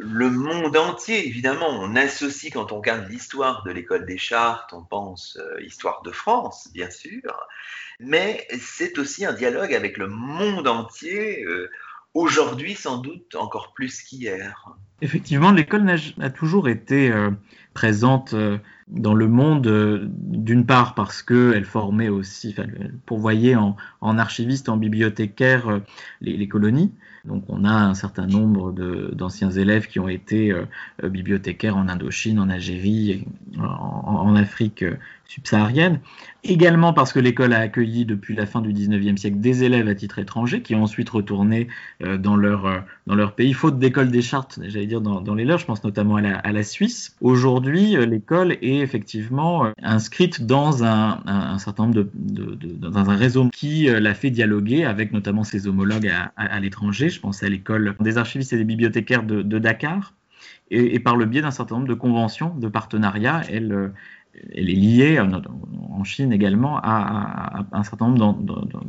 le 0.03 0.30
monde 0.30 0.76
entier, 0.76 1.26
évidemment. 1.26 1.68
On 1.68 1.94
associe, 1.94 2.53
quand 2.53 2.72
on 2.72 2.78
regarde 2.78 3.09
l'histoire 3.09 3.62
de 3.64 3.70
l'école 3.70 4.07
des 4.07 4.18
chartes, 4.18 4.72
on 4.72 4.82
pense 4.82 5.36
euh, 5.36 5.62
histoire 5.62 6.03
de 6.03 6.11
France, 6.11 6.68
bien 6.72 6.90
sûr, 6.90 7.46
mais 7.98 8.46
c'est 8.59 8.98
aussi 8.98 9.26
un 9.26 9.34
dialogue 9.34 9.74
avec 9.74 9.98
le 9.98 10.09
monde 10.09 10.66
entier, 10.66 11.44
euh, 11.44 11.70
aujourd'hui 12.14 12.74
sans 12.74 12.98
doute 12.98 13.34
encore 13.34 13.74
plus 13.74 14.03
qu'hier. 14.03 14.70
Effectivement, 15.03 15.53
l'école 15.53 15.88
a, 16.20 16.30
toujours 16.30 16.68
été 16.68 17.11
euh, 17.11 17.30
présente 17.74 18.34
dans 18.88 19.14
le 19.14 19.28
monde, 19.28 20.11
d'une 20.12 20.66
part 20.66 20.94
parce 20.94 21.22
qu'elle 21.22 21.64
formait 21.64 22.09
aussi, 22.09 22.55
elle 22.59 22.94
pourvoyait 23.07 23.55
en, 23.55 23.76
en 24.01 24.18
archiviste, 24.18 24.68
en 24.68 24.76
bibliothécaire 24.76 25.80
les 26.20 26.48
colonies, 26.48 26.92
donc 27.24 27.44
on 27.48 27.64
a 27.64 27.72
un 27.72 27.94
certain 27.94 28.26
nombre 28.26 28.72
d'anciens 29.12 29.51
élèves 29.51 29.88
qui 29.88 30.01
ont 30.01 30.09
été 30.09 30.53
euh, 30.53 30.64
bibliothécaires 31.03 31.76
en 31.76 31.88
Indochine, 31.88 32.38
en 32.38 32.48
Algérie, 32.48 33.26
en, 33.59 34.34
Afrique 34.36 34.82
euh, 34.82 34.96
subsaharienne. 35.26 36.01
Également 36.44 36.94
parce 36.94 37.12
que 37.12 37.18
l'école 37.18 37.53
a 37.53 37.59
accueilli 37.59 38.07
depuis 38.07 38.34
la 38.34 38.46
fin 38.46 38.62
du 38.62 38.72
19e 38.72 39.18
siècle 39.18 39.38
des 39.38 39.64
élèves 39.64 39.88
à 39.88 39.94
titre 39.94 40.18
étranger 40.18 40.62
qui 40.62 40.74
ont 40.74 40.82
ensuite 40.82 41.11
retourné 41.11 41.68
euh, 42.03 42.16
dans, 42.16 42.36
leur, 42.36 42.84
dans 43.07 43.14
leur 43.14 43.34
pays, 43.34 43.53
faute 43.53 43.78
d'école 43.78 44.11
des 44.11 44.22
chartes, 44.22 44.59
j'allais 44.66 44.86
dans, 44.99 45.34
les 45.34 45.45
leurs, 45.45 45.59
je 45.59 45.66
pense 45.66 45.84
notamment 45.84 46.16
à 46.16 46.53
la, 46.53 46.62
Suisse. 46.62 47.16
Aujourd'hui, 47.20 47.97
l'école 48.07 48.53
est 48.53 48.78
effectivement 48.80 49.66
inscrite 49.82 50.45
dans 50.45 50.84
un, 50.84 51.59
certain 51.59 51.84
nombre 51.84 51.95
de, 51.95 52.59
dans 52.88 53.11
un 53.11 53.16
réseau 53.16 53.49
qui 53.51 53.84
l'a 53.84 54.14
fait 54.14 54.30
dialoguer 54.30 54.84
avec 54.84 55.12
notamment 55.12 55.45
ses 55.45 55.66
homologues 55.66 56.12
à, 56.36 56.61
l'étranger 56.61 57.09
je 57.09 57.20
pense 57.20 57.43
à 57.43 57.49
l'école 57.49 57.95
des 58.01 58.18
archivistes 58.18 58.53
et 58.53 58.57
des 58.57 58.64
bibliothécaires 58.64 59.22
de, 59.22 59.59
Dakar, 59.59 60.14
et, 60.70 60.99
par 61.01 61.16
le 61.16 61.26
biais 61.26 61.43
d'un 61.43 61.51
certain 61.51 61.76
nombre 61.76 61.88
de 61.88 61.95
conventions, 61.95 62.55
de 62.55 62.68
partenariats, 62.68 63.43
elle, 63.51 63.72
euh, 63.72 63.88
elle 64.35 64.70
est 64.70 64.74
liée 64.74 65.20
en 65.20 66.05
Chine 66.05 66.33
également 66.33 66.78
à, 66.83 67.64
un 67.72 67.85
certain 67.85 68.09
nombre 68.09 68.43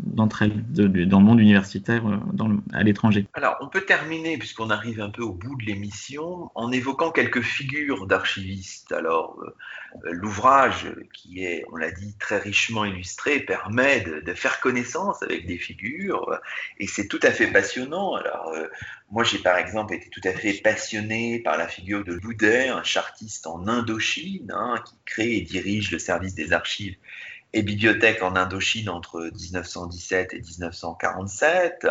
d'entre 0.06 0.44
elles 0.44 0.64
dans 0.72 1.20
le 1.20 1.26
monde 1.26 1.40
universitaire 1.40 2.04
euh, 2.08 2.48
à 2.74 2.84
l'étranger. 2.84 3.26
Alors, 3.34 3.58
on 3.62 3.68
peut 3.68 3.82
terminer, 3.82 4.38
puisqu'on 4.38 4.70
arrive 4.70 5.02
un 5.02 5.10
peu 5.10 5.22
au 5.22 5.34
bout 5.34 5.56
de 5.58 5.66
l'émission, 5.66 6.50
en 6.56 6.72
évoquant 6.72 7.12
quelques 7.12 7.42
figures 7.42 8.08
d'archivistes. 8.08 8.92
Alors, 8.92 9.38
euh, 9.44 10.12
l'ouvrage, 10.12 10.94
qui 11.14 11.44
est, 11.44 11.66
on 11.72 11.76
l'a 11.76 11.92
dit, 11.92 12.16
très 12.18 12.38
richement 12.38 12.86
illustré, 12.86 13.40
permet 13.40 14.02
de, 14.02 14.34
faire 14.34 14.62
connaissance 14.62 15.22
avec 15.24 15.46
des 15.46 15.58
figures, 15.58 16.40
et 16.80 16.88
c'est 16.88 17.08
tout 17.08 17.20
à 17.24 17.32
fait 17.32 17.48
passionnant. 17.48 18.16
Alors, 18.16 18.54
euh, 18.56 18.68
moi, 19.12 19.26
j'ai 19.26 19.40
par 19.40 19.58
exemple 19.58 19.94
été 19.94 20.10
tout 20.10 20.22
à 20.24 20.32
fait 20.32 20.54
passionné 20.54 21.40
par 21.40 21.58
la 21.58 21.68
figure 21.68 22.06
de 22.06 22.16
Boudet, 22.16 22.70
un 22.70 22.84
chartiste 22.84 23.46
en 23.46 23.68
Indochine, 23.68 24.54
hein, 24.56 24.82
qui 24.86 24.96
crée 25.06 25.36
et 25.36 25.42
dirige 25.42 25.92
le 25.92 26.00
service 26.00 26.34
des 26.34 26.54
archives 26.54 26.96
et 27.52 27.62
bibliothèques 27.62 28.24
en 28.24 28.38
Indochine 28.38 28.88
entre 28.88 29.20
1917 29.22 30.34
et 30.34 30.40
1947. 30.40 31.88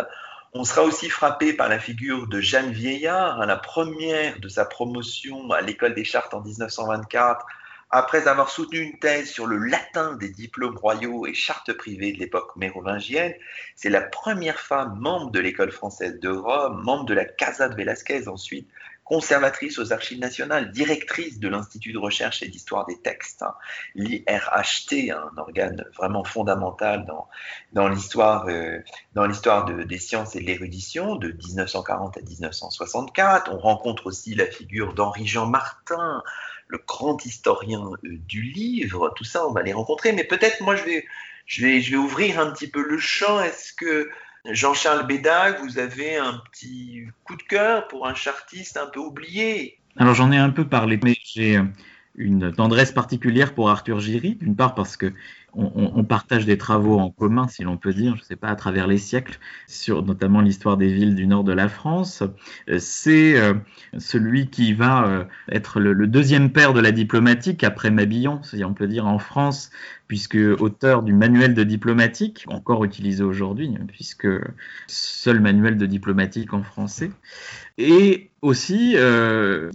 On 0.55 0.65
sera 0.65 0.83
aussi 0.83 1.11
frappé 1.11 1.53
par 1.53 1.69
la 1.69 1.79
figure 1.79 2.27
de 2.27 2.41
Jeanne 2.41 2.73
Vieillard, 2.73 3.45
la 3.45 3.57
première 3.57 4.41
de 4.41 4.49
sa 4.49 4.65
promotion 4.65 5.51
à 5.51 5.61
l'école 5.61 5.95
des 5.95 6.05
chartes 6.05 6.33
en 6.33 6.41
1924 6.41 7.45
Après 7.93 8.29
avoir 8.29 8.51
soutenu 8.51 8.79
une 8.79 8.99
thèse 9.01 9.31
sur 9.31 9.47
le 9.47 9.59
latin 9.59 10.15
des 10.15 10.29
diplômes 10.29 10.77
royaux 10.77 11.27
et 11.27 11.35
chartes 11.35 11.73
privées 11.73 12.13
de 12.13 12.19
l'époque 12.19 12.55
mérovingienne, 12.55 13.35
c'est 13.75 13.91
la 13.91 14.01
première 14.01 14.61
femme 14.61 14.97
membre 15.01 15.33
de 15.33 15.41
l'école 15.41 15.73
française 15.73 16.21
de 16.21 16.29
Rome, 16.29 16.83
membre 16.85 17.07
de 17.07 17.15
la 17.15 17.25
Casa 17.25 17.69
de 17.69 17.75
Velasquez 17.75 18.29
ensuite, 18.29 18.69
conservatrice 19.11 19.77
aux 19.81 19.93
archives 19.93 20.21
nationales, 20.21 20.71
directrice 20.71 21.41
de 21.41 21.49
l'Institut 21.49 21.93
de 21.93 21.99
recherche 21.99 22.45
et 22.45 22.49
d'histoire 22.49 22.87
des 22.87 22.97
textes, 23.01 23.43
hein, 23.43 23.55
l'IRHT, 23.97 25.11
un 25.11 25.37
organe 25.37 25.85
vraiment 25.97 26.23
fondamental 26.23 27.05
dans, 27.73 27.89
l'histoire 27.89 28.47
euh, 28.47 28.79
des 29.85 29.99
sciences 29.99 30.37
et 30.37 30.41
de 30.41 30.47
l'érudition 30.47 31.17
de 31.17 31.33
1940 31.33 32.19
à 32.19 32.21
1964. 32.21 33.53
On 33.53 33.59
rencontre 33.59 34.07
aussi 34.07 34.37
la 34.37 34.47
figure 34.47 34.95
d'Henri-Jean 34.95 35.47
Martin, 35.47 36.23
le 36.71 36.79
grand 36.87 37.25
historien 37.25 37.91
euh, 38.05 38.19
du 38.27 38.43
livre. 38.43 39.13
Tout 39.17 39.25
ça, 39.25 39.47
on 39.47 39.53
va 39.53 39.63
les 39.63 39.73
rencontrer. 39.73 40.13
Mais 40.13 40.25
peut-être, 40.25 40.61
moi, 40.63 40.77
je 40.77 40.85
vais, 40.85 41.05
je, 41.47 41.63
vais, 41.63 41.81
je 41.81 41.93
vais 41.93 41.97
ouvrir 41.97 42.39
un 42.39 42.51
petit 42.51 42.69
peu 42.69 42.83
le 42.83 42.99
champ. 42.99 43.41
Est-ce 43.41 43.73
que 43.73 44.09
Jean-Charles 44.49 45.07
Bédag, 45.07 45.59
vous 45.63 45.79
avez 45.79 46.17
un 46.17 46.43
petit 46.51 47.05
coup 47.25 47.37
de 47.37 47.43
cœur 47.43 47.89
pour 47.89 48.07
un 48.07 48.15
chartiste 48.15 48.77
un 48.77 48.87
peu 48.87 49.01
oublié? 49.01 49.79
Alors 49.97 50.15
j'en 50.15 50.33
ai 50.33 50.39
un 50.39 50.51
peu 50.51 50.65
parlé, 50.65 50.99
mais 51.03 51.17
j'ai 51.25 51.57
euh, 51.57 51.65
une 52.15 52.53
tendresse 52.53 52.93
particulière 52.93 53.55
pour 53.55 53.71
Arthur 53.71 54.01
Giry, 54.01 54.37
d'une 54.37 54.57
part 54.57 54.75
parce 54.75 54.97
que 54.97 55.13
on, 55.55 56.05
partage 56.05 56.47
des 56.47 56.59
travaux 56.59 56.99
en 56.99 57.11
commun, 57.11 57.49
si 57.49 57.63
l'on 57.63 57.77
peut 57.77 57.93
dire, 57.93 58.15
je 58.17 58.21
ne 58.21 58.25
sais 58.25 58.37
pas, 58.37 58.49
à 58.49 58.57
travers 58.57 58.87
les 58.87 58.99
siècles, 58.99 59.39
sur 59.67 60.05
notamment 60.05 60.41
l'histoire 60.41 60.77
des 60.77 60.93
villes 60.93 61.15
du 61.15 61.27
nord 61.27 61.45
de 61.45 61.53
la 61.53 61.69
France. 61.69 62.23
Euh, 62.69 62.79
c'est 62.79 63.39
euh, 63.39 63.55
celui 63.99 64.49
qui 64.49 64.73
va 64.75 65.07
euh, 65.07 65.25
être 65.51 65.81
le, 65.81 66.07
deuxième 66.07 66.51
père 66.51 66.73
de 66.73 66.81
la 66.81 66.93
diplomatique 66.93 67.65
après 67.65 67.91
Mabillon, 67.91 68.43
si 68.43 68.65
on 68.65 68.75
peut 68.75 68.87
dire, 68.87 69.07
en 69.07 69.19
France, 69.19 69.71
puisque 70.09 70.39
auteur 70.59 71.03
du 71.03 71.13
manuel 71.13 71.55
de 71.55 71.65
diplomatique, 71.65 72.45
encore 72.49 72.85
utilisé 72.85 73.23
aujourd'hui, 73.23 73.73
puisque 73.89 74.27
seul 74.89 75.41
manuel 75.41 75.77
de 75.77 75.87
diplomatique 75.87 76.53
en 76.53 76.63
français, 76.65 77.13
et 77.79 78.31
aussi 78.43 78.97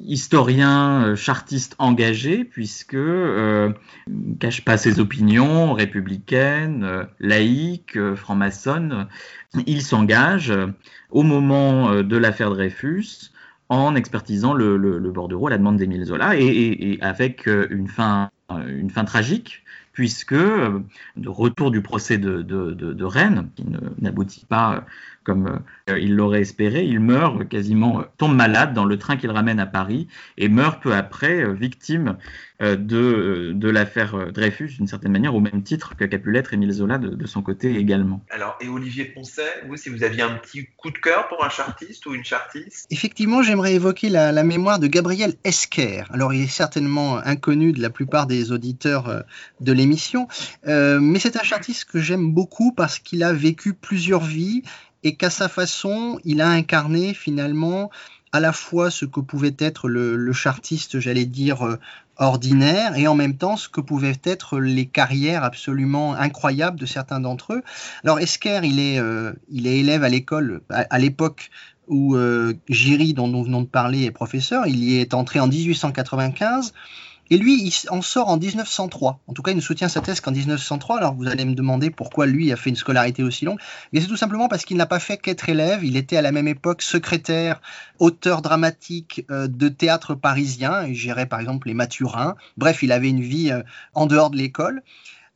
historien 0.03 1.15
chartiste 1.15 1.75
engagé, 1.79 2.43
puisque 2.43 2.95
ne 2.95 4.35
cache 4.39 4.65
pas 4.65 4.75
ses 4.77 4.99
opinions, 4.99 5.64
républicaine, 5.73 6.83
euh, 6.83 7.03
laïque, 7.19 7.97
euh, 7.97 8.15
franc-maçonne, 8.15 9.07
il 9.65 9.81
s'engage 9.81 10.51
euh, 10.51 10.67
au 11.11 11.23
moment 11.23 12.01
de 12.01 12.17
l'affaire 12.17 12.49
Dreyfus 12.49 13.31
en 13.69 13.95
expertisant 13.95 14.53
le, 14.53 14.77
bordereau 15.11 15.47
à 15.47 15.49
la 15.49 15.57
demande 15.57 15.77
d'Émile 15.77 16.05
Zola 16.05 16.35
et, 16.37 16.97
avec 17.01 17.47
une 17.47 17.87
fin, 17.87 18.29
tragique 19.05 19.63
puisque 19.91 20.35
de 20.35 21.29
retour 21.29 21.71
du 21.71 21.81
procès 21.81 22.17
de, 22.17 22.41
de 22.41 23.03
Rennes, 23.05 23.49
qui 23.55 23.65
n'aboutit 24.01 24.45
pas 24.45 24.85
comme 25.25 25.59
euh, 25.89 25.99
il 25.99 26.15
l'aurait 26.15 26.41
espéré. 26.41 26.85
Il 26.85 27.01
meurt 27.01 27.49
quasiment, 27.49 27.99
euh, 27.99 28.03
tombe 28.17 28.35
malade 28.35 28.73
dans 28.73 28.85
le 28.85 28.97
train 28.97 29.17
qu'il 29.17 29.31
ramène 29.31 29.59
à 29.59 29.65
Paris 29.65 30.07
et 30.37 30.47
meurt 30.47 30.81
peu 30.81 30.93
après, 30.93 31.43
euh, 31.43 31.51
victime 31.51 32.17
de, 32.61 33.51
de 33.53 33.69
l'affaire 33.69 34.31
Dreyfus, 34.31 34.77
d'une 34.77 34.87
certaine 34.87 35.11
manière, 35.11 35.35
au 35.35 35.41
même 35.41 35.61
titre 35.61 35.97
que 35.97 36.05
l'être 36.05 36.53
Émile 36.53 36.71
Zola 36.71 36.97
de, 36.97 37.25
son 37.25 37.41
côté 37.41 37.75
également. 37.75 38.23
Alors, 38.29 38.57
et 38.61 38.69
Olivier 38.69 39.03
Poncet, 39.03 39.65
vous, 39.67 39.75
si 39.75 39.89
vous 39.89 40.03
aviez 40.05 40.21
un 40.21 40.35
petit 40.35 40.65
coup 40.77 40.89
de 40.89 40.97
cœur 40.97 41.27
pour 41.27 41.43
un 41.43 41.49
chartiste 41.49 42.05
ou 42.05 42.13
une 42.13 42.23
chartiste? 42.23 42.87
Effectivement, 42.91 43.43
j'aimerais 43.43 43.73
évoquer 43.73 44.07
la, 44.07 44.41
mémoire 44.43 44.79
de 44.79 44.87
Gabriel 44.87 45.33
Esquer. 45.43 46.03
Alors, 46.11 46.33
il 46.33 46.43
est 46.43 46.47
certainement 46.47 47.17
inconnu 47.17 47.73
de 47.73 47.81
la 47.81 47.89
plupart 47.89 48.25
des 48.25 48.53
auditeurs 48.53 49.25
de 49.59 49.71
l'émission, 49.73 50.29
mais 50.65 51.19
c'est 51.19 51.35
un 51.35 51.43
chartiste 51.43 51.83
que 51.91 51.99
j'aime 51.99 52.31
beaucoup 52.31 52.71
parce 52.71 52.99
qu'il 52.99 53.21
a 53.23 53.33
vécu 53.33 53.73
plusieurs 53.73 54.23
vies 54.23 54.63
et 55.05 55.15
qu'à 55.15 55.29
sa 55.29 55.47
façon, 55.47 56.19
il 56.25 56.41
a 56.41 56.49
incarné 56.49 57.13
finalement 57.13 57.91
à 58.31 58.39
la 58.39 58.51
fois 58.51 58.89
ce 58.89 59.05
que 59.05 59.19
pouvait 59.19 59.55
être 59.59 59.87
le, 59.87 60.33
chartiste, 60.33 60.99
j'allais 60.99 61.25
dire, 61.25 61.65
euh, 61.65 61.79
ordinaire, 62.17 62.97
et 62.97 63.07
en 63.07 63.13
même 63.13 63.37
temps 63.37 63.55
ce 63.55 63.69
que 63.69 63.81
pouvaient 63.81 64.19
être 64.23 64.59
les 64.59 64.87
carrières 64.87 65.43
absolument 65.43 66.15
incroyables 66.15 66.79
de 66.79 66.87
certains 66.87 67.19
d'entre 67.19 67.53
eux. 67.53 67.63
Alors 68.03 68.19
Esquer, 68.19 68.61
il 68.63 68.79
est, 68.79 68.99
euh, 68.99 69.31
il 69.49 69.67
est 69.67 69.77
élève 69.77 70.03
à 70.03 70.09
l'école, 70.09 70.61
à, 70.69 70.97
l'époque 70.97 71.51
où 71.87 72.15
euh, 72.15 72.55
Giry, 72.67 73.13
dont 73.13 73.27
nous 73.27 73.43
venons 73.43 73.61
de 73.61 73.67
parler, 73.67 74.05
est 74.05 74.11
professeur, 74.11 74.65
il 74.65 74.83
y 74.83 74.99
est 74.99 75.13
entré 75.13 75.39
en 75.39 75.47
1895. 75.47 76.73
Et 77.31 77.37
lui, 77.37 77.61
il 77.63 77.73
en 77.89 78.01
sort 78.01 78.29
en 78.29 78.37
1903. 78.37 79.19
En 79.27 79.33
tout 79.33 79.41
cas, 79.41 79.51
il 79.51 79.55
ne 79.55 79.61
soutient 79.61 79.87
sa 79.87 80.01
thèse 80.01 80.21
qu'en 80.21 80.31
1903. 80.31 80.97
Alors, 80.97 81.15
vous 81.15 81.27
allez 81.27 81.45
me 81.45 81.55
demander 81.55 81.89
pourquoi 81.89 82.27
lui 82.27 82.51
a 82.51 82.55
fait 82.55 82.69
une 82.69 82.75
scolarité 82.75 83.23
aussi 83.23 83.45
longue. 83.45 83.59
Mais 83.91 84.01
c'est 84.01 84.07
tout 84.07 84.17
simplement 84.17 84.47
parce 84.47 84.63
qu'il 84.63 84.77
n'a 84.77 84.85
pas 84.85 84.99
fait 84.99 85.17
qu'être 85.17 85.49
élève. 85.49 85.83
Il 85.83 85.97
était 85.97 86.17
à 86.17 86.21
la 86.21 86.31
même 86.31 86.47
époque 86.47 86.83
secrétaire, 86.83 87.61
auteur 87.99 88.41
dramatique 88.41 89.25
euh, 89.31 89.47
de 89.47 89.69
théâtre 89.69 90.13
parisien. 90.13 90.85
Il 90.85 90.95
gérait 90.95 91.25
par 91.25 91.39
exemple 91.39 91.67
les 91.67 91.73
Mathurins. 91.73 92.35
Bref, 92.57 92.83
il 92.83 92.91
avait 92.91 93.09
une 93.09 93.21
vie 93.21 93.51
euh, 93.51 93.63
en 93.93 94.05
dehors 94.05 94.29
de 94.29 94.37
l'école. 94.37 94.83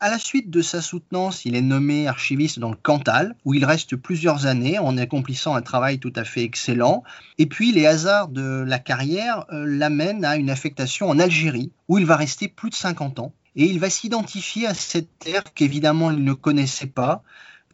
À 0.01 0.09
la 0.09 0.17
suite 0.17 0.49
de 0.49 0.61
sa 0.61 0.81
soutenance, 0.81 1.43
il 1.43 1.57
est 1.57 1.61
nommé 1.61 2.07
archiviste 2.07 2.57
dans 2.57 2.69
le 2.69 2.77
Cantal, 2.77 3.35
où 3.43 3.53
il 3.53 3.65
reste 3.65 3.97
plusieurs 3.97 4.45
années 4.45 4.79
en 4.79 4.97
accomplissant 4.97 5.55
un 5.55 5.61
travail 5.61 5.99
tout 5.99 6.13
à 6.15 6.23
fait 6.23 6.43
excellent. 6.43 7.03
Et 7.37 7.47
puis, 7.47 7.73
les 7.73 7.85
hasards 7.85 8.29
de 8.29 8.63
la 8.65 8.79
carrière 8.79 9.43
euh, 9.51 9.65
l'amènent 9.67 10.23
à 10.23 10.37
une 10.37 10.49
affectation 10.49 11.09
en 11.09 11.19
Algérie, 11.19 11.73
où 11.89 11.97
il 11.97 12.05
va 12.05 12.15
rester 12.15 12.47
plus 12.47 12.69
de 12.69 12.75
50 12.75 13.19
ans. 13.19 13.33
Et 13.57 13.65
il 13.65 13.81
va 13.81 13.89
s'identifier 13.89 14.67
à 14.67 14.73
cette 14.73 15.19
terre 15.19 15.43
qu'évidemment 15.53 16.11
il 16.11 16.23
ne 16.23 16.33
connaissait 16.33 16.87
pas, 16.87 17.21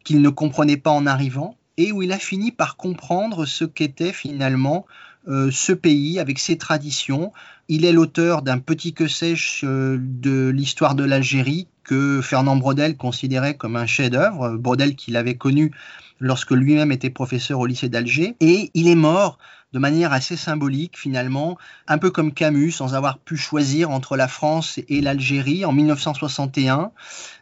qu'il 0.03 0.19
ne 0.21 0.29
comprenait 0.29 0.77
pas 0.77 0.89
en 0.89 1.05
arrivant, 1.05 1.57
et 1.77 1.91
où 1.91 2.01
il 2.01 2.11
a 2.11 2.17
fini 2.17 2.51
par 2.51 2.75
comprendre 2.75 3.45
ce 3.45 3.65
qu'était 3.65 4.13
finalement 4.13 4.87
euh, 5.27 5.49
ce 5.51 5.73
pays 5.73 6.19
avec 6.19 6.39
ses 6.39 6.57
traditions. 6.57 7.31
Il 7.67 7.85
est 7.85 7.91
l'auteur 7.91 8.41
d'un 8.41 8.59
petit 8.59 8.93
que 8.93 9.07
sais-je 9.07 9.65
euh, 9.65 9.97
de 9.99 10.49
l'histoire 10.49 10.95
de 10.95 11.03
l'Algérie 11.03 11.67
que 11.83 12.21
Fernand 12.21 12.55
Brodel 12.55 12.97
considérait 12.97 13.55
comme 13.55 13.75
un 13.75 13.85
chef-d'œuvre, 13.85 14.57
Brodel 14.57 14.95
qu'il 14.95 15.17
avait 15.17 15.35
connu 15.35 15.71
lorsque 16.19 16.51
lui-même 16.51 16.91
était 16.91 17.09
professeur 17.09 17.59
au 17.59 17.65
lycée 17.65 17.89
d'Alger, 17.89 18.35
et 18.39 18.71
il 18.73 18.87
est 18.87 18.95
mort 18.95 19.37
de 19.73 19.79
manière 19.79 20.13
assez 20.13 20.37
symbolique 20.37 20.97
finalement, 20.97 21.57
un 21.87 21.97
peu 21.97 22.09
comme 22.09 22.33
Camus, 22.33 22.71
sans 22.71 22.95
avoir 22.95 23.17
pu 23.17 23.35
choisir 23.35 23.91
entre 23.91 24.15
la 24.15 24.29
France 24.29 24.79
et 24.87 25.01
l'Algérie 25.01 25.65
en 25.65 25.73
1961, 25.73 26.91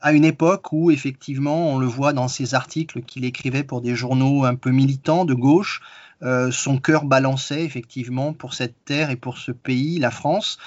à 0.01 0.13
une 0.13 0.25
époque 0.25 0.73
où 0.73 0.89
effectivement 0.89 1.69
on 1.69 1.77
le 1.77 1.85
voit 1.85 2.11
dans 2.11 2.27
ses 2.27 2.55
articles 2.55 3.03
qu'il 3.03 3.23
écrivait 3.23 3.63
pour 3.63 3.81
des 3.81 3.95
journaux 3.95 4.45
un 4.45 4.55
peu 4.55 4.71
militants 4.71 5.25
de 5.25 5.35
gauche, 5.35 5.81
euh, 6.21 6.51
son 6.51 6.77
cœur 6.77 7.05
balançait 7.05 7.63
effectivement 7.63 8.33
pour 8.33 8.53
cette 8.53 8.75
terre 8.85 9.09
et 9.09 9.15
pour 9.15 9.37
ce 9.37 9.51
pays, 9.51 9.99
la 9.99 10.11
France. 10.11 10.57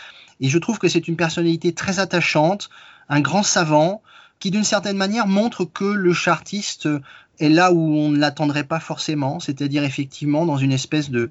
Et 0.40 0.48
je 0.48 0.58
trouve 0.58 0.78
que 0.78 0.88
c'est 0.88 1.08
une 1.08 1.16
personnalité 1.16 1.72
très 1.72 1.98
attachante, 1.98 2.68
un 3.08 3.20
grand 3.20 3.42
savant 3.42 4.02
qui 4.38 4.50
d'une 4.50 4.64
certaine 4.64 4.96
manière 4.96 5.26
montre 5.26 5.64
que 5.64 5.84
le 5.84 6.12
chartiste 6.12 6.88
est 7.38 7.48
là 7.48 7.72
où 7.72 7.78
on 7.78 8.10
ne 8.10 8.18
l'attendrait 8.18 8.64
pas 8.64 8.80
forcément, 8.80 9.40
c'est-à-dire 9.40 9.84
effectivement 9.84 10.46
dans 10.46 10.56
une 10.56 10.72
espèce 10.72 11.10
de, 11.10 11.30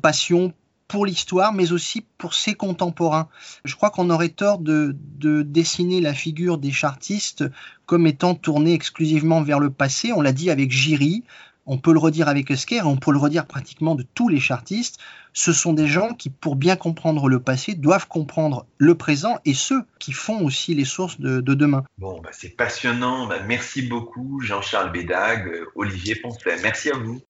passion 0.00 0.52
pour 0.88 1.06
l'histoire, 1.06 1.52
mais 1.52 1.72
aussi 1.72 2.04
pour 2.18 2.34
ses 2.34 2.54
contemporains. 2.54 3.28
Je 3.64 3.74
crois 3.74 3.90
qu'on 3.90 4.10
aurait 4.10 4.28
tort 4.28 4.58
de, 4.58 4.96
de, 5.18 5.42
dessiner 5.42 6.00
la 6.00 6.14
figure 6.14 6.58
des 6.58 6.70
chartistes 6.70 7.44
comme 7.86 8.06
étant 8.06 8.36
tournée 8.36 8.72
exclusivement 8.72 9.42
vers 9.42 9.58
le 9.58 9.70
passé. 9.70 10.12
On 10.12 10.20
l'a 10.20 10.32
dit 10.32 10.48
avec 10.48 10.70
Giry, 10.70 11.24
on 11.66 11.78
peut 11.78 11.92
le 11.92 11.98
redire 11.98 12.28
avec 12.28 12.50
Esker, 12.50 12.82
on 12.84 12.96
peut 12.96 13.12
le 13.12 13.18
redire 13.18 13.46
pratiquement 13.46 13.94
de 13.94 14.04
tous 14.14 14.28
les 14.28 14.40
chartistes, 14.40 14.98
ce 15.32 15.52
sont 15.52 15.74
des 15.74 15.86
gens 15.86 16.14
qui, 16.14 16.30
pour 16.30 16.56
bien 16.56 16.76
comprendre 16.76 17.28
le 17.28 17.40
passé, 17.40 17.74
doivent 17.74 18.08
comprendre 18.08 18.64
le 18.78 18.94
présent 18.94 19.38
et 19.44 19.52
ceux 19.52 19.82
qui 19.98 20.12
font 20.12 20.42
aussi 20.42 20.74
les 20.74 20.86
sources 20.86 21.20
de, 21.20 21.40
demain. 21.40 21.84
Bon, 21.98 22.20
bah, 22.22 22.30
c'est 22.32 22.56
passionnant. 22.56 23.26
Bah, 23.26 23.40
merci 23.46 23.82
beaucoup, 23.82 24.40
Jean-Charles 24.40 24.92
Bédag, 24.92 25.46
euh, 25.46 25.66
Olivier 25.74 26.14
Poncet. 26.14 26.56
Merci 26.62 26.90
à 26.90 26.96
vous. 26.96 27.20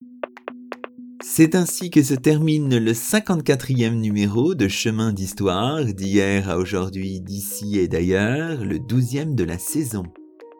C'est 1.21 1.55
ainsi 1.55 1.89
que 1.89 2.01
se 2.01 2.13
termine 2.13 2.77
le 2.77 2.93
54e 2.93 3.95
numéro 3.95 4.55
de 4.55 4.69
Chemin 4.69 5.11
d'Histoire, 5.11 5.83
d'hier 5.83 6.49
à 6.49 6.57
aujourd'hui, 6.57 7.19
d'ici 7.19 7.77
et 7.77 7.89
d'ailleurs, 7.89 8.63
le 8.63 8.77
12e 8.77 9.35
de 9.35 9.43
la 9.43 9.57
saison. 9.57 10.03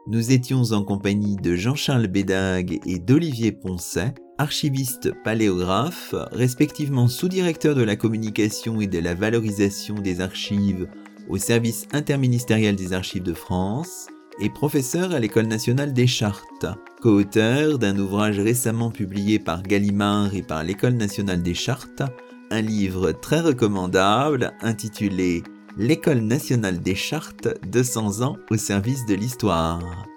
Nous 0.10 0.32
étions 0.32 0.72
en 0.72 0.86
compagnie 0.86 1.36
de 1.36 1.58
Jean-Charles 1.58 2.08
Bédag 2.08 2.80
et 2.86 2.98
d'Olivier 2.98 3.52
Poncet, 3.52 4.14
archivistes 4.38 5.12
paléographes, 5.26 6.16
respectivement 6.32 7.10
sous-directeurs 7.10 7.76
de 7.76 7.84
la 7.84 7.98
communication 7.98 8.80
et 8.80 8.88
de 8.88 9.00
la 9.00 9.16
valorisation 9.16 9.96
des 9.96 10.22
archives 10.22 10.88
au 11.28 11.38
service 11.38 11.90
interministériel 11.92 12.78
des 12.78 12.94
archives 12.94 13.24
de 13.24 13.34
France 13.34 14.08
et 14.40 14.50
professeurs 14.50 15.14
à 15.14 15.20
l'École 15.20 15.48
nationale 15.48 15.92
des 15.92 16.08
chartes, 16.08 16.68
co-auteur 17.02 17.78
d'un 17.78 18.00
ouvrage 18.00 18.40
récemment 18.40 18.92
publié 18.92 19.40
par 19.40 19.62
Gallimard 19.62 20.34
et 20.34 20.42
par 20.42 20.64
l'École 20.64 20.96
nationale 20.96 21.44
des 21.44 21.54
chartes, 21.54 22.04
un 22.50 22.62
livre 22.62 23.12
très 23.12 23.42
recommandable 23.42 24.54
intitulé 24.62 25.44
l'École 25.78 26.22
nationale 26.22 26.80
des 26.80 26.96
chartes 26.96 27.48
200 27.68 28.22
ans 28.22 28.38
au 28.50 28.58
service 28.58 29.06
de 29.06 29.14
l'histoire. 29.14 30.08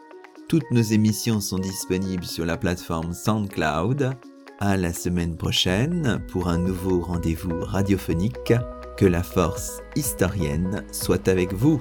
Toutes 0.48 0.70
nos 0.70 0.80
émissions 0.80 1.40
sont 1.40 1.58
disponibles 1.58 2.24
sur 2.24 2.46
la 2.46 2.56
plateforme 2.56 3.12
SoundCloud. 3.12 4.11
À 4.58 4.76
la 4.76 4.92
semaine 4.92 5.36
prochaine 5.36 6.22
pour 6.28 6.48
un 6.48 6.58
nouveau 6.58 7.00
rendez-vous 7.00 7.61
radiophonique. 7.61 8.54
Que 8.96 9.06
la 9.06 9.22
force 9.22 9.80
historienne 9.96 10.84
soit 10.92 11.28
avec 11.28 11.52
vous. 11.52 11.80